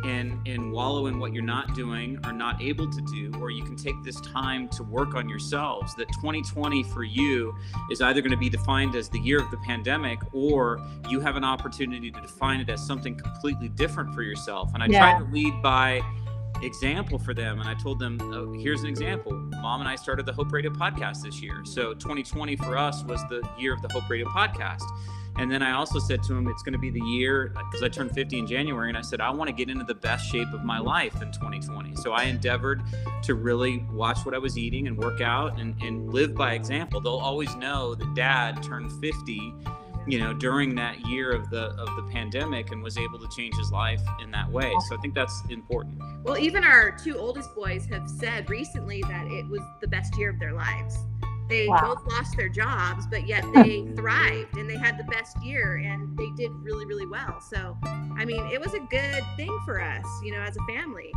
and 0.04 0.38
and 0.46 0.72
wallow 0.72 1.06
in 1.06 1.18
what 1.18 1.32
you're 1.32 1.42
not 1.42 1.74
doing 1.74 2.18
or 2.24 2.32
not 2.32 2.62
able 2.62 2.88
to 2.88 3.00
do, 3.12 3.32
or 3.40 3.50
you 3.50 3.64
can 3.64 3.74
take 3.74 4.00
this 4.04 4.20
time 4.20 4.68
to 4.68 4.84
work 4.84 5.16
on 5.16 5.28
yourselves. 5.28 5.96
That 5.96 6.06
2020 6.20 6.84
for 6.84 7.02
you 7.02 7.56
is 7.90 8.00
either 8.00 8.20
going 8.20 8.30
to 8.30 8.36
be 8.36 8.48
defined 8.48 8.94
as 8.94 9.08
the 9.08 9.18
year 9.18 9.40
of 9.40 9.50
the 9.50 9.58
pandemic, 9.58 10.20
or 10.32 10.80
you 11.08 11.18
have 11.18 11.34
an 11.34 11.44
opportunity 11.44 12.12
to 12.12 12.20
define 12.20 12.60
it 12.60 12.70
as 12.70 12.84
something 12.86 13.16
completely 13.16 13.68
different 13.68 14.14
for 14.14 14.22
yourself. 14.22 14.70
And 14.74 14.82
I 14.82 14.86
yeah. 14.86 14.98
tried 15.00 15.24
to 15.24 15.32
lead 15.32 15.60
by 15.60 16.02
example 16.62 17.18
for 17.18 17.34
them. 17.34 17.60
And 17.60 17.68
I 17.68 17.74
told 17.74 17.98
them, 17.98 18.18
oh, 18.22 18.52
here's 18.52 18.82
an 18.82 18.88
example. 18.88 19.32
Mom 19.32 19.80
and 19.80 19.88
I 19.88 19.96
started 19.96 20.26
the 20.26 20.32
Hope 20.32 20.52
Radio 20.52 20.70
podcast 20.70 21.22
this 21.22 21.42
year. 21.42 21.62
So 21.64 21.94
2020 21.94 22.56
for 22.56 22.76
us 22.76 23.04
was 23.04 23.20
the 23.28 23.42
year 23.58 23.74
of 23.74 23.82
the 23.82 23.88
Hope 23.88 24.08
Radio 24.08 24.26
podcast. 24.28 24.84
And 25.36 25.50
then 25.50 25.62
I 25.62 25.72
also 25.72 25.98
said 25.98 26.22
to 26.24 26.34
him, 26.34 26.46
it's 26.46 26.62
going 26.62 26.74
to 26.74 26.78
be 26.78 26.90
the 26.90 27.00
year 27.00 27.54
uh, 27.56 27.62
because 27.64 27.82
I 27.82 27.88
turned 27.88 28.12
50 28.12 28.38
in 28.38 28.46
January. 28.46 28.90
And 28.90 28.98
I 28.98 29.00
said, 29.00 29.20
I 29.20 29.30
want 29.30 29.48
to 29.48 29.54
get 29.54 29.70
into 29.70 29.84
the 29.84 29.94
best 29.94 30.30
shape 30.30 30.52
of 30.52 30.62
my 30.62 30.78
life 30.78 31.22
in 31.22 31.32
2020. 31.32 31.96
So 31.96 32.12
I 32.12 32.24
endeavored 32.24 32.82
to 33.22 33.34
really 33.34 33.78
watch 33.90 34.26
what 34.26 34.34
I 34.34 34.38
was 34.38 34.58
eating 34.58 34.88
and 34.88 34.98
work 34.98 35.20
out 35.20 35.58
and, 35.58 35.80
and 35.82 36.12
live 36.12 36.34
by 36.34 36.52
example. 36.52 37.00
They'll 37.00 37.14
always 37.14 37.54
know 37.56 37.94
that 37.94 38.14
dad 38.14 38.62
turned 38.62 38.92
50 39.00 39.54
you 40.06 40.18
know 40.18 40.32
during 40.32 40.74
that 40.74 41.06
year 41.06 41.32
of 41.32 41.50
the 41.50 41.66
of 41.74 41.96
the 41.96 42.02
pandemic 42.10 42.72
and 42.72 42.82
was 42.82 42.98
able 42.98 43.18
to 43.18 43.28
change 43.36 43.54
his 43.56 43.70
life 43.70 44.02
in 44.22 44.30
that 44.30 44.50
way. 44.50 44.72
So 44.88 44.96
i 44.96 45.00
think 45.00 45.14
that's 45.14 45.42
important. 45.48 46.00
Well 46.24 46.38
even 46.38 46.64
our 46.64 46.90
two 46.90 47.18
oldest 47.18 47.54
boys 47.54 47.86
have 47.86 48.08
said 48.08 48.48
recently 48.50 49.02
that 49.02 49.26
it 49.26 49.48
was 49.48 49.60
the 49.80 49.88
best 49.88 50.16
year 50.16 50.30
of 50.30 50.38
their 50.38 50.52
lives. 50.52 50.96
They 51.48 51.68
wow. 51.68 51.94
both 51.94 52.06
lost 52.12 52.36
their 52.36 52.48
jobs 52.48 53.06
but 53.06 53.26
yet 53.26 53.44
they 53.54 53.86
thrived 53.96 54.56
and 54.56 54.68
they 54.68 54.78
had 54.78 54.98
the 54.98 55.04
best 55.04 55.42
year 55.42 55.76
and 55.76 56.16
they 56.16 56.30
did 56.36 56.50
really 56.62 56.86
really 56.86 57.06
well. 57.06 57.40
So 57.40 57.76
i 58.16 58.24
mean 58.24 58.46
it 58.52 58.60
was 58.60 58.74
a 58.74 58.80
good 58.80 59.24
thing 59.36 59.58
for 59.64 59.80
us 59.80 60.04
you 60.22 60.32
know 60.32 60.40
as 60.40 60.56
a 60.56 60.72
family 60.72 61.12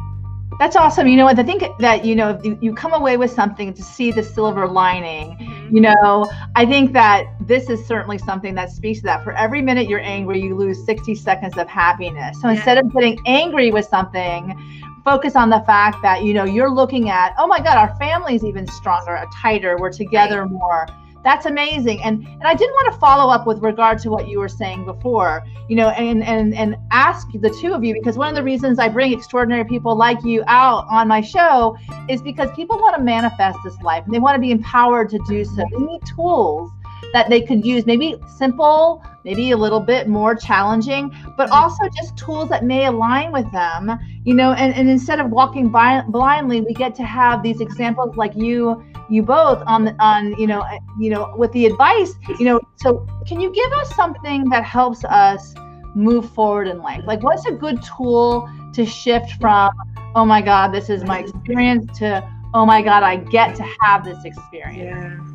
that's 0.60 0.76
awesome. 0.76 1.08
You 1.08 1.18
know 1.18 1.26
what? 1.26 1.38
I 1.38 1.43
think 1.43 1.64
that, 1.80 2.06
you 2.06 2.16
know, 2.16 2.39
you, 2.43 2.58
you 2.62 2.74
come 2.74 2.93
away 2.93 3.18
with 3.18 3.32
something 3.32 3.74
to 3.74 3.84
see 3.84 4.12
the 4.12 4.24
silver 4.24 4.68
lining. 4.68 5.38
Mm-hmm. 5.38 5.76
You 5.76 5.82
know, 5.82 6.32
I 6.56 6.66
think 6.66 6.93
that 6.93 7.26
this 7.41 7.70
is 7.70 7.86
certainly 7.86 8.18
something 8.18 8.56
that 8.56 8.72
speaks 8.72 9.00
to 9.00 9.06
that. 9.06 9.24
For 9.24 9.34
every 9.34 9.62
minute 9.62 9.89
you're 9.89 10.00
angry, 10.00 10.41
you 10.41 10.56
lose 10.56 10.86
60 10.86 11.14
seconds 11.16 11.58
of 11.58 11.68
happiness. 11.68 12.41
So 12.41 12.48
yeah. 12.48 12.56
instead 12.56 12.78
of 12.78 12.93
getting 12.93 13.20
angry 13.26 13.72
with 13.72 13.86
something, 13.86 14.58
focus 15.04 15.36
on 15.36 15.50
the 15.50 15.60
fact 15.62 16.02
that, 16.04 16.24
you 16.24 16.34
know, 16.34 16.46
you're 16.46 16.72
looking 16.72 17.10
at, 17.10 17.36
oh 17.38 17.48
my 17.48 17.60
God, 17.60 17.78
our 17.78 17.93
family's 17.98 18.43
even 18.46 18.66
stronger, 18.66 19.22
tighter, 19.34 19.78
we're 19.78 19.91
together 19.91 20.43
right. 20.43 20.52
more 20.52 20.88
that's 21.26 21.45
amazing. 21.45 22.01
And 22.03 22.26
and 22.26 22.43
i 22.43 22.53
did 22.53 22.69
want 22.69 22.93
to 22.93 22.99
follow 22.99 23.32
up 23.34 23.45
with 23.45 23.59
regard 23.59 23.99
to 23.99 24.09
what 24.09 24.28
you 24.28 24.39
were 24.39 24.47
saying 24.47 24.86
before 24.86 25.43
you 25.67 25.76
know 25.76 25.89
and 25.89 26.23
and 26.23 26.53
and 26.53 26.78
ask 26.91 27.28
the 27.34 27.49
two 27.49 27.73
of 27.73 27.84
you 27.84 27.93
because 27.93 28.17
one 28.17 28.30
of 28.30 28.36
the 28.36 28.43
reasons 28.43 28.78
i 28.80 28.88
bring 28.88 29.11
extraordinary 29.11 29.65
people 29.65 29.95
like 29.95 30.23
you 30.23 30.43
out 30.47 30.86
on 30.89 31.07
my 31.07 31.21
show 31.21 31.76
is 32.07 32.21
because 32.21 32.49
people 32.55 32.78
want 32.78 32.95
to 32.95 33.01
manifest 33.01 33.57
this 33.63 33.76
life 33.82 34.05
and 34.05 34.13
they 34.13 34.19
want 34.19 34.36
to 34.36 34.39
be 34.39 34.51
empowered 34.51 35.09
to 35.09 35.19
do 35.28 35.43
so. 35.43 35.65
They 35.71 35.80
need 35.80 36.01
tools 36.15 36.71
that 37.14 37.30
they 37.30 37.41
could 37.41 37.66
use. 37.66 37.86
Maybe 37.86 38.16
simple 38.38 39.04
maybe 39.24 39.50
a 39.52 39.58
little 39.58 39.80
bit 39.80 40.08
more 40.08 40.36
challenging 40.36 41.12
but 41.36 41.50
also 41.50 41.84
just 41.98 42.16
tools 42.16 42.48
that 42.48 42.64
may 42.64 42.86
align 42.86 43.32
with 43.32 43.52
them 43.52 43.98
you 44.24 44.36
know 44.36 44.54
and, 44.54 44.74
and 44.76 44.88
instead 44.88 45.20
of 45.20 45.32
walking 45.32 45.70
by, 45.70 46.02
blindly 46.10 46.62
we 46.62 46.74
get 46.74 46.93
to 46.93 47.04
have 47.04 47.41
these 47.41 47.60
examples 47.60 48.16
like 48.16 48.36
you 48.36 48.84
you 49.10 49.22
both 49.22 49.62
on 49.68 50.00
on 50.00 50.34
you 50.39 50.48
know 50.48 50.64
you 51.00 51.10
know 51.10 51.34
with 51.38 51.52
the 51.52 51.66
advice 51.66 52.14
you 52.39 52.46
know. 52.46 52.60
So 52.78 53.06
can 53.28 53.39
you 53.39 53.52
give 53.52 53.72
us 53.74 53.96
something 53.96 54.50
that 54.50 54.64
helps 54.64 55.04
us 55.06 55.54
move 55.96 56.30
forward 56.32 56.68
in 56.68 56.80
life? 56.80 57.04
Like 57.06 57.24
what's 57.24 57.46
a 57.46 57.52
good 57.52 57.82
tool 57.84 58.50
to 58.74 58.86
shift 58.86 59.34
from 59.39 59.72
oh 60.16 60.26
my 60.26 60.41
god 60.41 60.74
this 60.74 60.89
is 60.89 61.04
my 61.04 61.20
experience 61.20 61.98
to 62.00 62.28
oh 62.54 62.66
my 62.66 62.82
god 62.82 63.04
i 63.04 63.16
get 63.16 63.56
to 63.56 63.64
have 63.82 64.04
this 64.04 64.24
experience 64.26 64.78
yeah 64.78 65.35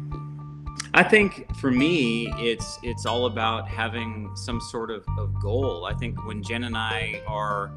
I 0.92 1.04
think 1.04 1.54
for 1.56 1.70
me, 1.70 2.32
it's 2.36 2.78
it's 2.82 3.06
all 3.06 3.26
about 3.26 3.68
having 3.68 4.30
some 4.34 4.60
sort 4.60 4.90
of, 4.90 5.04
of 5.18 5.40
goal. 5.40 5.84
I 5.84 5.94
think 5.94 6.26
when 6.26 6.42
Jen 6.42 6.64
and 6.64 6.76
I 6.76 7.22
are 7.28 7.72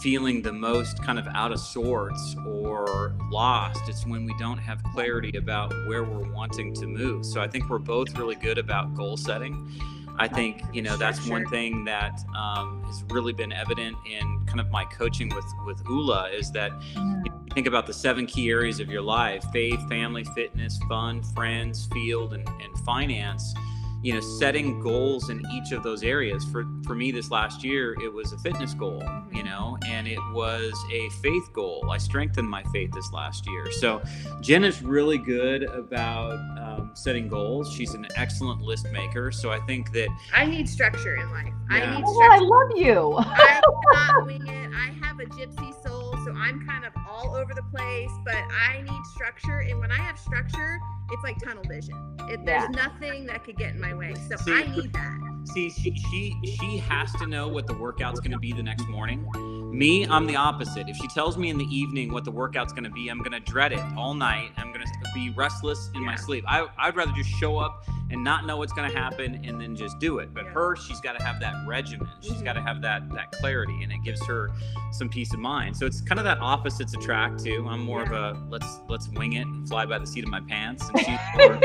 feeling 0.00 0.42
the 0.42 0.52
most 0.52 1.00
kind 1.04 1.18
of 1.18 1.28
out 1.28 1.52
of 1.52 1.60
sorts 1.60 2.34
or 2.44 3.14
lost, 3.30 3.88
it's 3.88 4.04
when 4.06 4.24
we 4.24 4.34
don't 4.38 4.58
have 4.58 4.82
clarity 4.82 5.36
about 5.36 5.70
where 5.86 6.02
we're 6.02 6.32
wanting 6.32 6.74
to 6.74 6.86
move. 6.86 7.24
So 7.24 7.40
I 7.40 7.46
think 7.46 7.68
we're 7.68 7.78
both 7.78 8.18
really 8.18 8.34
good 8.34 8.58
about 8.58 8.94
goal 8.94 9.16
setting. 9.16 9.70
I 10.18 10.28
think 10.28 10.62
you 10.72 10.82
know 10.82 10.96
that's 10.96 11.26
one 11.26 11.46
thing 11.46 11.84
that 11.84 12.20
um, 12.36 12.82
has 12.84 13.02
really 13.10 13.32
been 13.32 13.52
evident 13.52 13.96
in 14.10 14.44
kind 14.46 14.60
of 14.60 14.70
my 14.70 14.84
coaching 14.84 15.28
with 15.34 15.44
with 15.64 15.82
Oola 15.88 16.30
is 16.30 16.50
that 16.52 16.72
you 16.96 17.32
think 17.54 17.66
about 17.66 17.86
the 17.86 17.92
seven 17.92 18.26
key 18.26 18.50
areas 18.50 18.80
of 18.80 18.88
your 18.88 19.02
life: 19.02 19.44
faith, 19.52 19.86
family, 19.88 20.24
fitness, 20.34 20.78
fun, 20.88 21.22
friends, 21.22 21.88
field, 21.92 22.34
and, 22.34 22.46
and 22.48 22.78
finance 22.84 23.54
you 24.02 24.12
know 24.12 24.20
setting 24.20 24.80
goals 24.80 25.30
in 25.30 25.42
each 25.52 25.72
of 25.72 25.82
those 25.82 26.02
areas. 26.02 26.44
For 26.44 26.66
for 26.84 26.94
me 26.94 27.12
this 27.12 27.30
last 27.30 27.64
year 27.64 27.94
it 28.02 28.12
was 28.12 28.32
a 28.32 28.38
fitness 28.38 28.74
goal 28.74 29.02
you 29.32 29.42
know 29.42 29.78
and 29.86 30.06
it 30.06 30.18
was 30.32 30.72
a 30.92 31.08
faith 31.22 31.52
goal. 31.52 31.88
I 31.90 31.98
strengthened 31.98 32.48
my 32.48 32.62
faith 32.72 32.92
this 32.92 33.12
last 33.12 33.46
year. 33.48 33.70
So 33.72 34.02
jen 34.40 34.64
is 34.64 34.82
really 34.82 35.18
good 35.18 35.62
about 35.64 36.32
um, 36.58 36.90
setting 36.94 37.28
goals. 37.28 37.72
She's 37.72 37.94
an 37.94 38.06
excellent 38.16 38.60
list 38.62 38.90
maker. 38.90 39.30
So 39.32 39.50
i 39.50 39.60
think 39.60 39.92
that 39.92 40.08
i 40.34 40.44
need 40.44 40.68
structure 40.68 41.16
in 41.16 41.30
life. 41.30 41.52
Yeah. 41.70 41.76
i 41.76 41.96
need 41.96 42.06
structure. 42.06 42.32
oh 42.32 42.32
i 42.32 42.38
love 42.38 42.76
you. 42.76 43.14
I 43.18 43.60
cannot 43.92 44.26
wing 44.26 44.46
it. 44.46 44.70
I 44.74 45.06
have 45.06 45.11
a 45.22 45.26
gypsy 45.26 45.72
soul 45.82 46.12
so 46.24 46.32
i'm 46.36 46.66
kind 46.66 46.84
of 46.84 46.92
all 47.08 47.34
over 47.34 47.54
the 47.54 47.62
place 47.74 48.10
but 48.24 48.42
i 48.68 48.82
need 48.82 49.04
structure 49.14 49.60
and 49.60 49.78
when 49.78 49.90
i 49.90 49.96
have 49.98 50.18
structure 50.18 50.78
it's 51.12 51.22
like 51.22 51.38
tunnel 51.38 51.62
vision. 51.68 51.94
It, 52.28 52.44
there's 52.44 52.62
yeah. 52.62 52.68
nothing 52.68 53.26
that 53.26 53.44
could 53.44 53.56
get 53.56 53.74
in 53.74 53.80
my 53.80 53.94
way. 53.94 54.14
So 54.28 54.36
See, 54.36 54.52
I 54.52 54.66
need 54.74 54.92
that. 54.94 55.31
See, 55.44 55.70
she 55.70 55.94
she 56.10 56.36
she 56.58 56.78
has 56.78 57.12
to 57.14 57.26
know 57.26 57.48
what 57.48 57.66
the 57.66 57.74
workout's 57.74 58.20
going 58.20 58.30
to 58.32 58.38
be 58.38 58.52
the 58.52 58.62
next 58.62 58.86
morning. 58.88 59.28
Me, 59.76 60.06
I'm 60.06 60.26
the 60.26 60.36
opposite. 60.36 60.88
If 60.88 60.96
she 60.96 61.08
tells 61.08 61.36
me 61.36 61.48
in 61.50 61.58
the 61.58 61.64
evening 61.64 62.12
what 62.12 62.24
the 62.24 62.30
workout's 62.30 62.72
going 62.72 62.84
to 62.84 62.90
be, 62.90 63.08
I'm 63.08 63.18
going 63.18 63.32
to 63.32 63.40
dread 63.40 63.72
it 63.72 63.80
all 63.96 64.14
night. 64.14 64.50
I'm 64.56 64.72
going 64.72 64.84
to 64.84 64.92
be 65.14 65.30
restless 65.30 65.90
in 65.94 66.04
my 66.04 66.14
sleep. 66.14 66.44
I, 66.46 66.66
I'd 66.78 66.94
rather 66.94 67.12
just 67.12 67.30
show 67.30 67.56
up 67.58 67.84
and 68.10 68.22
not 68.22 68.46
know 68.46 68.58
what's 68.58 68.72
going 68.74 68.90
to 68.90 68.96
happen 68.96 69.42
and 69.44 69.58
then 69.60 69.74
just 69.74 69.98
do 69.98 70.18
it. 70.18 70.32
But 70.34 70.44
Yeah. 70.44 70.50
her, 70.52 70.76
she's 70.76 71.00
got 71.00 71.18
to 71.18 71.24
have 71.24 71.40
that 71.40 71.54
regimen. 71.66 72.06
She's 72.20 72.34
Mhm. 72.34 72.44
got 72.44 72.52
to 72.54 72.62
have 72.62 72.82
that 72.82 73.08
that 73.14 73.32
clarity, 73.32 73.82
and 73.82 73.90
it 73.90 74.02
gives 74.04 74.24
her 74.26 74.50
some 74.92 75.08
peace 75.08 75.32
of 75.32 75.40
mind. 75.40 75.76
So 75.76 75.86
it's 75.86 76.00
kind 76.02 76.18
of 76.20 76.24
that 76.24 76.38
opposites 76.40 76.94
attract 76.94 77.42
too. 77.42 77.66
I'm 77.68 77.80
more 77.82 78.02
of 78.02 78.12
a 78.12 78.38
let's 78.50 78.80
let's 78.88 79.08
wing 79.08 79.32
it 79.34 79.46
and 79.46 79.66
fly 79.68 79.86
by 79.86 79.98
the 79.98 80.06
seat 80.06 80.24
of 80.24 80.30
my 80.30 80.40
pants, 80.40 80.88
and 80.88 80.98
she's 81.04 81.18
more, 81.34 81.58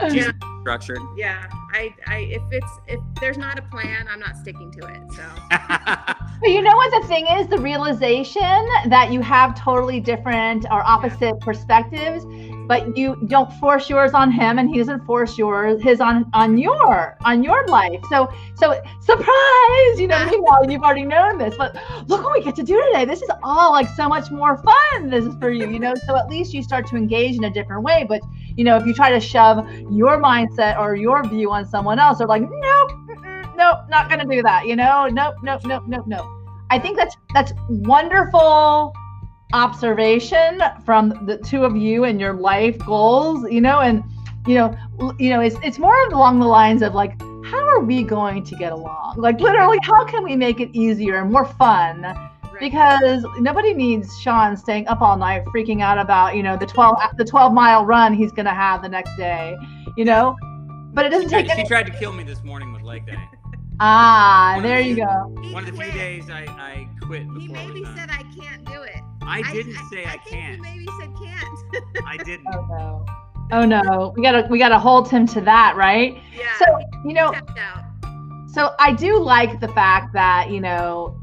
she's 0.00 0.14
Yeah. 0.26 0.32
structured. 0.62 1.00
Yeah, 1.16 1.46
I, 1.72 1.94
I, 2.06 2.16
if 2.18 2.42
it's 2.50 2.80
if 2.86 3.00
there's 3.20 3.38
not 3.38 3.58
a 3.58 3.62
plan, 3.62 4.06
I'm 4.10 4.20
not 4.20 4.36
sticking 4.36 4.70
to 4.72 4.86
it. 4.86 5.00
So 5.12 5.22
But 6.42 6.50
you 6.50 6.60
know 6.60 6.74
what 6.74 7.02
the 7.02 7.06
thing 7.06 7.24
is? 7.38 7.46
The 7.46 7.58
realization 7.58 8.42
that 8.88 9.12
you 9.12 9.20
have 9.20 9.54
totally 9.56 10.00
different 10.00 10.66
or 10.72 10.82
opposite 10.82 11.38
perspectives, 11.40 12.24
but 12.66 12.96
you 12.96 13.16
don't 13.28 13.52
force 13.60 13.88
yours 13.88 14.12
on 14.12 14.32
him 14.32 14.58
and 14.58 14.68
he 14.68 14.76
doesn't 14.78 15.04
force 15.06 15.38
yours 15.38 15.80
his 15.80 16.00
on 16.00 16.28
on 16.34 16.58
your 16.58 17.16
on 17.24 17.44
your 17.44 17.64
life. 17.68 18.00
So 18.10 18.28
so 18.56 18.72
surprise, 19.00 20.00
you 20.00 20.08
know, 20.08 20.24
meanwhile 20.26 20.68
you've 20.68 20.82
already 20.82 21.04
known 21.04 21.38
this, 21.38 21.54
but 21.56 21.76
look 22.08 22.24
what 22.24 22.32
we 22.32 22.42
get 22.42 22.56
to 22.56 22.64
do 22.64 22.82
today. 22.86 23.04
This 23.04 23.22
is 23.22 23.30
all 23.44 23.70
like 23.70 23.86
so 23.90 24.08
much 24.08 24.32
more 24.32 24.56
fun. 24.56 25.10
This 25.10 25.24
is 25.24 25.36
for 25.36 25.50
you, 25.50 25.68
you 25.70 25.78
know. 25.78 25.94
So 26.08 26.16
at 26.16 26.28
least 26.28 26.52
you 26.54 26.62
start 26.64 26.88
to 26.88 26.96
engage 26.96 27.36
in 27.36 27.44
a 27.44 27.50
different 27.52 27.84
way. 27.84 28.04
But 28.08 28.20
you 28.56 28.64
know, 28.64 28.76
if 28.76 28.86
you 28.86 28.94
try 28.94 29.10
to 29.10 29.20
shove 29.20 29.68
your 29.90 30.20
mindset 30.20 30.78
or 30.78 30.96
your 30.96 31.24
view 31.24 31.50
on 31.50 31.64
someone 31.64 31.98
else, 31.98 32.18
they're 32.18 32.26
like, 32.26 32.42
nope, 32.42 32.90
nope, 33.56 33.78
not 33.88 34.08
gonna 34.08 34.26
do 34.26 34.42
that. 34.42 34.66
You 34.66 34.76
know, 34.76 35.06
nope, 35.06 35.36
nope, 35.42 35.62
nope, 35.64 35.84
nope, 35.86 36.06
nope. 36.06 36.26
I 36.70 36.78
think 36.78 36.96
that's 36.96 37.16
that's 37.34 37.52
wonderful 37.68 38.94
observation 39.52 40.62
from 40.84 41.26
the 41.26 41.36
two 41.38 41.64
of 41.64 41.76
you 41.76 42.04
and 42.04 42.20
your 42.20 42.34
life 42.34 42.78
goals. 42.78 43.44
You 43.50 43.60
know, 43.60 43.80
and 43.80 44.02
you 44.46 44.54
know, 44.54 44.74
you 45.18 45.30
know, 45.30 45.40
it's 45.40 45.56
it's 45.62 45.78
more 45.78 46.08
along 46.08 46.40
the 46.40 46.46
lines 46.46 46.82
of 46.82 46.94
like, 46.94 47.20
how 47.44 47.60
are 47.68 47.80
we 47.80 48.02
going 48.02 48.42
to 48.44 48.56
get 48.56 48.72
along? 48.72 49.14
Like 49.16 49.40
literally, 49.40 49.78
how 49.82 50.04
can 50.04 50.24
we 50.24 50.36
make 50.36 50.60
it 50.60 50.70
easier 50.72 51.16
and 51.16 51.30
more 51.30 51.44
fun? 51.44 52.31
Right. 52.70 52.98
because 53.00 53.24
nobody 53.40 53.74
needs 53.74 54.18
Sean 54.20 54.56
staying 54.56 54.86
up 54.88 55.00
all 55.00 55.16
night 55.16 55.44
freaking 55.46 55.82
out 55.82 55.98
about 55.98 56.36
you 56.36 56.42
know 56.42 56.56
the 56.56 56.66
12 56.66 56.96
the 57.16 57.24
12 57.24 57.52
mile 57.52 57.84
run 57.84 58.14
he's 58.14 58.32
gonna 58.32 58.54
have 58.54 58.82
the 58.82 58.88
next 58.88 59.16
day 59.16 59.56
you 59.96 60.04
know 60.04 60.36
but 60.94 61.06
it 61.06 61.10
doesn't 61.10 61.28
She, 61.30 61.34
take 61.36 61.46
she 61.46 61.52
any 61.52 61.66
tried 61.68 61.86
to 61.86 61.92
kill 61.92 62.12
me 62.12 62.22
this 62.24 62.42
morning 62.42 62.72
with 62.72 62.82
leg 62.82 63.06
day. 63.06 63.18
ah 63.80 64.52
One 64.54 64.62
there 64.62 64.82
the 64.82 64.88
you 64.88 64.94
few- 64.96 65.04
go 65.04 65.52
One 65.52 65.66
of 65.68 65.74
the 65.76 65.82
Either 65.82 65.92
few 65.92 66.00
days 66.00 66.30
I, 66.30 66.44
I 66.48 66.88
quit 67.06 67.22
He 67.38 67.48
before 67.48 67.56
it 67.62 67.66
maybe 67.74 67.84
said 67.96 68.10
I 68.10 68.22
can't 68.38 68.64
do 68.66 68.82
it. 68.82 69.00
I 69.22 69.42
didn't 69.52 69.74
say 69.90 70.04
I, 70.04 70.08
I 70.14 70.16
think 70.18 70.24
can't. 70.28 70.54
He 70.56 70.60
maybe 70.60 70.86
said 71.00 71.10
can't. 71.22 72.04
I 72.06 72.16
didn't. 72.18 72.46
oh 72.54 72.66
no 72.68 73.06
oh 73.52 73.64
no 73.64 74.12
we 74.16 74.22
gotta 74.22 74.46
we 74.50 74.58
gotta 74.58 74.78
hold 74.78 75.08
him 75.10 75.26
to 75.26 75.40
that 75.42 75.74
right 75.76 76.16
yeah. 76.36 76.56
so 76.58 76.64
you 77.04 77.12
know 77.14 77.32
so 78.52 78.74
I 78.78 78.92
do 78.92 79.18
like 79.18 79.60
the 79.60 79.68
fact 79.68 80.12
that 80.12 80.50
you 80.50 80.60
know 80.60 81.18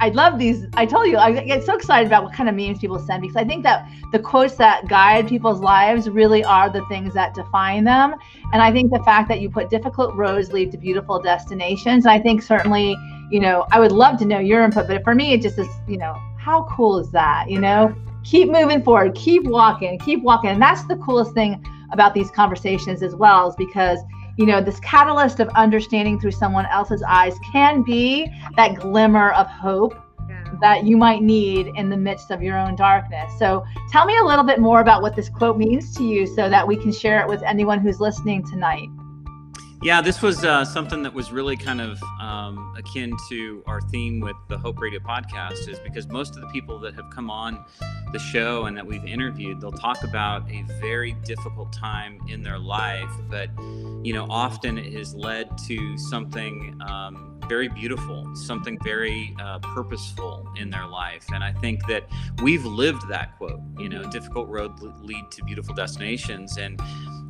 I 0.00 0.10
love 0.10 0.38
these. 0.38 0.66
I 0.74 0.86
told 0.86 1.08
you 1.08 1.16
I 1.16 1.32
get 1.32 1.64
so 1.64 1.74
excited 1.74 2.06
about 2.06 2.24
what 2.24 2.32
kind 2.32 2.48
of 2.48 2.54
memes 2.54 2.78
people 2.78 2.98
send 2.98 3.22
because 3.22 3.36
I 3.36 3.44
think 3.44 3.64
that 3.64 3.88
the 4.12 4.18
quotes 4.18 4.54
that 4.56 4.86
guide 4.86 5.28
people's 5.28 5.60
lives 5.60 6.08
really 6.08 6.44
are 6.44 6.70
the 6.70 6.84
things 6.86 7.14
that 7.14 7.34
define 7.34 7.84
them. 7.84 8.14
And 8.52 8.62
I 8.62 8.70
think 8.70 8.92
the 8.92 9.02
fact 9.02 9.28
that 9.28 9.40
you 9.40 9.50
put 9.50 9.70
difficult 9.70 10.14
roads 10.14 10.52
lead 10.52 10.70
to 10.72 10.78
beautiful 10.78 11.20
destinations. 11.20 12.06
I 12.06 12.20
think 12.20 12.42
certainly, 12.42 12.96
you 13.30 13.40
know, 13.40 13.66
I 13.72 13.80
would 13.80 13.92
love 13.92 14.18
to 14.18 14.24
know 14.24 14.38
your 14.38 14.62
input, 14.62 14.86
but 14.86 15.02
for 15.02 15.14
me, 15.14 15.32
it 15.32 15.42
just 15.42 15.58
is, 15.58 15.68
you 15.88 15.96
know, 15.96 16.14
how 16.38 16.64
cool 16.70 16.98
is 16.98 17.10
that? 17.10 17.50
You 17.50 17.60
know, 17.60 17.94
keep 18.24 18.50
moving 18.50 18.82
forward, 18.82 19.14
keep 19.14 19.44
walking, 19.44 19.98
keep 19.98 20.22
walking, 20.22 20.50
and 20.50 20.62
that's 20.62 20.84
the 20.84 20.96
coolest 20.96 21.32
thing 21.32 21.64
about 21.92 22.14
these 22.14 22.30
conversations 22.30 23.02
as 23.02 23.14
well, 23.14 23.48
is 23.48 23.56
because 23.56 23.98
you 24.36 24.46
know, 24.46 24.60
this 24.60 24.80
catalyst 24.80 25.40
of 25.40 25.48
understanding 25.50 26.18
through 26.20 26.30
someone 26.32 26.66
else's 26.66 27.02
eyes 27.06 27.34
can 27.52 27.82
be 27.82 28.30
that 28.56 28.76
glimmer 28.76 29.30
of 29.32 29.46
hope 29.46 29.94
Yeah. 30.28 30.44
that 30.60 30.84
you 30.84 30.96
might 30.96 31.22
need 31.22 31.68
in 31.76 31.90
the 31.90 31.96
midst 31.96 32.30
of 32.30 32.42
your 32.42 32.58
own 32.58 32.76
darkness. 32.76 33.30
So, 33.38 33.64
tell 33.90 34.06
me 34.06 34.16
a 34.18 34.24
little 34.24 34.44
bit 34.44 34.58
more 34.60 34.80
about 34.80 35.02
what 35.02 35.14
this 35.16 35.28
quote 35.28 35.58
means 35.58 35.94
to 35.96 36.04
you 36.04 36.26
so 36.26 36.48
that 36.48 36.66
we 36.66 36.76
can 36.76 36.92
share 36.92 37.20
it 37.20 37.28
with 37.28 37.42
anyone 37.42 37.80
who's 37.80 38.00
listening 38.00 38.44
tonight. 38.46 38.88
Yeah, 39.82 40.00
this 40.00 40.22
was 40.22 40.44
uh, 40.44 40.64
something 40.64 41.02
that 41.02 41.12
was 41.12 41.32
really 41.32 41.56
kind 41.56 41.80
of 41.80 42.00
um, 42.20 42.72
akin 42.78 43.16
to 43.28 43.64
our 43.66 43.80
theme 43.80 44.20
with 44.20 44.36
the 44.48 44.56
Hope 44.56 44.78
Radio 44.78 45.00
podcast, 45.00 45.68
is 45.68 45.80
because 45.80 46.06
most 46.06 46.36
of 46.36 46.40
the 46.40 46.46
people 46.46 46.78
that 46.78 46.94
have 46.94 47.10
come 47.10 47.30
on 47.30 47.64
the 48.12 48.20
show 48.20 48.66
and 48.66 48.76
that 48.76 48.86
we've 48.86 49.04
interviewed, 49.04 49.60
they'll 49.60 49.72
talk 49.72 50.04
about 50.04 50.48
a 50.48 50.62
very 50.80 51.14
difficult 51.24 51.72
time 51.72 52.20
in 52.28 52.44
their 52.44 52.60
life, 52.60 53.10
but 53.28 53.50
you 54.04 54.12
know, 54.12 54.24
often 54.30 54.78
it 54.78 54.92
has 54.92 55.16
led 55.16 55.58
to 55.66 55.98
something 55.98 56.80
um, 56.88 57.40
very 57.48 57.68
beautiful, 57.68 58.36
something 58.36 58.78
very 58.84 59.34
uh, 59.42 59.58
purposeful 59.58 60.48
in 60.56 60.70
their 60.70 60.86
life, 60.86 61.26
and 61.34 61.42
I 61.42 61.52
think 61.54 61.84
that 61.88 62.04
we've 62.40 62.64
lived 62.64 63.08
that 63.08 63.36
quote. 63.36 63.58
You 63.78 63.88
know, 63.88 64.04
difficult 64.04 64.48
road 64.48 64.78
lead 64.80 65.24
to 65.32 65.44
beautiful 65.44 65.74
destinations, 65.74 66.56
and 66.56 66.80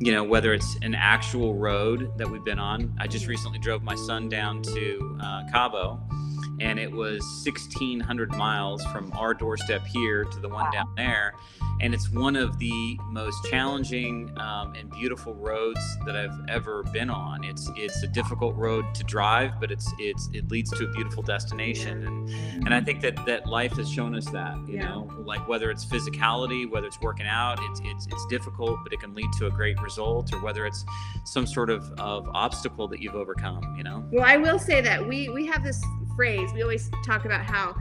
you 0.03 0.11
know 0.11 0.23
whether 0.23 0.53
it's 0.53 0.77
an 0.81 0.95
actual 0.95 1.55
road 1.55 2.17
that 2.17 2.29
we've 2.29 2.43
been 2.43 2.59
on. 2.59 2.93
I 2.99 3.07
just 3.07 3.27
recently 3.27 3.59
drove 3.59 3.83
my 3.83 3.95
son 3.95 4.27
down 4.27 4.61
to 4.63 5.17
uh, 5.21 5.43
cabo 5.51 6.01
and 6.59 6.79
it 6.79 6.91
was 6.91 7.21
1600 7.45 8.31
miles 8.35 8.83
from 8.85 9.11
our 9.13 9.33
doorstep 9.33 9.85
here 9.87 10.23
to 10.25 10.39
the 10.39 10.49
one 10.49 10.71
down 10.71 10.93
there 10.95 11.33
and 11.83 11.93
it's 11.93 12.09
one 12.09 12.35
of 12.37 12.57
the 12.59 12.97
most 13.09 13.43
challenging 13.49 14.31
um, 14.37 14.73
and 14.73 14.89
beautiful 14.91 15.33
roads 15.35 15.81
that 16.05 16.15
i've 16.15 16.39
ever 16.47 16.81
been 16.93 17.09
on 17.09 17.43
it's 17.43 17.69
it's 17.75 18.01
a 18.03 18.07
difficult 18.07 18.55
road 18.55 18.85
to 18.95 19.03
drive 19.03 19.59
but 19.59 19.69
it's 19.69 19.91
it's 19.99 20.29
it 20.33 20.49
leads 20.49 20.71
to 20.71 20.85
a 20.85 20.91
beautiful 20.91 21.21
destination 21.21 22.07
and 22.07 22.29
and 22.65 22.73
I 22.73 22.79
think 22.81 23.01
that 23.01 23.25
that 23.25 23.45
life 23.47 23.73
has 23.73 23.91
shown 23.91 24.15
us 24.15 24.25
that, 24.29 24.55
you 24.67 24.75
Yeah. 24.75 24.89
know, 24.89 25.09
like 25.25 25.45
whether 25.47 25.69
it's 25.69 25.83
physicality, 25.85 26.69
whether 26.69 26.87
it's 26.87 26.99
working 27.01 27.27
out, 27.27 27.59
it's 27.61 27.81
it's 27.83 28.07
it's 28.07 28.25
difficult, 28.27 28.79
but 28.83 28.93
it 28.93 28.99
can 29.01 29.13
lead 29.13 29.31
to 29.39 29.47
a 29.47 29.51
great 29.51 29.79
result, 29.81 30.33
or 30.33 30.39
whether 30.41 30.65
it's 30.65 30.85
some 31.25 31.45
sort 31.45 31.69
of, 31.69 31.91
of 31.99 32.29
obstacle 32.33 32.87
that 32.87 33.01
you've 33.01 33.15
overcome, 33.15 33.75
you 33.77 33.83
know. 33.83 34.05
Well, 34.11 34.23
I 34.25 34.37
will 34.37 34.59
say 34.59 34.79
that 34.81 35.05
we 35.05 35.29
we 35.29 35.45
have 35.47 35.63
this 35.63 35.81
phrase. 36.15 36.51
We 36.53 36.61
always 36.61 36.89
talk 37.05 37.25
about 37.25 37.41
how 37.43 37.75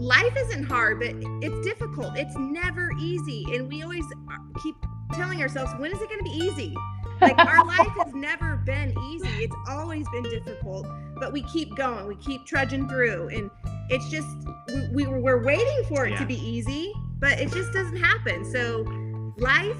life 0.00 0.34
isn't 0.36 0.64
hard, 0.64 0.98
but 1.00 1.10
it's 1.42 1.66
difficult. 1.66 2.16
It's 2.16 2.36
never 2.38 2.90
easy, 2.98 3.44
and 3.54 3.68
we 3.68 3.82
always 3.82 4.04
uh, 4.32 4.36
keep 4.62 4.74
telling 5.12 5.40
ourselves, 5.42 5.72
when 5.78 5.92
is 5.92 6.00
it 6.00 6.08
going 6.08 6.18
to 6.18 6.24
be 6.24 6.36
easy? 6.36 6.74
Like 7.20 7.36
our 7.38 7.64
life 7.66 7.92
has 8.02 8.14
never 8.14 8.56
been 8.56 8.94
easy. 9.10 9.28
It's 9.44 9.56
always 9.68 10.08
been 10.08 10.22
difficult, 10.24 10.86
but 11.16 11.32
we 11.32 11.42
keep 11.42 11.76
going. 11.76 12.06
We 12.06 12.16
keep 12.16 12.46
trudging 12.46 12.88
through, 12.88 13.28
and 13.28 13.50
it's 13.90 14.08
just 14.08 14.28
we, 14.68 14.88
we 15.04 15.06
were 15.06 15.20
we're 15.20 15.44
waiting 15.44 15.84
for 15.88 16.06
it 16.06 16.12
Yeah. 16.12 16.18
to 16.20 16.26
be 16.26 16.36
easy, 16.36 16.92
but 17.18 17.38
it 17.38 17.52
just 17.52 17.72
doesn't 17.72 17.96
happen. 17.96 18.50
So 18.50 18.84
life 19.36 19.76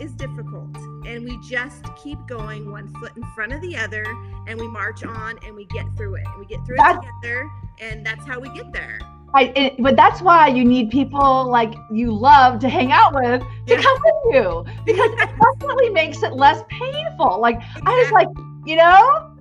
is 0.00 0.12
difficult, 0.12 0.74
and 1.06 1.24
we 1.24 1.38
just 1.46 1.84
keep 2.02 2.18
going 2.26 2.70
one 2.70 2.88
foot 2.94 3.12
in 3.16 3.24
front 3.34 3.52
of 3.52 3.60
the 3.60 3.76
other, 3.76 4.04
and 4.46 4.58
we 4.58 4.66
march 4.68 5.04
on, 5.04 5.38
and 5.44 5.54
we 5.54 5.66
get 5.66 5.84
through 5.96 6.14
it, 6.14 6.22
and 6.26 6.38
we 6.40 6.46
get 6.46 6.64
through 6.64 6.76
it 6.76 6.78
That's- 6.78 7.04
together, 7.20 7.50
and 7.82 8.06
that's 8.06 8.24
how 8.24 8.40
we 8.40 8.48
get 8.50 8.72
there. 8.72 8.98
I, 9.34 9.52
it, 9.54 9.74
but 9.82 9.94
that's 9.96 10.22
why 10.22 10.48
you 10.48 10.64
need 10.64 10.90
people 10.90 11.48
like 11.50 11.74
you 11.92 12.12
love 12.12 12.58
to 12.60 12.68
hang 12.68 12.92
out 12.92 13.14
with 13.14 13.40
to 13.42 13.46
Yeah. 13.66 13.82
come 13.82 13.98
with 14.04 14.34
you 14.34 14.64
because 14.86 15.10
it 15.10 15.18
definitely 15.60 15.90
makes 15.90 16.22
it 16.22 16.32
less 16.32 16.62
painful. 16.68 17.40
Like 17.40 17.60
I 17.84 17.90
was 17.90 18.10
like, 18.12 18.28
you 18.66 18.76
know, 18.76 19.34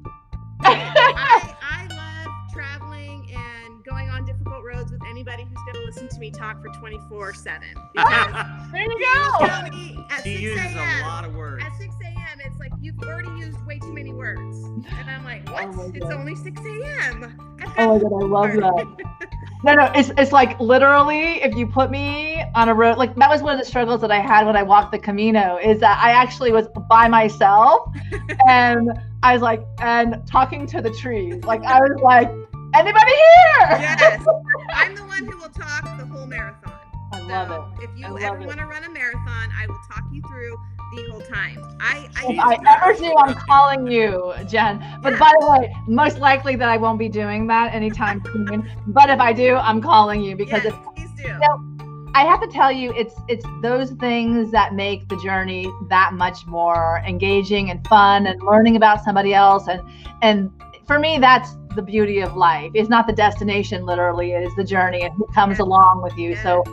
I, 0.61 1.55
I 1.61 1.87
love 1.87 2.33
traveling 2.53 3.31
and 3.33 3.83
going 3.85 4.09
on 4.09 4.25
difficult 4.25 4.63
roads 4.65 4.91
with 4.91 5.01
anybody 5.09 5.43
who's 5.43 5.59
going 5.65 5.75
to 5.75 5.85
listen 5.85 6.09
to 6.09 6.19
me 6.19 6.31
talk 6.31 6.61
for 6.61 6.67
24 6.79 7.33
7. 7.33 7.67
there 7.95 8.83
you 8.83 9.05
go. 9.15 9.45
Tell 9.45 9.63
at 10.09 10.23
she 10.23 10.31
6 10.33 10.41
uses 10.41 10.75
a 10.75 10.79
a.m. 10.79 11.01
lot 11.01 11.23
of 11.25 11.33
words. 11.33 11.63
At 11.65 11.75
6 11.77 11.95
a.m., 12.03 12.39
it's 12.43 12.59
like 12.59 12.71
you've 12.81 12.99
already 12.99 13.29
used 13.39 13.65
way 13.65 13.79
too 13.79 13.93
many 13.93 14.13
words. 14.13 14.65
And 14.99 15.09
I'm 15.09 15.23
like, 15.23 15.43
oh 15.47 15.53
what? 15.53 15.67
Oh 15.77 15.91
it's 15.93 16.05
only 16.11 16.35
6 16.35 16.59
a.m. 16.59 17.57
I've 17.61 17.71
Oh 17.77 17.93
my 17.93 17.99
god, 17.99 18.13
I 18.13 18.25
love 18.25 18.53
more." 18.53 18.61
that. 18.61 19.29
No, 19.67 19.73
no, 19.73 19.91
it's 19.93 20.11
it's 20.17 20.31
like 20.31 20.57
literally 20.61 21.43
if 21.43 21.53
you 21.53 21.67
put 21.67 21.91
me 21.91 22.41
on 22.55 22.69
a 22.69 22.73
road, 22.73 22.97
like 22.97 23.13
that 23.15 23.29
was 23.29 23.41
one 23.41 23.51
of 23.51 23.59
the 23.59 23.65
struggles 23.65 23.99
that 23.99 24.11
I 24.11 24.21
had 24.21 24.45
when 24.45 24.55
I 24.55 24.63
walked 24.63 24.93
the 24.93 24.97
Camino, 24.97 25.57
is 25.57 25.81
that 25.81 26.01
I 26.01 26.11
actually 26.11 26.53
was 26.53 26.69
by 26.87 27.09
myself 27.09 27.93
and 28.47 28.89
I 29.23 29.33
was 29.33 29.41
like 29.41 29.61
and 29.79 30.25
talking 30.25 30.67
to 30.67 30.81
the 30.81 30.91
trees. 30.91 31.43
Like 31.43 31.65
I 31.65 31.81
was 31.81 31.99
like, 32.01 32.29
anybody 32.75 33.11
here? 33.11 33.67
yes. 33.77 34.25
I'm 34.73 34.95
the 34.95 35.03
one 35.03 35.25
who 35.25 35.35
will 35.35 35.49
talk 35.49 35.83
the 35.97 36.05
whole 36.05 36.27
marathon. 36.27 36.71
I 37.11 37.19
love 37.19 37.51
it. 37.51 37.83
If 37.83 37.89
you 37.97 38.05
ever 38.19 38.39
want 38.39 38.59
to 38.59 38.67
run 38.67 38.85
a 38.85 38.89
marathon, 38.89 39.51
I 39.53 39.67
will 39.67 39.81
talk 39.91 40.05
you 40.13 40.21
through 40.29 40.55
the 40.95 41.11
whole 41.11 41.21
time. 41.21 41.63
I 41.79 42.09
I, 42.15 42.31
if 42.31 42.39
I 42.39 42.57
ever 42.75 42.99
do, 42.99 43.13
I'm 43.17 43.33
calling 43.47 43.87
you, 43.87 44.33
Jen. 44.47 44.83
But 45.01 45.13
yeah. 45.13 45.19
by 45.19 45.33
the 45.39 45.47
way, 45.47 45.75
most 45.87 46.19
likely 46.19 46.55
that 46.55 46.69
I 46.69 46.77
won't 46.77 46.99
be 46.99 47.09
doing 47.09 47.47
that 47.47 47.73
anytime 47.73 48.21
soon. 48.31 48.69
But 48.87 49.09
if 49.09 49.19
I 49.19 49.33
do, 49.33 49.55
I'm 49.55 49.81
calling 49.81 50.21
you 50.21 50.35
because 50.35 50.63
yes, 50.63 50.73
please 50.95 51.09
do. 51.17 51.23
You 51.23 51.39
know, 51.39 52.11
I 52.13 52.23
have 52.25 52.41
to 52.41 52.47
tell 52.47 52.71
you, 52.71 52.93
it's 52.93 53.13
it's 53.27 53.45
those 53.61 53.91
things 53.91 54.51
that 54.51 54.73
make 54.73 55.07
the 55.07 55.17
journey 55.17 55.71
that 55.89 56.13
much 56.13 56.45
more 56.47 57.03
engaging 57.07 57.69
and 57.69 57.85
fun, 57.87 58.27
and 58.27 58.41
learning 58.41 58.75
about 58.75 59.03
somebody 59.03 59.33
else, 59.33 59.67
and 59.67 59.81
and 60.21 60.51
for 60.85 60.99
me, 60.99 61.19
that's 61.19 61.55
the 61.75 61.81
beauty 61.81 62.21
of 62.21 62.35
life. 62.35 62.71
It's 62.73 62.89
not 62.89 63.05
the 63.05 63.13
destination, 63.13 63.85
literally, 63.85 64.31
it 64.31 64.41
is 64.41 64.55
the 64.55 64.63
journey 64.63 65.03
and 65.03 65.13
who 65.13 65.27
comes 65.27 65.59
along 65.59 66.01
with 66.01 66.17
you. 66.17 66.35
So 66.37 66.63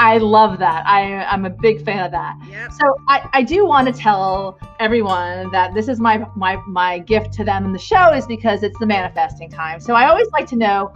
I 0.00 0.16
love 0.16 0.58
that. 0.60 0.86
I, 0.86 1.24
I'm 1.24 1.44
a 1.44 1.50
big 1.50 1.84
fan 1.84 2.02
of 2.02 2.10
that. 2.12 2.34
Yep. 2.48 2.72
So 2.72 2.96
I, 3.06 3.28
I 3.34 3.42
do 3.42 3.66
want 3.66 3.86
to 3.86 3.92
tell 3.92 4.58
everyone 4.80 5.52
that 5.52 5.74
this 5.74 5.88
is 5.88 6.00
my, 6.00 6.26
my 6.34 6.56
my 6.66 7.00
gift 7.00 7.34
to 7.34 7.44
them 7.44 7.66
in 7.66 7.72
the 7.74 7.78
show 7.78 8.10
is 8.14 8.26
because 8.26 8.62
it's 8.62 8.78
the 8.78 8.86
manifesting 8.86 9.50
time. 9.50 9.78
So 9.78 9.94
I 9.94 10.08
always 10.08 10.26
like 10.32 10.46
to 10.48 10.56
know, 10.56 10.90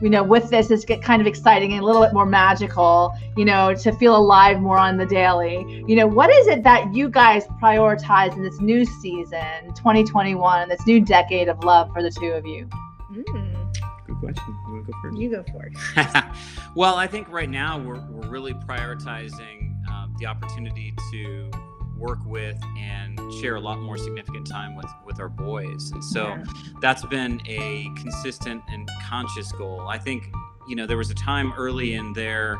you 0.00 0.08
know, 0.08 0.22
with 0.22 0.48
this 0.48 0.70
is 0.70 0.86
get 0.86 1.02
kind 1.02 1.20
of 1.20 1.26
exciting 1.26 1.72
and 1.72 1.82
a 1.82 1.84
little 1.84 2.00
bit 2.00 2.14
more 2.14 2.24
magical, 2.24 3.14
you 3.36 3.44
know, 3.44 3.74
to 3.74 3.92
feel 3.92 4.16
alive 4.16 4.58
more 4.58 4.78
on 4.78 4.96
the 4.96 5.06
daily. 5.06 5.84
You 5.86 5.94
know, 5.94 6.06
what 6.06 6.30
is 6.30 6.46
it 6.46 6.62
that 6.62 6.94
you 6.94 7.10
guys 7.10 7.44
prioritize 7.62 8.36
in 8.36 8.42
this 8.42 8.58
new 8.58 8.86
season, 8.86 9.74
2021, 9.74 10.70
this 10.70 10.86
new 10.86 10.98
decade 11.02 11.48
of 11.48 11.62
love 11.62 11.92
for 11.92 12.02
the 12.02 12.10
two 12.10 12.30
of 12.30 12.46
you? 12.46 12.66
Mm. 13.12 13.85
Good 14.20 14.34
question. 14.34 14.56
You 14.66 14.72
want 14.72 14.86
to 14.86 14.92
go 14.92 14.98
first? 15.02 15.18
You 15.18 15.30
go 15.30 15.44
first. 15.52 16.26
well, 16.74 16.96
I 16.96 17.06
think 17.06 17.28
right 17.28 17.50
now 17.50 17.78
we're, 17.78 18.00
we're 18.10 18.28
really 18.28 18.54
prioritizing 18.54 19.72
um, 19.88 20.14
the 20.18 20.26
opportunity 20.26 20.94
to 21.12 21.50
work 21.96 22.18
with 22.26 22.58
and 22.78 23.18
share 23.40 23.56
a 23.56 23.60
lot 23.60 23.78
more 23.78 23.96
significant 23.96 24.46
time 24.46 24.76
with 24.76 24.90
with 25.04 25.18
our 25.18 25.28
boys 25.28 25.90
and 25.92 26.04
so 26.04 26.28
yeah. 26.28 26.44
that's 26.80 27.04
been 27.06 27.40
a 27.46 27.90
consistent 27.96 28.62
and 28.68 28.88
conscious 29.02 29.50
goal 29.52 29.80
i 29.88 29.98
think 29.98 30.30
you 30.68 30.76
know 30.76 30.86
there 30.86 30.98
was 30.98 31.10
a 31.10 31.14
time 31.14 31.52
early 31.56 31.94
in 31.94 32.12
their 32.12 32.58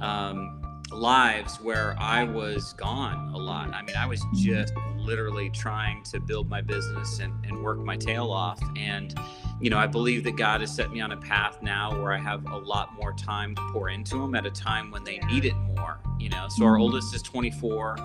um, 0.00 0.82
lives 0.90 1.58
where 1.60 1.96
i 1.98 2.22
was 2.22 2.74
gone 2.74 3.32
a 3.34 3.38
lot 3.38 3.72
i 3.72 3.80
mean 3.82 3.96
i 3.96 4.06
was 4.06 4.22
just 4.34 4.72
literally 4.96 5.48
trying 5.50 6.02
to 6.02 6.20
build 6.20 6.48
my 6.48 6.60
business 6.60 7.20
and, 7.20 7.32
and 7.46 7.62
work 7.62 7.78
my 7.78 7.96
tail 7.96 8.30
off 8.30 8.60
and 8.76 9.18
you 9.60 9.70
know, 9.70 9.78
I 9.78 9.86
believe 9.86 10.24
that 10.24 10.36
God 10.36 10.60
has 10.60 10.74
set 10.74 10.90
me 10.90 11.00
on 11.00 11.12
a 11.12 11.16
path 11.16 11.60
now 11.62 11.90
where 12.00 12.12
I 12.12 12.18
have 12.18 12.46
a 12.46 12.56
lot 12.56 12.94
more 12.94 13.12
time 13.12 13.54
to 13.56 13.62
pour 13.72 13.88
into 13.88 14.16
them 14.20 14.34
at 14.34 14.46
a 14.46 14.50
time 14.50 14.90
when 14.90 15.02
they 15.02 15.18
need 15.18 15.44
it 15.44 15.54
more. 15.54 15.98
You 16.18 16.28
know, 16.28 16.46
so 16.48 16.64
our 16.64 16.74
mm-hmm. 16.74 16.82
oldest 16.82 17.14
is 17.14 17.22
24. 17.22 17.98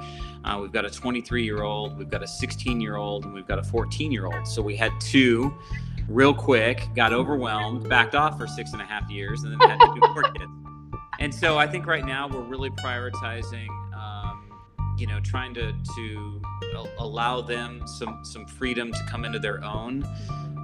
Uh, 0.43 0.59
we've 0.61 0.71
got 0.71 0.85
a 0.85 0.89
23 0.89 1.43
year 1.43 1.61
old, 1.63 1.97
we've 1.97 2.09
got 2.09 2.23
a 2.23 2.27
16 2.27 2.81
year 2.81 2.95
old, 2.95 3.25
and 3.25 3.33
we've 3.33 3.47
got 3.47 3.59
a 3.59 3.63
14 3.63 4.11
year 4.11 4.25
old. 4.25 4.47
So 4.47 4.61
we 4.61 4.75
had 4.75 4.91
two 4.99 5.53
real 6.07 6.33
quick, 6.33 6.87
got 6.95 7.13
overwhelmed, 7.13 7.87
backed 7.87 8.15
off 8.15 8.37
for 8.37 8.47
six 8.47 8.73
and 8.73 8.81
a 8.81 8.85
half 8.85 9.09
years, 9.09 9.43
and 9.43 9.53
then 9.53 9.69
had 9.69 9.79
two 9.79 9.99
more 10.13 10.23
kids. 10.33 10.51
And 11.19 11.33
so 11.33 11.57
I 11.57 11.67
think 11.67 11.85
right 11.85 12.05
now 12.05 12.27
we're 12.27 12.41
really 12.41 12.71
prioritizing, 12.71 13.69
um, 13.95 14.49
you 14.97 15.07
know, 15.07 15.19
trying 15.19 15.53
to 15.53 15.73
to 15.95 16.41
allow 16.97 17.41
them 17.41 17.83
some 17.85 18.25
some 18.25 18.45
freedom 18.45 18.91
to 18.91 19.05
come 19.07 19.23
into 19.23 19.39
their 19.39 19.63
own 19.63 20.03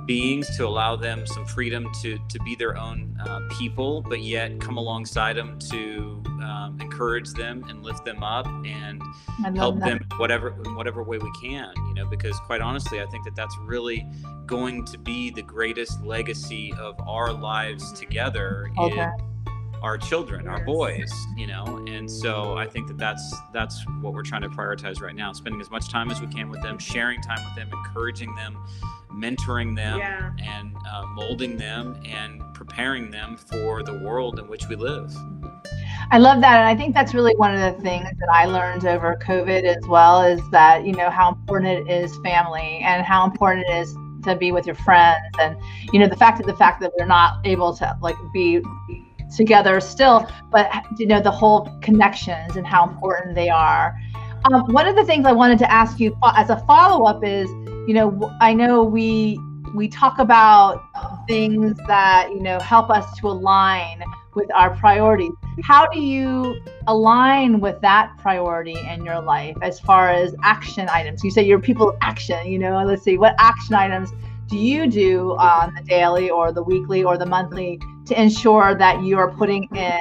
beings 0.10 0.58
to 0.58 0.66
allow 0.66 0.96
them 0.96 1.24
some 1.28 1.46
freedom 1.46 1.88
to 2.02 2.18
to 2.30 2.40
be 2.40 2.56
their 2.56 2.76
own 2.76 3.16
uh, 3.24 3.42
people, 3.60 4.02
but 4.02 4.22
yet 4.22 4.60
come 4.60 4.76
alongside 4.76 5.36
them 5.36 5.60
to 5.60 6.24
um, 6.42 6.76
encourage 6.82 7.30
them 7.34 7.64
and 7.70 7.84
lift 7.84 8.04
them 8.06 8.24
up 8.24 8.48
and 8.66 9.04
help 9.56 9.78
that. 9.80 9.86
them 9.86 10.00
whatever 10.18 10.60
in 10.66 10.74
whatever 10.74 11.04
way 11.04 11.20
we 11.20 11.32
can. 11.40 11.72
You 11.90 11.94
know, 11.94 12.08
because 12.08 12.36
quite 12.48 12.60
honestly, 12.60 13.00
I 13.00 13.06
think 13.06 13.24
that 13.26 13.36
that's 13.36 13.56
really 13.62 14.04
going 14.48 14.84
to 14.86 14.98
be 14.98 15.30
the 15.30 15.44
greatest 15.44 16.04
legacy 16.04 16.74
of 16.80 17.00
our 17.08 17.32
lives 17.32 17.94
together. 17.94 18.72
Okay. 18.80 19.06
Is, 19.06 19.29
our 19.82 19.98
children, 19.98 20.48
our 20.48 20.64
boys, 20.64 21.12
you 21.36 21.48
know, 21.48 21.84
and 21.88 22.10
so 22.10 22.58
I 22.58 22.68
think 22.68 22.88
that 22.88 22.98
that's 22.98 23.36
that's 23.54 23.84
what 24.02 24.14
we're 24.14 24.24
trying 24.24 24.42
to 24.42 24.50
prioritize 24.50 25.02
right 25.02 25.16
now: 25.16 25.32
spending 25.34 25.62
as 25.62 25.70
much 25.70 25.90
time 25.90 26.12
as 26.12 26.22
we 26.22 26.28
can 26.28 26.50
with 26.50 26.62
them, 26.62 26.78
sharing 26.78 27.22
time 27.22 27.44
with 27.46 27.56
them, 27.56 27.70
encouraging 27.72 28.34
them, 28.36 28.58
mentoring 29.12 29.76
them, 29.76 30.00
yeah. 30.00 30.32
and 30.42 30.76
uh, 30.90 31.06
molding 31.08 31.58
them, 31.58 32.02
and 32.06 32.42
preparing 32.54 33.10
them 33.12 33.38
for 33.38 33.84
the 33.84 33.94
world 34.00 34.40
in 34.40 34.48
which 34.48 34.68
we 34.68 34.76
live. 34.76 35.14
I 36.12 36.18
love 36.18 36.42
that, 36.42 36.60
and 36.60 36.68
I 36.68 36.76
think 36.76 36.96
that's 36.96 37.14
really 37.14 37.36
one 37.36 37.54
of 37.56 37.76
the 37.76 37.82
things 37.82 38.08
that 38.20 38.30
I 38.32 38.46
learned 38.46 38.86
over 38.86 39.18
COVID 39.22 39.64
as 39.64 39.88
well 39.88 40.22
is 40.24 40.42
that 40.52 40.86
you 40.86 40.94
know 40.94 41.10
how 41.10 41.30
important 41.30 41.88
it 41.88 41.92
is 41.92 42.18
family 42.24 42.82
and 42.84 43.06
how 43.06 43.26
important 43.26 43.66
it 43.70 43.74
is 43.74 43.96
to 44.24 44.36
be 44.36 44.52
with 44.52 44.66
your 44.66 44.76
friends 44.76 45.24
and 45.40 45.56
you 45.94 46.00
know 46.00 46.08
the 46.08 46.16
fact 46.16 46.38
that 46.38 46.46
the 46.46 46.56
fact 46.56 46.82
that 46.82 46.92
we're 47.00 47.06
not 47.06 47.40
able 47.46 47.74
to 47.74 47.98
like 48.02 48.18
be 48.34 48.62
together 49.36 49.80
still, 49.80 50.28
but 50.52 50.72
you 50.98 51.08
know 51.08 51.22
the 51.22 51.32
whole 51.32 51.70
connections 51.82 52.56
and 52.56 52.66
how 52.66 52.88
important 52.88 53.36
they 53.36 53.50
are. 53.50 53.98
Um, 54.46 54.72
one 54.74 54.88
of 54.88 54.96
the 54.96 55.04
things 55.04 55.26
I 55.26 55.34
wanted 55.34 55.60
to 55.60 55.72
ask 55.72 56.00
you 56.00 56.18
as 56.36 56.50
a 56.50 56.58
follow 56.66 57.06
up 57.06 57.24
is, 57.24 57.50
you 57.88 57.94
know, 57.94 58.36
I 58.40 58.54
know 58.54 58.84
we 58.84 59.40
we 59.76 59.88
talk 59.88 60.20
about 60.20 60.84
things 61.28 61.78
that 61.88 62.30
you 62.32 62.42
know 62.42 62.60
help 62.60 62.90
us 62.90 63.18
to 63.20 63.28
align 63.28 64.04
with 64.36 64.50
our 64.54 64.76
priorities. 64.78 65.32
How 65.64 65.88
do 65.88 66.00
you 66.00 66.62
align 66.88 67.60
with 67.60 67.82
that 67.82 68.16
priority 68.18 68.78
in 68.88 69.04
your 69.04 69.22
life 69.22 69.58
as 69.62 69.80
far 69.80 70.10
as 70.10 70.36
action 70.44 70.88
items? 70.90 71.24
You 71.24 71.32
say 71.32 71.44
you're 71.44 71.60
people 71.60 71.90
of 71.90 71.98
action. 72.02 72.48
You 72.48 72.60
know, 72.60 72.84
let's 72.86 73.04
see, 73.04 73.18
what 73.18 73.36
action 73.40 73.76
items 73.76 74.12
do 74.48 74.58
you 74.58 74.88
do 74.88 75.36
on 75.38 75.76
the 75.76 75.82
daily 75.84 76.30
or 76.30 76.52
the 76.52 76.64
weekly 76.64 77.04
or 77.04 77.18
the 77.18 77.26
monthly 77.26 77.80
to 78.10 78.22
ensure 78.22 78.76
that 78.76 79.04
you 79.04 79.18
are 79.18 79.32
putting 79.32 79.68
in 79.76 80.00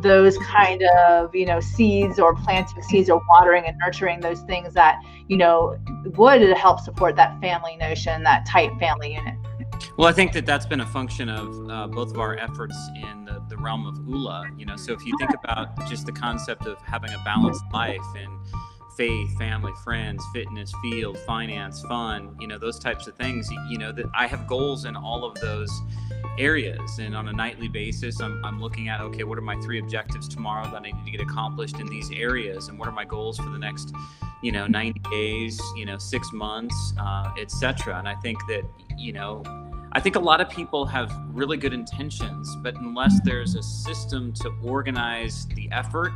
those 0.00 0.36
kind 0.38 0.82
of 0.98 1.34
you 1.34 1.46
know 1.46 1.60
seeds 1.60 2.18
or 2.18 2.34
planting 2.36 2.82
seeds 2.82 3.08
or 3.08 3.20
watering 3.28 3.64
and 3.66 3.76
nurturing 3.78 4.20
those 4.20 4.40
things 4.42 4.74
that 4.74 5.00
you 5.28 5.36
know 5.36 5.76
would 6.16 6.42
help 6.56 6.78
support 6.80 7.16
that 7.16 7.40
family 7.40 7.76
notion 7.76 8.22
that 8.22 8.46
tight 8.46 8.70
family 8.78 9.14
unit. 9.14 9.34
Well 9.96 10.08
i 10.08 10.12
think 10.12 10.32
that 10.32 10.46
that's 10.46 10.66
been 10.66 10.80
a 10.80 10.86
function 10.86 11.28
of 11.28 11.70
uh, 11.70 11.86
both 11.88 12.10
of 12.10 12.18
our 12.18 12.36
efforts 12.36 12.76
in 12.96 13.24
the, 13.24 13.42
the 13.48 13.56
realm 13.56 13.86
of 13.86 13.96
Oola 14.08 14.44
you 14.56 14.66
know? 14.66 14.76
So 14.76 14.92
if 14.92 15.04
you 15.04 15.16
think 15.18 15.30
about 15.42 15.86
just 15.88 16.06
the 16.06 16.12
concept 16.12 16.66
of 16.66 16.80
having 16.82 17.10
a 17.10 17.18
balanced 17.24 17.64
life 17.72 18.00
and 18.16 18.30
faith, 18.96 19.36
family, 19.38 19.72
friends, 19.82 20.24
fitness, 20.32 20.72
field, 20.82 21.18
finance, 21.20 21.82
fun, 21.82 22.36
you 22.40 22.46
know, 22.46 22.58
those 22.58 22.78
types 22.78 23.06
of 23.06 23.16
things. 23.16 23.50
You 23.68 23.78
know, 23.78 23.92
that 23.92 24.06
I 24.14 24.26
have 24.26 24.46
goals 24.46 24.84
in 24.84 24.96
all 24.96 25.24
of 25.24 25.34
those 25.40 25.70
areas. 26.38 26.98
And 26.98 27.16
on 27.16 27.28
a 27.28 27.32
nightly 27.32 27.68
basis, 27.68 28.20
I'm, 28.20 28.44
I'm 28.44 28.60
looking 28.60 28.88
at, 28.88 29.00
okay, 29.00 29.24
what 29.24 29.38
are 29.38 29.42
my 29.42 29.56
three 29.60 29.78
objectives 29.78 30.28
tomorrow 30.28 30.64
that 30.70 30.76
I 30.76 30.80
need 30.80 31.04
to 31.04 31.10
get 31.10 31.20
accomplished 31.20 31.78
in 31.80 31.86
these 31.86 32.10
areas? 32.10 32.68
And 32.68 32.78
what 32.78 32.88
are 32.88 32.92
my 32.92 33.04
goals 33.04 33.38
for 33.38 33.48
the 33.50 33.58
next, 33.58 33.92
you 34.42 34.52
know, 34.52 34.66
90 34.66 35.00
days, 35.10 35.60
you 35.76 35.84
know, 35.84 35.98
six 35.98 36.32
months, 36.32 36.94
uh, 36.98 37.32
etc. 37.40 37.98
And 37.98 38.08
I 38.08 38.14
think 38.16 38.38
that, 38.48 38.64
you 38.96 39.12
know, 39.12 39.42
I 39.92 40.00
think 40.00 40.16
a 40.16 40.20
lot 40.20 40.40
of 40.40 40.48
people 40.48 40.84
have 40.86 41.12
really 41.28 41.56
good 41.56 41.72
intentions, 41.72 42.56
but 42.62 42.74
unless 42.74 43.20
there's 43.24 43.54
a 43.54 43.62
system 43.62 44.32
to 44.34 44.52
organize 44.64 45.46
the 45.46 45.70
effort 45.70 46.12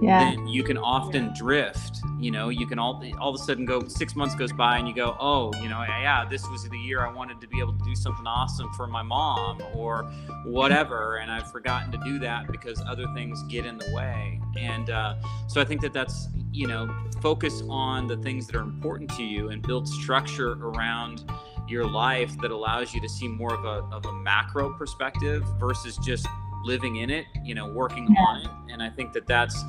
yeah. 0.00 0.30
then 0.30 0.46
you 0.46 0.62
can 0.62 0.78
often 0.78 1.32
drift. 1.34 1.98
You 2.18 2.30
know, 2.30 2.48
you 2.48 2.66
can 2.66 2.78
all 2.78 3.02
all 3.20 3.34
of 3.34 3.40
a 3.40 3.44
sudden 3.44 3.64
go 3.64 3.86
six 3.88 4.16
months 4.16 4.34
goes 4.34 4.52
by 4.52 4.78
and 4.78 4.88
you 4.88 4.94
go, 4.94 5.16
oh, 5.20 5.52
you 5.62 5.68
know, 5.68 5.82
yeah, 5.82 6.24
this 6.28 6.48
was 6.48 6.68
the 6.68 6.78
year 6.78 7.04
I 7.06 7.12
wanted 7.12 7.40
to 7.40 7.46
be 7.46 7.60
able 7.60 7.74
to 7.74 7.84
do 7.84 7.94
something 7.94 8.26
awesome 8.26 8.72
for 8.74 8.86
my 8.86 9.02
mom 9.02 9.62
or 9.74 10.04
whatever, 10.44 11.16
and 11.16 11.30
I've 11.30 11.50
forgotten 11.50 11.92
to 11.92 11.98
do 12.04 12.18
that 12.20 12.50
because 12.50 12.80
other 12.86 13.06
things 13.14 13.42
get 13.44 13.66
in 13.66 13.78
the 13.78 13.92
way. 13.92 14.40
And 14.58 14.90
uh, 14.90 15.16
so 15.46 15.60
I 15.60 15.64
think 15.64 15.80
that 15.82 15.92
that's 15.92 16.28
you 16.56 16.66
know, 16.66 16.88
focus 17.20 17.62
on 17.68 18.06
the 18.06 18.16
things 18.16 18.46
that 18.46 18.56
are 18.56 18.62
important 18.62 19.10
to 19.10 19.22
you 19.22 19.50
and 19.50 19.60
build 19.60 19.86
structure 19.86 20.52
around 20.52 21.30
your 21.68 21.86
life 21.86 22.34
that 22.40 22.50
allows 22.50 22.94
you 22.94 23.00
to 23.00 23.08
see 23.10 23.28
more 23.28 23.54
of 23.54 23.64
a, 23.66 23.94
of 23.94 24.06
a 24.06 24.12
macro 24.12 24.72
perspective 24.72 25.44
versus 25.60 25.98
just 25.98 26.26
living 26.66 26.96
in 26.96 27.10
it, 27.10 27.26
you 27.42 27.54
know, 27.54 27.68
working 27.68 28.14
on 28.18 28.42
it. 28.42 28.72
And 28.72 28.82
I 28.82 28.90
think 28.90 29.12
that 29.12 29.26
that's, 29.26 29.64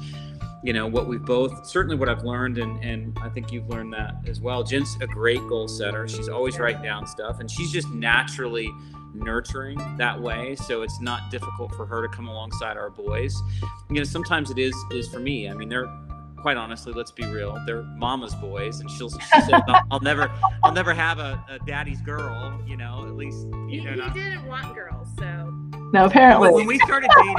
you 0.64 0.74
know, 0.74 0.88
what 0.88 1.08
we've 1.08 1.24
both 1.24 1.66
certainly 1.66 1.95
what 1.95 2.10
I've 2.10 2.24
learned, 2.24 2.58
and 2.58 2.84
and 2.84 3.18
I 3.22 3.30
think 3.30 3.52
you've 3.52 3.70
learned 3.70 3.93
that 3.93 4.16
as 4.28 4.41
well. 4.41 4.64
Jen's 4.64 4.98
a 5.02 5.08
great 5.08 5.45
goal 5.48 5.68
setter. 5.68 6.08
She's 6.08 6.30
always 6.30 6.58
writing 6.60 6.82
down 6.82 7.08
stuff, 7.08 7.39
and 7.39 7.50
she's 7.50 7.72
just 7.72 7.89
naturally 7.89 8.72
nurturing 9.14 9.80
that 9.98 10.20
way 10.22 10.56
so 10.56 10.82
it's 10.82 11.02
not 11.02 11.32
difficult 11.32 11.74
for 11.74 11.86
her 11.86 12.06
to 12.06 12.14
come 12.14 12.28
alongside 12.28 12.78
our 12.78 12.89
boys 12.89 13.41
you 13.89 13.95
know 13.95 14.04
sometimes 14.04 14.52
it 14.52 14.60
is 14.60 14.76
is 14.91 15.08
for 15.08 15.20
me 15.20 15.50
i 15.50 15.54
mean 15.54 15.70
they're 15.70 15.91
quite 16.38 16.58
honestly 16.58 16.93
let's 16.93 17.12
be 17.12 17.26
real 17.26 17.58
they're 17.66 17.84
mama's 17.98 18.36
boys 18.36 18.80
and 18.80 18.89
she'll, 18.91 19.10
she'll 19.10 19.56
I'll, 19.68 19.82
I'll, 19.91 20.00
never 20.00 20.32
i'll 20.64 20.72
never 20.72 20.93
have 20.93 21.20
a, 21.20 21.43
a, 21.50 21.60
daddy's 21.66 22.02
girl 22.02 22.62
you 22.66 22.78
know 22.78 23.06
at 23.08 23.16
least 23.16 23.48
you 23.68 23.82
he, 23.82 23.84
know 23.84 23.95
not, 23.95 24.14
didn't 24.14 24.45
want 24.45 24.74
girls 24.76 25.08
so 25.18 25.54
no, 25.94 26.06
apparently. 26.06 26.52
When 26.52 26.66
we 26.68 26.80
started 26.80 27.10
dating, 27.18 27.38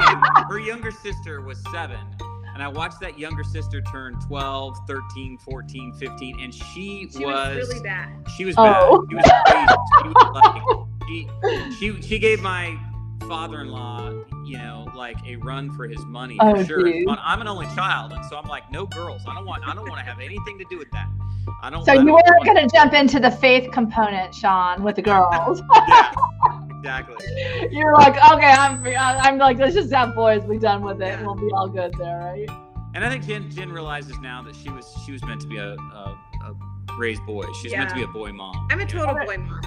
her 0.49 0.59
younger 0.59 0.91
sister 0.91 1.41
was 1.41 1.61
seven, 1.71 1.97
and 1.97 2.21
and 2.55 2.63
I 2.63 2.67
watched 2.67 2.99
that 3.01 3.17
younger 3.17 3.43
sister 3.43 3.81
turn 3.81 4.19
12, 4.27 4.77
13, 4.87 5.37
14, 5.37 5.93
15, 5.93 6.39
and 6.41 6.53
she, 6.53 7.07
She 7.09 7.25
was, 7.25 7.55
was 7.57 7.69
really 7.69 7.81
bad. 7.83 8.09
she 8.35 8.43
was 8.45 8.55
Oh. 8.57 9.05
bad. 9.09 9.09
She 9.09 9.15
was 9.15 9.31
crazy. 9.47 9.75
She 10.01 10.07
was 10.09 11.69
like 11.79 11.79
she, 11.79 11.95
she 11.95 12.01
she 12.01 12.19
gave 12.19 12.41
my 12.41 12.77
father-in-law, 13.27 14.11
you 14.45 14.57
know, 14.57 14.87
like 14.95 15.17
a 15.25 15.35
run 15.37 15.71
for 15.75 15.87
his 15.87 16.03
money 16.05 16.35
for 16.37 16.57
Oh, 16.57 16.63
sure. 16.63 16.83
geez. 16.83 17.05
But 17.05 17.19
I'm 17.23 17.39
an 17.41 17.47
only 17.47 17.67
child, 17.67 18.11
and 18.11 18.25
so 18.25 18.37
I'm 18.37 18.47
like, 18.49 18.69
no 18.71 18.85
girls. 18.85 19.21
I 19.27 19.33
don't 19.35 19.45
want 19.45 19.63
I 19.67 19.73
don't 19.73 19.87
want 19.87 19.99
to 19.99 20.05
have 20.05 20.19
anything 20.19 20.57
to 20.59 20.65
do 20.69 20.77
with 20.77 20.89
that. 20.91 21.07
I 21.61 21.69
don't. 21.69 21.85
So 21.85 21.91
I 21.91 21.95
you 21.95 22.01
don't 22.05 22.13
weren't 22.13 22.25
want- 22.27 22.45
going 22.57 22.67
to 22.67 22.75
jump 22.75 22.93
into 22.93 23.19
the 23.19 23.31
faith 23.31 23.71
component, 23.71 24.33
Sean, 24.35 24.83
with 24.83 24.95
the 24.97 25.01
girls. 25.01 25.61
Yeah, 25.87 26.11
exactly. 26.79 27.25
You're 27.71 27.93
like, 27.93 28.15
okay, 28.31 28.51
I'm 28.51 28.81
free. 28.81 28.95
I- 28.95 29.19
I'm 29.19 29.37
like, 29.37 29.57
let's 29.57 29.75
just 29.75 29.91
have 29.93 30.15
boys. 30.15 30.43
Be 30.43 30.57
done 30.57 30.81
with 30.81 31.01
it. 31.01 31.07
Yeah. 31.07 31.23
We'll 31.23 31.35
be 31.35 31.49
all 31.53 31.67
good 31.67 31.93
there, 31.99 32.19
right? 32.19 32.49
And 32.95 33.05
I 33.05 33.09
think 33.09 33.25
Jen 33.25 33.51
Jen 33.51 33.71
realizes 33.71 34.17
now 34.19 34.41
that 34.43 34.55
she 34.55 34.69
was 34.69 34.91
she 35.05 35.11
was 35.11 35.23
meant 35.23 35.41
to 35.41 35.47
be 35.47 35.57
a, 35.57 35.73
a, 35.73 36.17
a 36.43 36.55
raised 36.97 37.23
boy. 37.25 37.45
She's 37.61 37.71
meant 37.73 37.89
to 37.89 37.95
be 37.95 38.03
a 38.03 38.07
boy 38.07 38.31
mom. 38.33 38.67
I'm 38.71 38.79
a 38.79 38.85
total 38.85 39.15
Okay. 39.15 39.25
boy 39.25 39.37
mom. 39.37 39.61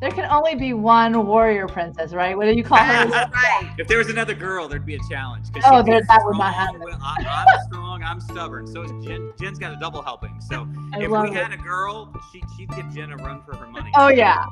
There 0.00 0.10
can 0.10 0.28
only 0.30 0.54
be 0.56 0.74
one 0.74 1.24
warrior 1.24 1.66
princess, 1.68 2.12
right? 2.12 2.36
What 2.36 2.46
do 2.46 2.52
you 2.52 2.64
call 2.64 2.78
her? 2.78 3.06
right. 3.08 3.70
If 3.78 3.86
there 3.86 3.96
was 3.96 4.10
another 4.10 4.34
girl, 4.34 4.68
there'd 4.68 4.84
be 4.84 4.96
a 4.96 5.00
challenge. 5.08 5.50
'cause 5.52 5.62
Oh, 5.66 5.78
she'd 5.82 5.92
there- 5.92 6.02
that 6.02 6.20
would 6.24 6.36
not 6.36 6.52
happen. 6.52 6.82
I, 7.00 7.46
I'm 7.46 7.60
strong. 7.72 8.02
I'm 8.02 8.20
stubborn. 8.20 8.66
So 8.66 8.82
is 8.82 8.90
Jen. 9.06 9.32
Jen's 9.40 9.58
got 9.58 9.72
a 9.72 9.76
double 9.76 10.02
helping. 10.02 10.40
So 10.40 10.68
I 10.92 11.00
if 11.00 11.10
we 11.10 11.28
it. 11.28 11.32
had 11.32 11.52
a 11.52 11.56
girl, 11.56 12.12
she, 12.32 12.42
she'd 12.56 12.70
give 12.70 12.92
Jen 12.92 13.12
a 13.12 13.16
run 13.18 13.40
for 13.44 13.56
her 13.56 13.66
money. 13.68 13.92
Oh 13.96 14.08
yeah, 14.08 14.44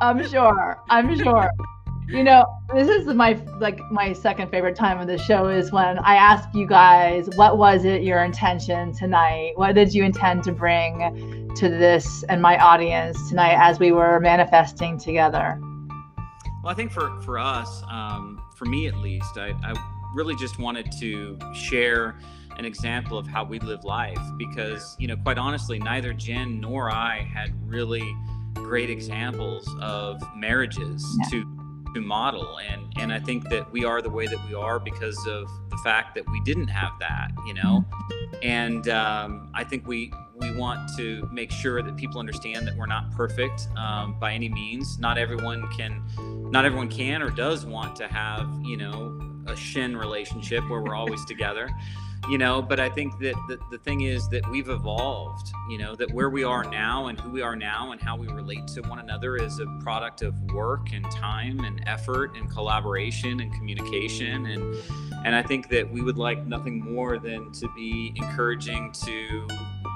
I'm 0.00 0.26
sure. 0.28 0.80
I'm 0.90 1.16
sure. 1.16 1.50
You 2.08 2.24
know, 2.24 2.46
this 2.72 2.88
is 2.88 3.06
my 3.14 3.38
like 3.58 3.80
my 3.90 4.14
second 4.14 4.50
favorite 4.50 4.76
time 4.76 4.98
of 4.98 5.06
the 5.08 5.18
show 5.18 5.48
is 5.48 5.72
when 5.72 5.98
I 5.98 6.14
ask 6.14 6.48
you 6.54 6.66
guys, 6.66 7.28
what 7.34 7.58
was 7.58 7.84
it 7.84 8.02
your 8.02 8.22
intention 8.24 8.94
tonight? 8.94 9.52
What 9.56 9.74
did 9.74 9.92
you 9.92 10.04
intend 10.04 10.44
to 10.44 10.52
bring 10.52 11.52
to 11.56 11.68
this 11.68 12.22
and 12.24 12.40
my 12.40 12.56
audience 12.58 13.28
tonight 13.28 13.58
as 13.60 13.78
we 13.78 13.92
were 13.92 14.20
manifesting 14.20 14.98
together? 14.98 15.58
Well, 16.62 16.72
I 16.72 16.74
think 16.74 16.92
for 16.92 17.20
for 17.22 17.38
us, 17.38 17.82
um, 17.90 18.42
for 18.56 18.64
me 18.64 18.86
at 18.86 18.96
least, 18.96 19.36
I, 19.36 19.52
I 19.62 19.74
really 20.14 20.36
just 20.36 20.58
wanted 20.58 20.90
to 21.00 21.38
share 21.52 22.18
an 22.56 22.64
example 22.64 23.18
of 23.18 23.26
how 23.26 23.44
we 23.44 23.58
live 23.60 23.84
life 23.84 24.18
because 24.38 24.96
you 24.98 25.08
know, 25.08 25.16
quite 25.16 25.38
honestly, 25.38 25.78
neither 25.78 26.14
Jen 26.14 26.60
nor 26.60 26.90
I 26.90 27.18
had 27.34 27.52
really 27.68 28.16
great 28.58 28.90
examples 28.90 29.68
of 29.80 30.20
marriages 30.36 31.04
Yeah. 31.24 31.30
to 31.30 31.54
to 31.94 32.00
model. 32.02 32.58
And 32.58 32.92
and 32.98 33.12
I 33.12 33.18
think 33.18 33.48
that 33.48 33.70
we 33.72 33.84
are 33.84 34.02
the 34.02 34.10
way 34.10 34.26
that 34.26 34.38
we 34.46 34.54
are 34.54 34.78
because 34.78 35.18
of 35.26 35.48
the 35.70 35.78
fact 35.78 36.14
that 36.16 36.24
we 36.30 36.40
didn't 36.40 36.68
have 36.68 36.92
that 37.00 37.30
you 37.46 37.54
know? 37.54 37.84
And 38.42 38.88
um, 38.88 39.50
I 39.54 39.64
think 39.64 39.86
we 39.86 40.12
we 40.36 40.52
want 40.52 40.90
to 40.96 41.28
make 41.32 41.50
sure 41.50 41.82
that 41.82 41.96
people 41.96 42.20
understand 42.20 42.66
that 42.68 42.76
we're 42.76 42.86
not 42.86 43.10
perfect 43.12 43.68
um, 43.76 44.18
by 44.20 44.32
any 44.34 44.48
means. 44.48 44.98
Not 44.98 45.16
everyone 45.18 45.66
can 45.72 46.02
not 46.50 46.64
everyone 46.66 46.88
can 46.88 47.22
or 47.22 47.30
does 47.30 47.64
want 47.64 47.96
to 47.96 48.06
have 48.06 48.46
you 48.62 48.76
know 48.76 49.18
a 49.46 49.56
shin 49.56 49.96
relationship 49.96 50.68
where 50.68 50.82
we're 50.82 50.94
always 50.94 51.24
together 51.32 51.70
you 52.28 52.38
know 52.38 52.60
but 52.60 52.80
i 52.80 52.88
think 52.88 53.18
that 53.18 53.34
the, 53.48 53.58
the 53.70 53.78
thing 53.78 54.02
is 54.02 54.28
that 54.28 54.48
we've 54.50 54.68
evolved 54.68 55.52
you 55.68 55.78
know 55.78 55.94
that 55.94 56.10
where 56.12 56.30
we 56.30 56.44
are 56.44 56.64
now 56.64 57.06
and 57.06 57.20
who 57.20 57.30
we 57.30 57.42
are 57.42 57.56
now 57.56 57.92
and 57.92 58.00
how 58.00 58.16
we 58.16 58.26
relate 58.28 58.66
to 58.66 58.80
one 58.82 58.98
another 58.98 59.36
is 59.36 59.58
a 59.60 59.66
product 59.80 60.22
of 60.22 60.34
work 60.52 60.92
and 60.92 61.08
time 61.10 61.60
and 61.60 61.82
effort 61.86 62.36
and 62.36 62.50
collaboration 62.50 63.40
and 63.40 63.52
communication. 63.54 64.46
And 64.46 64.76
and 65.24 65.34
i 65.34 65.42
think 65.42 65.68
that 65.68 65.90
we 65.90 66.02
would 66.02 66.18
like 66.18 66.46
nothing 66.46 66.80
more 66.80 67.18
than 67.18 67.52
to 67.52 67.68
be 67.74 68.12
encouraging 68.16 68.92
to 69.04 69.46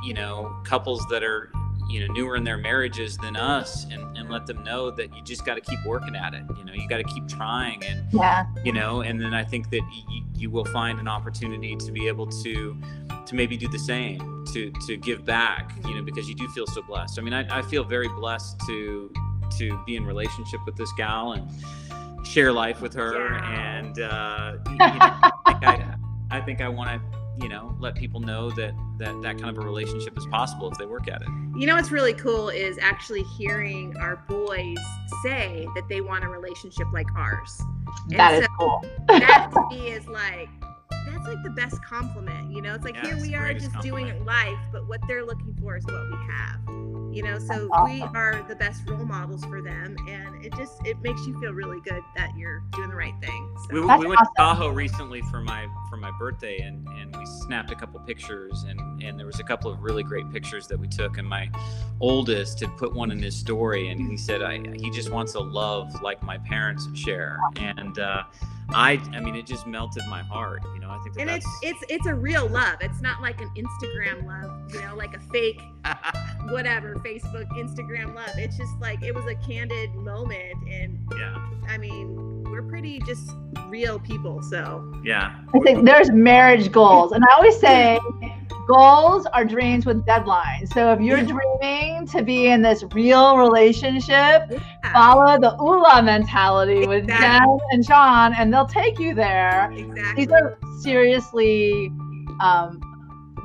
you 0.02 0.14
know 0.14 0.60
couples 0.64 1.04
that 1.10 1.22
are 1.22 1.52
you 1.88 2.06
know 2.06 2.12
newer 2.14 2.36
in 2.36 2.44
their 2.44 2.56
marriages 2.58 3.16
than 3.18 3.36
us 3.36 3.84
and, 3.90 4.16
and 4.16 4.30
let 4.30 4.46
them 4.46 4.62
know 4.64 4.90
that 4.90 5.14
you 5.14 5.22
just 5.22 5.44
got 5.44 5.54
to 5.54 5.60
keep 5.60 5.78
working 5.84 6.14
at 6.16 6.34
it 6.34 6.42
you 6.58 6.64
know 6.64 6.72
you 6.72 6.88
got 6.88 6.98
to 6.98 7.04
keep 7.04 7.26
trying 7.28 7.82
and 7.84 8.04
Yeah. 8.12 8.46
you 8.64 8.72
know 8.72 9.00
and 9.02 9.20
then 9.20 9.34
i 9.34 9.42
think 9.44 9.70
that 9.70 9.82
y- 9.82 10.22
you 10.36 10.50
will 10.50 10.64
find 10.66 10.98
an 10.98 11.08
opportunity 11.08 11.76
to 11.76 11.92
be 11.92 12.08
able 12.08 12.26
to 12.42 12.76
to 13.26 13.34
maybe 13.34 13.56
do 13.56 13.68
the 13.68 13.78
same 13.78 14.44
to 14.52 14.72
to 14.86 14.96
give 14.96 15.24
back 15.24 15.72
you 15.86 15.94
know 15.94 16.02
because 16.02 16.28
you 16.28 16.34
do 16.34 16.48
feel 16.48 16.66
so 16.66 16.82
blessed 16.82 17.18
i 17.18 17.22
mean 17.22 17.34
i, 17.34 17.58
I 17.58 17.62
feel 17.62 17.84
very 17.84 18.08
blessed 18.08 18.58
to 18.66 19.12
to 19.58 19.82
be 19.84 19.96
in 19.96 20.04
relationship 20.04 20.60
with 20.64 20.76
this 20.76 20.90
gal 20.96 21.32
and 21.32 21.46
share 22.26 22.52
life 22.52 22.80
with 22.80 22.94
her 22.94 23.34
Yeah. 23.34 23.78
and 23.78 23.98
uh 24.00 24.52
you 24.68 24.76
know, 24.76 24.84
I 24.86 25.32
think 25.52 25.64
i, 25.64 25.94
I 26.30 26.40
think 26.40 26.60
i 26.60 26.68
want 26.68 26.88
to 26.90 27.18
you 27.40 27.48
know 27.48 27.74
let 27.80 27.94
people 27.94 28.20
know 28.20 28.50
that 28.50 28.74
that 28.98 29.20
that 29.22 29.38
kind 29.38 29.56
of 29.56 29.58
a 29.62 29.66
relationship 29.66 30.16
is 30.18 30.26
possible 30.26 30.70
if 30.70 30.76
they 30.78 30.84
work 30.86 31.08
at 31.08 31.22
it 31.22 31.28
You 31.56 31.66
know 31.66 31.74
what's 31.76 31.90
really 31.90 32.12
cool 32.14 32.48
is 32.50 32.76
actually 32.78 33.22
hearing 33.22 33.96
our 33.98 34.16
boys 34.28 34.76
say 35.22 35.66
that 35.74 35.88
they 35.88 36.00
want 36.00 36.24
a 36.24 36.28
relationship 36.28 36.86
like 36.92 37.06
ours. 37.16 37.60
And 38.10 38.18
That 38.18 38.34
is 38.34 38.44
so 38.44 38.48
cool. 38.58 38.84
that 39.08 39.50
to 39.52 39.66
me 39.70 39.88
is 39.88 40.06
like 40.08 40.48
that's 41.06 41.26
like 41.26 41.42
the 41.42 41.50
best 41.50 41.82
compliment. 41.84 42.52
You 42.52 42.62
know, 42.62 42.74
it's 42.74 42.84
like 42.84 42.94
Yeah, 42.96 43.06
here 43.06 43.14
it's 43.16 43.22
we 43.26 43.34
are 43.34 43.44
greatest 43.44 43.72
just 43.72 43.82
doing 43.82 44.06
compliment. 44.08 44.26
life, 44.26 44.58
but 44.72 44.86
what 44.88 45.00
they're 45.08 45.24
looking 45.24 45.54
for 45.60 45.76
is 45.76 45.84
what 45.86 46.02
we 46.10 46.16
have. 46.30 46.60
You 47.12 47.22
know, 47.22 47.38
so 47.38 47.68
That's 47.70 47.84
we 47.84 48.00
are 48.00 48.42
the 48.48 48.56
best 48.56 48.88
role 48.88 49.04
models 49.04 49.44
for 49.44 49.60
them, 49.60 49.96
and 50.08 50.42
it 50.42 50.54
just 50.56 50.84
it 50.86 50.98
makes 51.02 51.26
you 51.26 51.38
feel 51.40 51.52
really 51.52 51.80
good 51.80 52.00
that 52.16 52.34
you're 52.38 52.60
doing 52.72 52.88
the 52.88 52.96
right 52.96 53.14
thing. 53.20 53.54
So. 53.68 53.74
We, 53.74 53.80
we 53.80 54.06
went 54.06 54.20
to. 54.20 54.28
Tahoe 54.38 54.70
recently 54.70 55.20
for 55.30 55.42
my 55.42 55.68
for 55.90 55.98
my 55.98 56.10
birthday, 56.18 56.62
and, 56.62 56.88
and 56.88 57.14
we 57.14 57.26
snapped 57.26 57.70
a 57.70 57.74
couple 57.74 58.00
pictures, 58.00 58.64
and, 58.66 59.02
and 59.02 59.18
there 59.18 59.26
was 59.26 59.40
a 59.40 59.44
couple 59.44 59.70
of 59.70 59.82
really 59.82 60.02
great 60.02 60.30
pictures 60.32 60.66
that 60.68 60.78
we 60.78 60.88
took. 60.88 61.18
And 61.18 61.28
my 61.28 61.50
oldest 62.00 62.60
had 62.60 62.74
put 62.78 62.94
one 62.94 63.10
in 63.10 63.22
his 63.22 63.36
story, 63.36 63.88
and 63.88 64.00
he 64.00 64.16
said, 64.16 64.40
"I 64.40 64.58
he 64.74 64.90
just 64.90 65.10
wants 65.10 65.34
a 65.34 65.40
love 65.40 66.00
like 66.00 66.22
my 66.22 66.38
parents 66.38 66.88
share." 66.94 67.38
And 67.56 67.98
uh, 67.98 68.22
I 68.74 69.00
I 69.12 69.20
mean, 69.20 69.34
it 69.36 69.46
just 69.46 69.66
melted 69.66 70.04
my 70.08 70.22
heart. 70.22 70.62
You 70.74 70.80
know, 70.80 70.90
I 70.90 70.98
think 71.02 71.14
that 71.14 71.20
and 71.20 71.30
that's 71.30 71.46
it's 71.62 71.82
it's 71.82 71.92
it's 71.92 72.06
a 72.06 72.14
real 72.14 72.48
love. 72.48 72.76
It's 72.80 73.00
not 73.00 73.20
like 73.22 73.40
an 73.40 73.50
Instagram 73.56 74.26
love, 74.26 74.72
you 74.72 74.80
know, 74.82 74.94
like 74.96 75.16
a 75.16 75.20
fake 75.32 75.60
whatever 76.50 76.96
Facebook, 76.96 77.48
Instagram 77.52 78.14
love. 78.14 78.30
It's 78.36 78.56
just 78.56 78.78
like 78.80 79.02
it 79.02 79.14
was 79.14 79.26
a 79.26 79.34
candid 79.46 79.94
moment, 79.94 80.54
and 80.68 80.98
yeah 81.16 81.52
I 81.68 81.78
mean, 81.78 82.44
we're 82.44 82.62
pretty 82.62 83.00
just 83.00 83.30
real 83.68 83.98
people. 83.98 84.42
So 84.42 84.92
yeah. 85.04 85.38
I 85.54 85.58
think 85.60 85.84
there's 85.84 86.10
marriage 86.10 86.70
goals, 86.70 87.12
and 87.12 87.24
I 87.24 87.34
always 87.34 87.58
say 87.58 87.98
goals 88.66 89.26
are 89.26 89.44
dreams 89.44 89.86
with 89.86 90.04
deadlines. 90.06 90.72
So 90.72 90.92
if 90.92 91.00
you're 91.00 91.22
dreaming 91.22 92.06
to 92.08 92.22
be 92.22 92.46
in 92.48 92.62
this 92.62 92.84
real 92.92 93.36
relationship, 93.36 94.42
yeah, 94.50 94.92
follow 94.92 95.38
the 95.40 95.56
Oola 95.60 96.02
mentality 96.02 96.86
with 96.86 97.06
Jen 97.06 97.58
and 97.72 97.84
Sean, 97.84 98.34
and 98.34 98.52
they'll 98.52 98.66
take 98.66 98.98
you 98.98 99.14
there. 99.14 99.70
exactly. 99.72 100.24
These 100.24 100.32
are 100.32 100.58
seriously 100.80 101.90
um, 102.40 102.80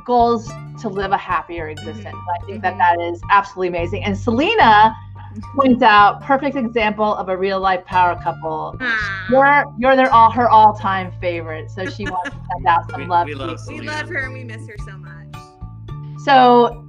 goals 0.06 0.48
to 0.82 0.90
live 0.90 1.12
a 1.12 1.18
happier 1.18 1.70
existence. 1.70 2.16
I 2.16 2.46
think 2.46 2.62
that 2.62 2.76
Mhm. 2.76 2.78
that 2.78 3.00
is 3.02 3.22
absolutely 3.32 3.70
amazing. 3.70 4.04
And 4.04 4.18
Selena 4.18 4.96
points 5.56 5.82
out 5.84 6.22
perfect 6.22 6.56
example 6.56 7.16
of 7.16 7.30
a 7.30 7.38
real 7.38 7.60
life 7.60 7.84
power 7.86 8.20
couple. 8.22 8.76
Ah, 8.80 9.28
You're 9.30 9.66
you're 9.78 9.96
their 9.96 10.12
all 10.14 10.32
her 10.32 10.50
all 10.50 10.74
time 10.74 11.12
favorite, 11.22 11.70
so 11.72 11.86
she 11.86 12.06
wants 12.06 12.30
to 12.32 12.36
send 12.54 12.66
out 12.68 12.90
some 12.92 13.02
We- 13.02 13.08
love. 13.08 13.28
we 13.28 13.36
love 13.36 13.60
we 13.68 13.82
love 13.82 14.08
her 14.10 14.26
and 14.26 14.34
we 14.34 14.44
miss 14.44 14.68
her 14.68 14.76
so 14.86 14.98
much. 14.98 15.14
So 16.24 16.84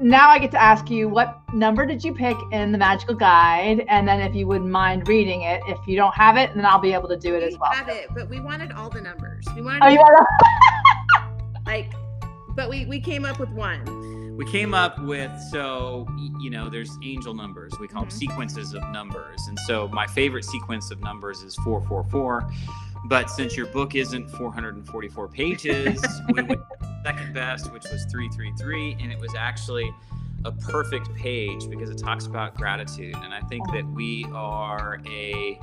now 0.00 0.28
I 0.28 0.38
get 0.38 0.50
to 0.50 0.60
ask 0.60 0.90
you, 0.90 1.08
what 1.08 1.40
number 1.54 1.86
did 1.86 2.02
you 2.04 2.12
pick 2.12 2.36
in 2.52 2.72
the 2.72 2.78
magical 2.78 3.14
guide? 3.14 3.84
And 3.88 4.06
then 4.06 4.20
if 4.20 4.34
you 4.34 4.46
wouldn't 4.46 4.68
mind 4.70 5.06
reading 5.08 5.42
it, 5.42 5.62
if 5.68 5.78
you 5.86 5.96
don't 5.96 6.14
have 6.14 6.36
it, 6.36 6.52
then 6.54 6.66
I'll 6.66 6.80
be 6.80 6.92
able 6.92 7.08
to 7.08 7.16
do 7.16 7.34
it 7.34 7.38
we 7.38 7.44
as 7.44 7.58
well. 7.58 7.70
have 7.72 7.88
it, 7.88 8.08
but 8.14 8.28
we 8.28 8.40
wanted 8.40 8.72
all 8.72 8.90
the 8.90 9.00
numbers. 9.00 9.46
We 9.54 9.62
wanted 9.62 9.84
Oh, 9.84 9.88
you 9.88 9.96
got 9.98 11.26
like, 11.66 11.92
but 12.56 12.68
we 12.68 12.86
we 12.86 13.00
came 13.00 13.24
up 13.24 13.38
with 13.38 13.50
one. 13.50 14.23
We 14.36 14.44
came 14.46 14.74
up 14.74 14.98
with 15.00 15.30
so 15.50 16.06
you 16.40 16.50
know 16.50 16.68
there's 16.68 16.96
angel 17.02 17.34
numbers. 17.34 17.72
We 17.78 17.88
call 17.88 18.02
them 18.02 18.10
mm-hmm. 18.10 18.18
sequences 18.18 18.74
of 18.74 18.82
numbers. 18.90 19.46
And 19.48 19.58
so 19.60 19.88
my 19.88 20.06
favorite 20.06 20.44
sequence 20.44 20.90
of 20.90 21.00
numbers 21.00 21.42
is 21.42 21.54
444 21.56 22.50
but 23.06 23.28
since 23.28 23.54
your 23.54 23.66
book 23.66 23.94
isn't 23.94 24.30
444 24.30 25.28
pages 25.28 26.02
we 26.32 26.42
went 26.42 26.60
second 27.04 27.34
best 27.34 27.70
which 27.70 27.84
was 27.92 28.06
333 28.06 28.96
and 28.98 29.12
it 29.12 29.18
was 29.18 29.34
actually 29.34 29.92
a 30.46 30.52
perfect 30.52 31.14
page 31.14 31.68
because 31.68 31.90
it 31.90 31.98
talks 31.98 32.26
about 32.26 32.54
gratitude. 32.54 33.14
And 33.16 33.34
i 33.34 33.40
think 33.40 33.66
mm-hmm. 33.68 33.76
that 33.76 33.94
we 33.94 34.26
are 34.32 35.00
a 35.06 35.58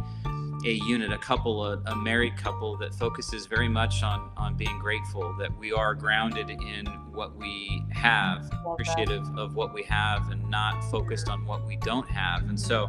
a 0.66 0.74
unit, 0.86 1.12
a 1.12 1.18
couple, 1.18 1.66
a, 1.66 1.82
a 1.88 1.96
married 1.96 2.38
couple 2.38 2.78
that 2.78 2.94
focuses 2.94 3.46
very 3.46 3.70
much 3.70 4.04
on 4.04 4.32
on 4.38 4.56
being 4.56 4.78
grateful 4.80 5.36
that 5.38 5.56
we 5.58 5.72
are 5.72 5.94
grounded 5.94 6.50
in 6.50 6.86
what 7.12 7.36
we 7.36 7.84
have, 7.92 8.42
Love 8.42 8.52
that. 8.52 8.68
appreciative 8.68 9.38
of 9.38 9.56
what 9.56 9.74
we 9.74 9.84
have, 9.84 10.30
and 10.32 10.48
not 10.50 10.84
focused 10.92 11.30
on 11.30 11.46
what 11.46 11.66
we 11.66 11.78
don't 11.78 12.10
have. 12.10 12.44
And 12.44 12.60
so, 12.60 12.88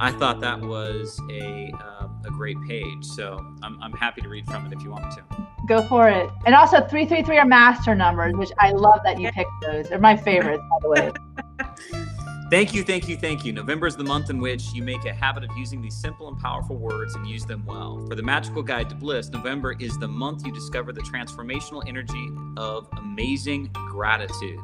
I 0.00 0.10
thought 0.10 0.40
that 0.40 0.60
was 0.60 1.20
a 1.30 1.72
um, 1.72 2.20
a 2.24 2.30
great 2.30 2.56
page. 2.66 3.04
So 3.04 3.38
I'm, 3.62 3.80
I'm 3.82 3.92
happy 3.92 4.20
to 4.20 4.28
read 4.28 4.46
from 4.46 4.66
it 4.66 4.72
if 4.72 4.82
you 4.82 4.90
want 4.90 5.06
me 5.06 5.14
to. 5.16 5.46
Go 5.66 5.86
for 5.88 6.08
it. 6.08 6.30
And 6.44 6.54
also 6.54 6.78
333 6.78 7.38
are 7.38 7.46
master 7.46 7.94
numbers, 7.94 8.34
which 8.34 8.50
I 8.58 8.72
love 8.72 9.00
that 9.04 9.20
you 9.20 9.30
picked 9.32 9.50
those. 9.62 9.88
They're 9.88 9.98
my 9.98 10.16
favorites, 10.16 10.62
by 10.70 10.76
the 10.82 10.88
way. 10.88 11.12
Thank 12.52 12.74
you, 12.74 12.82
thank 12.82 13.08
you, 13.08 13.16
thank 13.16 13.46
you. 13.46 13.52
November 13.54 13.86
is 13.86 13.96
the 13.96 14.04
month 14.04 14.28
in 14.28 14.38
which 14.38 14.74
you 14.74 14.82
make 14.82 15.06
a 15.06 15.14
habit 15.14 15.42
of 15.42 15.48
using 15.56 15.80
these 15.80 15.96
simple 15.96 16.28
and 16.28 16.38
powerful 16.38 16.76
words 16.76 17.14
and 17.14 17.26
use 17.26 17.46
them 17.46 17.64
well. 17.64 18.04
For 18.06 18.14
the 18.14 18.22
Magical 18.22 18.62
Guide 18.62 18.90
to 18.90 18.94
Bliss, 18.94 19.30
November 19.30 19.74
is 19.80 19.96
the 19.96 20.06
month 20.06 20.44
you 20.44 20.52
discover 20.52 20.92
the 20.92 21.00
transformational 21.00 21.82
energy 21.88 22.28
of 22.58 22.88
amazing 22.98 23.70
gratitude. 23.72 24.60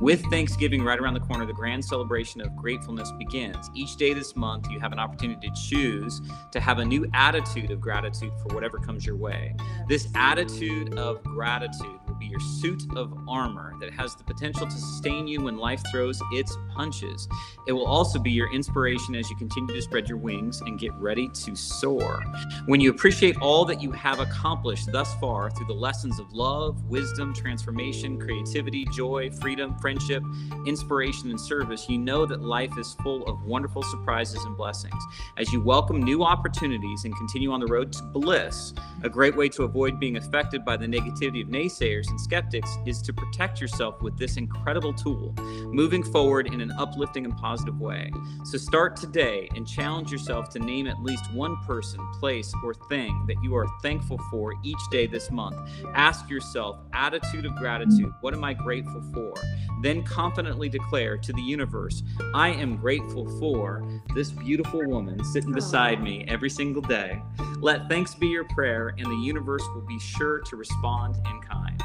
With 0.00 0.22
Thanksgiving 0.30 0.82
right 0.82 0.98
around 0.98 1.12
the 1.12 1.20
corner, 1.20 1.44
the 1.44 1.52
grand 1.52 1.84
celebration 1.84 2.40
of 2.40 2.56
gratefulness 2.56 3.12
begins. 3.18 3.68
Each 3.74 3.96
day 3.96 4.14
this 4.14 4.34
month, 4.34 4.70
you 4.70 4.80
have 4.80 4.92
an 4.92 4.98
opportunity 4.98 5.50
to 5.50 5.54
choose 5.54 6.22
to 6.52 6.58
have 6.58 6.78
a 6.78 6.84
new 6.86 7.06
attitude 7.12 7.70
of 7.70 7.82
gratitude 7.82 8.32
for 8.40 8.54
whatever 8.54 8.78
comes 8.78 9.04
your 9.04 9.16
way. 9.16 9.54
This 9.88 10.08
attitude 10.14 10.98
of 10.98 11.22
gratitude 11.22 12.00
will 12.16 12.20
be 12.20 12.26
your 12.26 12.40
suit 12.40 12.84
of 12.96 13.12
armor 13.28 13.74
that 13.78 13.92
has 13.92 14.14
the 14.14 14.24
potential 14.24 14.66
to 14.66 14.72
sustain 14.72 15.26
you 15.26 15.42
when 15.42 15.58
life 15.58 15.82
throws 15.92 16.20
its 16.32 16.56
punches. 16.74 17.28
It 17.66 17.72
will 17.72 17.86
also 17.86 18.18
be 18.18 18.30
your 18.30 18.50
inspiration 18.52 19.14
as 19.14 19.28
you 19.28 19.36
continue 19.36 19.74
to 19.74 19.82
spread 19.82 20.08
your 20.08 20.16
wings 20.16 20.62
and 20.62 20.78
get 20.78 20.94
ready 20.94 21.28
to 21.28 21.54
soar. 21.54 22.24
When 22.66 22.80
you 22.80 22.90
appreciate 22.90 23.36
all 23.38 23.64
that 23.66 23.82
you 23.82 23.92
have 23.92 24.20
accomplished 24.20 24.90
thus 24.92 25.14
far 25.16 25.50
through 25.50 25.66
the 25.66 25.74
lessons 25.74 26.18
of 26.18 26.32
love, 26.32 26.82
wisdom, 26.84 27.34
transformation, 27.34 28.18
creativity, 28.18 28.86
joy, 28.92 29.30
freedom, 29.30 29.76
friendship, 29.78 30.22
inspiration, 30.64 31.30
and 31.30 31.40
service, 31.40 31.86
you 31.88 31.98
know 31.98 32.24
that 32.24 32.40
life 32.40 32.78
is 32.78 32.94
full 33.02 33.26
of 33.26 33.42
wonderful 33.44 33.82
surprises 33.82 34.42
and 34.44 34.56
blessings. 34.56 35.02
As 35.36 35.52
you 35.52 35.60
welcome 35.60 36.02
new 36.02 36.22
opportunities 36.22 37.04
and 37.04 37.14
continue 37.16 37.52
on 37.52 37.60
the 37.60 37.66
road 37.66 37.92
to 37.92 38.02
bliss, 38.04 38.72
a 39.02 39.10
great 39.10 39.36
way 39.36 39.48
to 39.50 39.64
avoid 39.64 40.00
being 40.00 40.16
affected 40.16 40.64
by 40.64 40.76
the 40.76 40.86
negativity 40.86 41.42
of 41.42 41.48
naysayers 41.48 42.05
and 42.08 42.20
skeptics 42.20 42.76
is 42.86 43.02
to 43.02 43.12
protect 43.12 43.60
yourself 43.60 44.02
with 44.02 44.16
this 44.18 44.36
incredible 44.36 44.92
tool, 44.92 45.34
moving 45.72 46.02
forward 46.02 46.46
in 46.46 46.60
an 46.60 46.72
uplifting 46.78 47.24
and 47.24 47.36
positive 47.36 47.80
way. 47.80 48.10
So 48.44 48.58
start 48.58 48.96
today 48.96 49.48
and 49.54 49.66
challenge 49.66 50.10
yourself 50.10 50.48
to 50.50 50.58
name 50.58 50.86
at 50.86 51.02
least 51.02 51.32
one 51.32 51.56
person, 51.64 52.00
place, 52.18 52.52
or 52.64 52.74
thing 52.88 53.24
that 53.26 53.36
you 53.42 53.54
are 53.56 53.66
thankful 53.82 54.18
for 54.30 54.54
each 54.62 54.78
day 54.90 55.06
this 55.06 55.30
month. 55.30 55.56
Ask 55.94 56.28
yourself, 56.30 56.78
attitude 56.92 57.46
of 57.46 57.54
gratitude, 57.56 58.12
what 58.20 58.34
am 58.34 58.44
I 58.44 58.54
grateful 58.54 59.02
for? 59.12 59.34
Then 59.82 60.02
confidently 60.02 60.68
declare 60.68 61.16
to 61.18 61.32
the 61.32 61.42
universe, 61.42 62.02
I 62.34 62.48
am 62.48 62.76
grateful 62.76 63.28
for 63.38 63.86
this 64.14 64.30
beautiful 64.30 64.84
woman 64.86 65.22
sitting 65.24 65.52
beside 65.52 66.02
me 66.02 66.24
every 66.28 66.50
single 66.50 66.82
day. 66.82 67.22
Let 67.60 67.88
thanks 67.88 68.14
be 68.14 68.26
your 68.26 68.44
prayer, 68.44 68.94
and 68.96 69.06
the 69.06 69.16
universe 69.16 69.64
will 69.74 69.86
be 69.86 69.98
sure 69.98 70.40
to 70.40 70.56
respond 70.56 71.16
in 71.26 71.40
kind. 71.40 71.82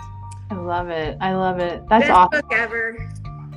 Love 0.62 0.90
it. 0.90 1.18
I 1.20 1.34
love 1.34 1.60
it. 1.60 1.82
That's 1.90 2.04
Best 2.04 2.12
awesome. 2.12 2.42
book 2.42 2.54
ever. 2.54 3.10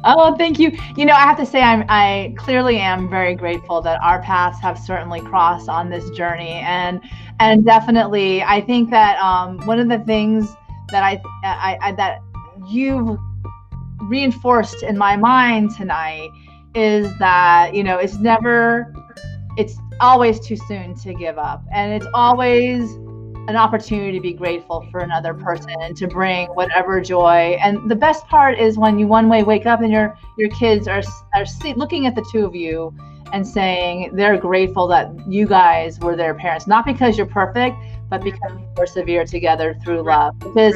Oh, 0.07 0.37
thank 0.37 0.59
you. 0.59 0.71
You 0.97 1.07
know, 1.07 1.15
I 1.15 1.21
have 1.21 1.39
to 1.39 1.47
say, 1.47 1.61
I'm 1.63 1.85
I 1.89 2.35
clearly 2.37 2.79
am 2.79 3.09
very 3.09 3.35
grateful 3.35 3.81
that 3.83 4.01
our 4.03 4.21
paths 4.23 4.61
have 4.61 4.79
certainly 4.79 5.21
crossed 5.21 5.69
on 5.69 5.89
this 5.89 6.09
journey, 6.11 6.53
and 6.53 7.01
and 7.41 7.65
definitely, 7.65 8.43
I 8.43 8.61
think 8.61 8.91
that 8.91 9.19
um, 9.19 9.59
one 9.67 9.81
of 9.81 9.89
the 9.89 9.99
things 10.01 10.49
that 10.91 11.03
I, 11.03 11.23
I, 11.43 11.79
I 11.81 11.93
that 11.93 12.21
you've 12.69 13.19
reinforced 14.03 14.83
in 14.83 14.99
my 14.99 15.17
mind 15.17 15.75
tonight 15.75 16.31
is 16.75 17.11
that 17.19 17.75
you 17.75 17.83
know 17.83 17.97
it's 17.97 18.19
never, 18.19 18.95
it's 19.57 19.77
always 20.01 20.39
too 20.39 20.57
soon 20.57 20.95
to 20.97 21.15
give 21.15 21.39
up, 21.39 21.65
and 21.73 21.93
it's 21.93 22.07
always 22.13 22.91
an 23.49 23.57
opportunity 23.57 24.13
to 24.13 24.21
be 24.21 24.33
grateful 24.33 24.87
for 24.91 25.01
another 25.01 25.35
person 25.35 25.71
and 25.81 25.97
to 25.97 26.07
bring 26.07 26.49
whatever 26.49 27.01
joy. 27.01 27.57
And 27.63 27.91
the 27.91 27.97
best 27.97 28.27
part 28.27 28.59
is 28.59 28.79
when 28.79 28.99
you 28.99 29.07
one 29.07 29.29
way 29.29 29.43
wake 29.43 29.67
up 29.67 29.81
and 29.81 29.93
your 29.93 30.17
your 30.39 30.49
kids 30.51 30.89
are 30.89 31.03
are 31.35 31.45
see, 31.45 31.75
looking 31.75 32.07
at 32.07 32.15
the 32.15 32.27
two 32.33 32.45
of 32.45 32.55
you 32.55 32.95
and 33.33 33.47
saying 33.47 34.11
they're 34.15 34.39
grateful 34.39 34.87
that 34.89 35.11
you 35.29 35.47
guys 35.47 35.99
were 36.01 36.17
their 36.17 36.35
parents, 36.35 36.67
not 36.67 36.87
because 36.87 37.19
you're 37.19 37.27
perfect, 37.27 37.77
but 38.09 38.23
because 38.23 38.53
you 38.53 38.67
persevere 38.77 39.25
together 39.25 39.77
through 39.85 40.03
love. 40.03 40.39
Because 40.39 40.75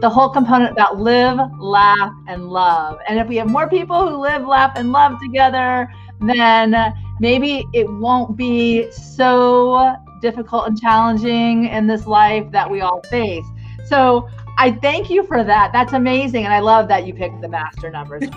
the 0.00 0.08
whole 0.08 0.28
component 0.28 0.70
about 0.70 0.98
live, 0.98 1.38
laugh, 1.58 2.12
and 2.28 2.48
love. 2.48 3.00
And 3.08 3.18
if 3.18 3.26
we 3.26 3.36
have 3.36 3.50
more 3.50 3.68
people 3.68 4.08
who 4.08 4.16
live, 4.16 4.46
laugh, 4.46 4.72
and 4.76 4.92
love 4.92 5.20
together, 5.20 5.92
then 6.20 6.94
maybe 7.18 7.66
it 7.72 7.90
won't 7.90 8.36
be 8.36 8.90
so 8.92 9.96
difficult 10.20 10.66
and 10.66 10.80
challenging 10.80 11.66
in 11.66 11.86
this 11.86 12.06
life 12.06 12.50
that 12.52 12.70
we 12.70 12.80
all 12.80 13.00
face. 13.10 13.46
So 13.86 14.28
I 14.60 14.72
thank 14.72 15.08
you 15.08 15.22
for 15.22 15.44
that. 15.44 15.72
That's 15.72 15.92
amazing. 15.92 16.44
And 16.44 16.52
I 16.52 16.58
love 16.58 16.88
that 16.88 17.06
you 17.06 17.14
picked 17.14 17.40
the 17.40 17.48
master 17.48 17.90
numbers. 17.90 18.24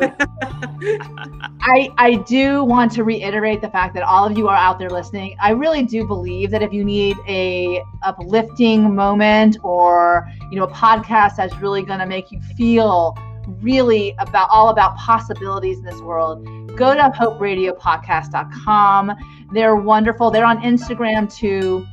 I 1.62 1.90
I 1.98 2.24
do 2.28 2.64
want 2.64 2.92
to 2.94 3.04
reiterate 3.04 3.60
the 3.60 3.70
fact 3.70 3.96
that 3.96 4.04
all 4.04 4.26
of 4.26 4.38
you 4.38 4.48
are 4.48 4.56
out 4.56 4.78
there 4.78 4.92
listening. 4.92 5.36
I 5.42 5.50
really 5.50 5.82
do 5.84 6.06
believe 6.06 6.52
that 6.52 6.62
if 6.62 6.72
you 6.72 6.86
need 6.86 7.18
a 7.28 7.82
uplifting 8.04 8.94
moment 8.94 9.58
or 9.64 10.30
you 10.52 10.60
know 10.60 10.66
a 10.66 10.72
podcast 10.72 11.38
that's 11.38 11.56
really 11.56 11.82
going 11.82 12.00
to 12.00 12.06
make 12.06 12.32
you 12.32 12.40
feel 12.56 13.18
really 13.60 14.14
about 14.20 14.48
all 14.52 14.70
about 14.70 14.96
possibilities 14.98 15.80
in 15.80 15.86
this 15.86 16.02
world, 16.02 16.48
go 16.76 16.94
to 16.96 17.02
hoperadiopodcast.com. 17.02 19.12
They're 19.54 19.76
wonderful. 19.76 20.32
They're 20.32 20.46
on 20.46 20.62
Instagram 20.62 21.30
too. 21.34 21.86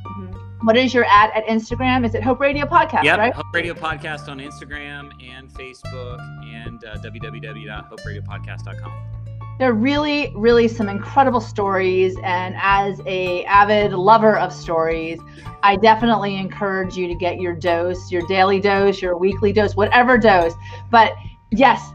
What 0.63 0.75
is 0.75 0.93
your 0.93 1.05
ad 1.05 1.31
at 1.33 1.45
Instagram? 1.45 2.05
Is 2.05 2.13
it 2.15 2.21
Hope 2.23 2.41
Radio 2.41 2.65
Podcast, 2.65 3.03
Yep, 3.03 3.17
right? 3.17 3.33
Hope 3.33 3.45
Radio 3.53 3.73
Podcast 3.73 4.27
on 4.27 4.39
Instagram 4.39 5.09
and 5.25 5.49
Facebook 5.49 6.19
and 6.43 6.83
uh, 6.83 6.97
www.hoperadiopodcast.com. 6.97 8.91
They're 9.57 9.73
really, 9.73 10.33
really 10.35 10.67
some 10.69 10.87
incredible 10.89 11.41
stories. 11.41 12.15
And 12.23 12.55
as 12.57 13.01
a 13.05 13.43
avid 13.45 13.91
lover 13.93 14.37
of 14.37 14.53
stories, 14.53 15.19
I 15.63 15.75
definitely 15.75 16.37
encourage 16.37 16.95
you 16.95 17.07
to 17.07 17.15
get 17.15 17.41
your 17.41 17.55
dose, 17.55 18.09
your 18.11 18.21
daily 18.27 18.59
dose, 18.61 19.01
your 19.01 19.17
weekly 19.17 19.51
dose, 19.53 19.75
whatever 19.75 20.17
dose. 20.17 20.53
But 20.91 21.13
yes, 21.51 21.91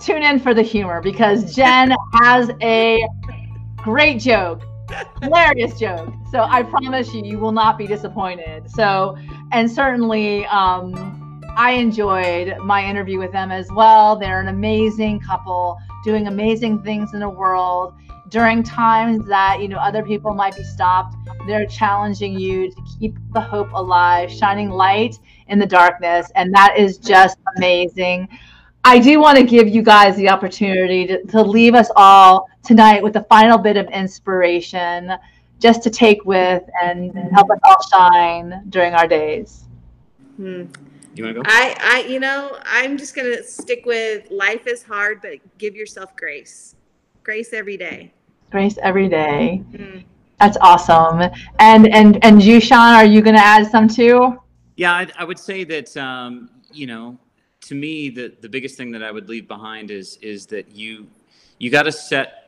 tune 0.00 0.22
in 0.22 0.38
for 0.40 0.54
the 0.54 0.62
humor 0.62 1.00
because 1.00 1.54
Jen 1.54 1.94
has 2.14 2.50
a 2.62 3.06
great 3.76 4.20
joke, 4.20 4.62
hilarious 5.22 5.78
joke. 5.78 6.12
So 6.30 6.40
I 6.40 6.62
promise 6.62 7.12
you, 7.12 7.22
you 7.24 7.38
will 7.38 7.52
not 7.52 7.76
be 7.78 7.86
disappointed. 7.86 8.70
So, 8.70 9.16
and 9.52 9.70
certainly, 9.70 10.46
um, 10.46 11.42
I 11.56 11.72
enjoyed 11.72 12.56
my 12.58 12.84
interview 12.84 13.18
with 13.18 13.32
them 13.32 13.50
as 13.50 13.70
well. 13.72 14.16
They're 14.16 14.40
an 14.40 14.48
amazing 14.48 15.20
couple 15.20 15.78
doing 16.04 16.26
amazing 16.28 16.82
things 16.82 17.12
in 17.12 17.20
the 17.20 17.28
world 17.28 17.94
during 18.28 18.62
times 18.62 19.26
that 19.26 19.60
you 19.60 19.68
know 19.68 19.76
other 19.78 20.02
people 20.04 20.32
might 20.32 20.56
be 20.56 20.62
stopped. 20.62 21.16
They're 21.46 21.66
challenging 21.66 22.38
you 22.38 22.70
to 22.70 22.82
keep 22.98 23.16
the 23.32 23.40
hope 23.40 23.72
alive, 23.72 24.30
shining 24.30 24.70
light 24.70 25.16
in 25.48 25.58
the 25.58 25.66
darkness, 25.66 26.30
and 26.36 26.54
that 26.54 26.78
is 26.78 26.96
just 26.98 27.38
amazing. 27.56 28.28
I 28.84 28.98
do 28.98 29.20
want 29.20 29.38
to 29.38 29.44
give 29.44 29.68
you 29.68 29.82
guys 29.82 30.16
the 30.16 30.28
opportunity 30.28 31.06
to, 31.06 31.22
to 31.26 31.42
leave 31.42 31.74
us 31.74 31.90
all 31.96 32.48
tonight 32.64 33.02
with 33.02 33.16
a 33.16 33.24
final 33.24 33.58
bit 33.58 33.76
of 33.76 33.86
inspiration 33.88 35.12
just 35.58 35.82
to 35.82 35.90
take 35.90 36.24
with 36.24 36.62
and 36.82 37.14
help 37.32 37.50
us 37.50 37.58
all 37.64 37.82
shine 37.90 38.64
during 38.70 38.94
our 38.94 39.06
days. 39.06 39.64
Hmm. 40.36 40.64
You 41.14 41.24
want 41.24 41.36
to 41.36 41.42
go? 41.42 41.42
I, 41.44 41.76
I, 41.80 42.08
you 42.08 42.20
know, 42.20 42.58
I'm 42.64 42.96
just 42.96 43.14
gonna 43.14 43.42
stick 43.42 43.84
with 43.84 44.30
life 44.30 44.66
is 44.66 44.82
hard, 44.82 45.20
but 45.20 45.38
give 45.58 45.74
yourself 45.74 46.16
grace, 46.16 46.76
grace 47.22 47.52
every 47.52 47.76
day. 47.76 48.12
Grace 48.50 48.78
every 48.82 49.08
day. 49.08 49.62
Mm. 49.72 50.04
That's 50.40 50.56
awesome. 50.62 51.30
And 51.58 51.92
and 51.92 52.24
and 52.24 52.42
you, 52.42 52.60
Sean, 52.60 52.94
are 52.94 53.04
you 53.04 53.20
going 53.20 53.36
to 53.36 53.42
add 53.42 53.70
some 53.70 53.86
too? 53.86 54.40
Yeah, 54.76 54.92
I, 54.92 55.06
I 55.18 55.24
would 55.24 55.38
say 55.38 55.64
that 55.64 55.94
um, 55.98 56.48
you 56.72 56.86
know, 56.86 57.18
to 57.62 57.74
me, 57.74 58.10
the 58.10 58.32
the 58.40 58.48
biggest 58.48 58.76
thing 58.76 58.90
that 58.92 59.02
I 59.02 59.10
would 59.10 59.28
leave 59.28 59.48
behind 59.48 59.90
is 59.90 60.16
is 60.22 60.46
that 60.46 60.70
you 60.74 61.06
you 61.58 61.70
got 61.70 61.82
to 61.84 61.92
set 61.92 62.39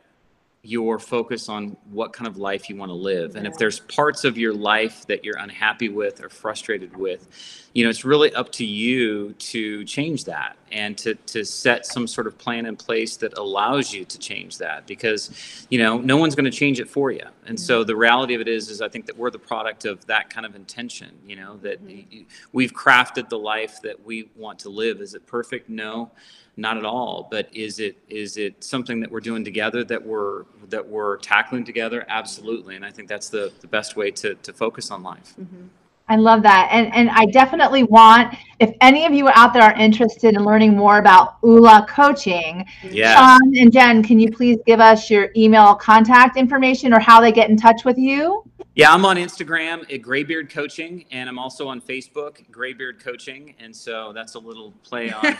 your 0.63 0.97
focus 0.97 1.49
on 1.49 1.77
what 1.91 2.13
kind 2.13 2.27
of 2.27 2.37
life 2.37 2.69
you 2.69 2.75
want 2.75 2.89
to 2.89 2.95
live, 2.95 3.35
and 3.35 3.45
if 3.45 3.57
there's 3.57 3.81
parts 3.81 4.23
of 4.23 4.37
your 4.37 4.53
life 4.53 5.05
that 5.07 5.23
you're 5.23 5.37
unhappy 5.37 5.89
with 5.89 6.23
or 6.23 6.29
frustrated 6.29 6.95
with, 6.95 7.27
you 7.73 7.83
know, 7.83 7.89
it's 7.89 8.05
really 8.05 8.33
up 8.33 8.51
to 8.53 8.65
you 8.65 9.33
to 9.33 9.83
change 9.83 10.23
that 10.25 10.55
and 10.71 10.97
to 10.97 11.15
to 11.15 11.43
set 11.43 11.85
some 11.85 12.07
sort 12.07 12.27
of 12.27 12.37
plan 12.37 12.65
in 12.65 12.75
place 12.75 13.17
that 13.17 13.37
allows 13.37 13.93
you 13.93 14.05
to 14.05 14.17
change 14.17 14.57
that 14.57 14.87
because 14.87 15.67
you 15.69 15.77
know 15.77 15.99
no 15.99 16.17
one's 16.17 16.33
going 16.33 16.49
to 16.49 16.51
change 16.51 16.79
it 16.79 16.89
for 16.89 17.11
you 17.11 17.25
and 17.45 17.59
so 17.59 17.79
mm-hmm. 17.81 17.87
the 17.87 17.95
reality 17.95 18.33
of 18.33 18.41
it 18.41 18.47
is 18.47 18.69
is 18.71 18.81
i 18.81 18.89
think 18.89 19.05
that 19.05 19.15
we're 19.15 19.29
the 19.29 19.37
product 19.37 19.85
of 19.85 20.03
that 20.07 20.31
kind 20.31 20.47
of 20.47 20.55
intention 20.55 21.11
you 21.27 21.35
know 21.35 21.57
that 21.57 21.85
mm-hmm. 21.85 22.21
y- 22.21 22.25
we've 22.53 22.73
crafted 22.73 23.29
the 23.29 23.37
life 23.37 23.81
that 23.81 24.03
we 24.05 24.29
want 24.35 24.59
to 24.59 24.69
live. 24.69 25.01
Is 25.01 25.13
it 25.13 25.25
perfect? 25.27 25.69
No 25.69 26.11
not 26.55 26.77
at 26.77 26.85
all 26.85 27.27
but 27.31 27.47
is 27.55 27.79
it 27.79 27.97
is 28.09 28.37
it 28.37 28.63
something 28.63 28.99
that 28.99 29.09
we're 29.09 29.19
doing 29.19 29.43
together 29.43 29.83
that 29.83 30.03
we're 30.03 30.43
that 30.69 30.85
we're 30.87 31.17
tackling 31.17 31.63
together 31.63 32.05
absolutely 32.09 32.75
and 32.75 32.85
i 32.85 32.91
think 32.91 33.07
that's 33.07 33.29
the 33.29 33.51
the 33.61 33.67
best 33.67 33.95
way 33.95 34.11
to 34.11 34.35
to 34.35 34.53
focus 34.53 34.91
on 34.91 35.01
life 35.01 35.33
Mm-hmm. 35.39 35.67
I 36.09 36.17
love 36.17 36.43
that. 36.43 36.69
And 36.71 36.93
and 36.93 37.09
I 37.11 37.25
definitely 37.25 37.83
want 37.83 38.35
if 38.59 38.71
any 38.81 39.05
of 39.05 39.13
you 39.13 39.29
out 39.29 39.53
there 39.53 39.63
are 39.63 39.73
interested 39.73 40.35
in 40.35 40.43
learning 40.43 40.75
more 40.75 40.97
about 40.97 41.37
Oola 41.43 41.85
coaching, 41.89 42.65
yes 42.83 43.17
Sean 43.17 43.57
and 43.57 43.71
Jen, 43.71 44.03
can 44.03 44.19
you 44.19 44.29
please 44.29 44.57
give 44.65 44.79
us 44.79 45.09
your 45.09 45.29
email 45.35 45.75
contact 45.75 46.37
information 46.37 46.93
or 46.93 46.99
how 46.99 47.21
they 47.21 47.31
get 47.31 47.49
in 47.49 47.57
touch 47.57 47.85
with 47.85 47.97
you? 47.97 48.43
Yeah, 48.75 48.91
I'm 48.91 49.05
on 49.05 49.17
Instagram 49.17 49.91
at 49.93 50.01
Graybeard 50.01 50.49
Coaching, 50.49 51.05
and 51.11 51.29
I'm 51.29 51.37
also 51.37 51.67
on 51.67 51.79
Facebook, 51.79 52.49
Graybeard 52.49 53.03
Coaching, 53.03 53.53
and 53.59 53.75
so 53.75 54.11
that's 54.13 54.33
a 54.33 54.39
little 54.39 54.73
play 54.83 55.11
on. 55.11 55.23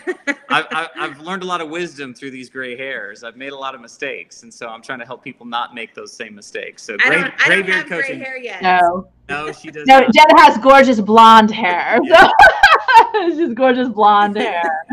I've, 0.50 0.68
I've, 0.70 0.88
I've 0.96 1.20
learned 1.20 1.42
a 1.42 1.48
lot 1.48 1.60
of 1.60 1.70
wisdom 1.70 2.14
through 2.14 2.30
these 2.30 2.52
gray 2.52 2.78
hairs. 2.78 3.24
I've 3.24 3.36
made 3.36 3.52
a 3.52 3.58
lot 3.58 3.74
of 3.74 3.82
mistakes, 3.82 4.44
and 4.44 4.54
so 4.54 4.68
I'm 4.68 4.84
trying 4.84 5.00
to 5.00 5.06
help 5.06 5.24
people 5.24 5.48
not 5.48 5.74
make 5.74 5.96
those 5.96 6.14
same 6.14 6.36
mistakes. 6.36 6.84
So 6.84 6.96
I 7.04 7.10
don't, 7.10 7.24
I 7.24 7.50
don't 7.50 7.64
Graybeard 7.64 7.70
have 7.76 7.88
gray 7.88 8.02
Coaching. 8.04 8.20
hair 8.20 8.38
yet. 8.38 8.62
No. 8.62 9.08
No, 9.28 9.52
she 9.52 9.72
does 9.72 9.88
No, 9.88 10.02
not. 10.02 10.14
Jen 10.14 10.38
has 10.38 10.58
gorgeous 10.60 11.02
blonde 11.02 11.50
hair. 11.50 12.00
So 13.14 13.30
she's 13.36 13.54
gorgeous 13.54 13.90
blonde 13.90 14.38
hair. 14.38 14.86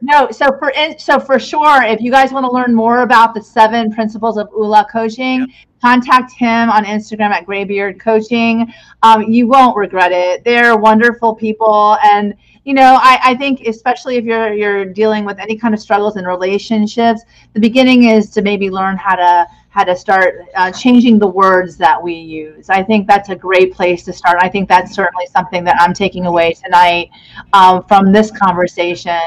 No, 0.00 0.30
so 0.30 0.56
for 0.58 0.70
in, 0.70 0.98
so 0.98 1.20
for 1.20 1.38
sure, 1.38 1.82
if 1.82 2.00
you 2.00 2.10
guys 2.10 2.32
want 2.32 2.44
to 2.44 2.50
learn 2.50 2.74
more 2.74 3.02
about 3.02 3.34
the 3.34 3.42
seven 3.42 3.92
principles 3.92 4.38
of 4.38 4.48
Oola 4.56 4.86
coaching, 4.90 5.46
contact 5.82 6.32
him 6.32 6.70
on 6.70 6.84
Instagram 6.84 7.30
at 7.30 7.44
Graybeard 7.44 8.00
Coaching. 8.00 8.72
Um, 9.02 9.24
you 9.24 9.46
won't 9.46 9.76
regret 9.76 10.12
it. 10.12 10.44
They're 10.44 10.76
wonderful 10.76 11.34
people, 11.34 11.98
and 12.02 12.34
you 12.64 12.74
know, 12.74 12.98
I, 13.00 13.18
I 13.22 13.34
think 13.34 13.60
especially 13.62 14.16
if 14.16 14.24
you're 14.24 14.52
you're 14.54 14.84
dealing 14.86 15.24
with 15.24 15.38
any 15.38 15.56
kind 15.56 15.74
of 15.74 15.80
struggles 15.80 16.16
in 16.16 16.24
relationships, 16.24 17.22
the 17.52 17.60
beginning 17.60 18.04
is 18.04 18.30
to 18.30 18.42
maybe 18.42 18.70
learn 18.70 18.96
how 18.96 19.16
to 19.16 19.46
how 19.78 19.84
to 19.84 19.94
start 19.94 20.44
uh, 20.56 20.72
changing 20.72 21.20
the 21.20 21.26
words 21.26 21.76
that 21.76 22.02
we 22.02 22.12
use. 22.12 22.68
I 22.68 22.82
think 22.82 23.06
that's 23.06 23.28
a 23.28 23.36
great 23.36 23.72
place 23.72 24.02
to 24.06 24.12
start. 24.12 24.36
I 24.40 24.48
think 24.48 24.68
that's 24.68 24.92
certainly 24.92 25.26
something 25.26 25.62
that 25.62 25.76
I'm 25.80 25.94
taking 25.94 26.26
away 26.26 26.52
tonight 26.52 27.10
um, 27.52 27.84
from 27.84 28.10
this 28.10 28.32
conversation. 28.32 29.20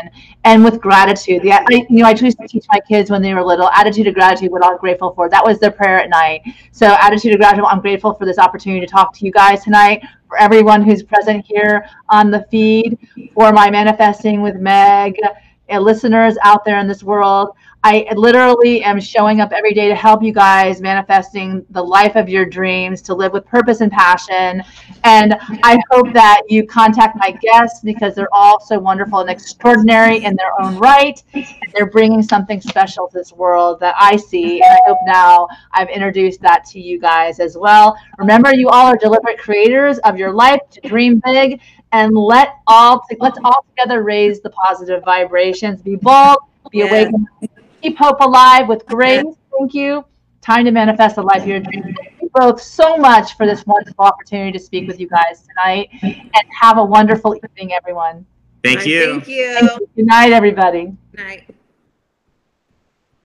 And 0.43 0.61
with 0.61 0.81
gratitude, 0.81 1.41
the, 1.43 1.53
I, 1.53 1.65
you 1.69 2.03
know, 2.03 2.05
I 2.05 2.11
used 2.11 2.37
to 2.37 2.47
teach 2.49 2.65
my 2.69 2.81
kids 2.81 3.09
when 3.09 3.21
they 3.21 3.33
were 3.33 3.41
little, 3.41 3.69
attitude 3.69 4.07
of 4.07 4.13
gratitude, 4.13 4.51
what 4.51 4.65
I'm 4.65 4.77
grateful 4.77 5.13
for. 5.13 5.29
That 5.29 5.45
was 5.45 5.57
their 5.57 5.71
prayer 5.71 5.99
at 5.99 6.09
night. 6.09 6.41
So 6.73 6.85
attitude 6.85 7.33
of 7.33 7.39
gratitude, 7.39 7.63
I'm 7.69 7.79
grateful 7.79 8.13
for 8.13 8.25
this 8.25 8.37
opportunity 8.37 8.85
to 8.85 8.91
talk 8.91 9.13
to 9.19 9.25
you 9.25 9.31
guys 9.31 9.63
tonight, 9.63 10.03
for 10.27 10.37
everyone 10.37 10.81
who's 10.81 11.01
present 11.01 11.45
here 11.45 11.85
on 12.09 12.29
the 12.29 12.45
feed, 12.51 12.97
for 13.33 13.53
my 13.53 13.71
Manifesting 13.71 14.41
with 14.41 14.57
Meg 14.57 15.15
uh, 15.71 15.79
listeners 15.79 16.35
out 16.43 16.65
there 16.65 16.79
in 16.79 16.89
this 16.89 17.03
world. 17.03 17.55
I 17.83 18.07
literally 18.15 18.83
am 18.83 18.99
showing 18.99 19.41
up 19.41 19.51
every 19.51 19.73
day 19.73 19.87
to 19.87 19.95
help 19.95 20.21
you 20.21 20.31
guys 20.31 20.81
manifesting 20.81 21.65
the 21.71 21.81
life 21.81 22.15
of 22.15 22.29
your 22.29 22.45
dreams, 22.45 23.01
to 23.03 23.15
live 23.15 23.33
with 23.33 23.45
purpose 23.45 23.81
and 23.81 23.91
passion. 23.91 24.61
And 25.03 25.35
I 25.63 25.79
hope 25.89 26.13
that 26.13 26.43
you 26.47 26.67
contact 26.67 27.17
my 27.17 27.31
guests 27.31 27.79
because 27.83 28.13
they're 28.13 28.33
all 28.33 28.59
so 28.59 28.77
wonderful 28.77 29.19
and 29.19 29.29
extraordinary 29.31 30.23
in 30.23 30.35
their 30.35 30.51
own 30.61 30.77
right. 30.77 31.23
And 31.33 31.73
they're 31.73 31.89
bringing 31.89 32.21
something 32.21 32.61
special 32.61 33.07
to 33.07 33.17
this 33.17 33.33
world 33.33 33.79
that 33.79 33.95
I 33.97 34.15
see. 34.15 34.61
And 34.61 34.73
I 34.73 34.79
hope 34.85 34.99
now 35.07 35.47
I've 35.71 35.89
introduced 35.89 36.39
that 36.41 36.65
to 36.65 36.79
you 36.79 36.99
guys 36.99 37.39
as 37.39 37.57
well. 37.57 37.97
Remember, 38.19 38.53
you 38.53 38.69
all 38.69 38.85
are 38.87 38.97
deliberate 38.97 39.39
creators 39.39 39.97
of 39.99 40.17
your 40.17 40.33
life 40.33 40.59
to 40.71 40.81
dream 40.81 41.19
big 41.25 41.59
and 41.93 42.15
let 42.15 42.57
all 42.67 43.03
let's 43.19 43.39
all 43.43 43.65
together 43.69 44.03
raise 44.03 44.39
the 44.39 44.49
positive 44.51 45.03
vibrations. 45.03 45.81
Be 45.81 45.95
bold, 45.95 46.37
be 46.71 46.79
Yeah. 46.79 46.85
awakened, 46.85 47.27
keep 47.81 47.97
hope 47.97 48.19
alive 48.19 48.67
with 48.67 48.85
grace. 48.85 49.23
Thank 49.57 49.73
you. 49.73 50.05
Time 50.41 50.65
to 50.65 50.71
manifest 50.71 51.15
the 51.15 51.21
life 51.21 51.41
of 51.41 51.47
your 51.47 51.59
dreams. 51.59 51.95
Thank 51.95 52.21
you 52.21 52.29
both 52.33 52.61
so 52.61 52.97
much 52.97 53.37
for 53.37 53.45
this 53.45 53.65
wonderful 53.65 54.05
opportunity 54.05 54.51
to 54.51 54.59
speak 54.63 54.87
with 54.87 54.99
you 54.99 55.07
guys 55.07 55.47
tonight. 55.47 55.89
And 56.01 56.43
have 56.59 56.77
a 56.77 56.85
wonderful 56.85 57.35
evening, 57.35 57.73
everyone. 57.73 58.25
Thank 58.63 58.85
you. 58.85 59.11
Thank 59.11 59.27
you. 59.27 59.53
Thank 59.53 59.79
you. 59.79 59.89
Good 59.95 60.05
night, 60.05 60.31
everybody. 60.31 60.93
Night. 61.13 61.47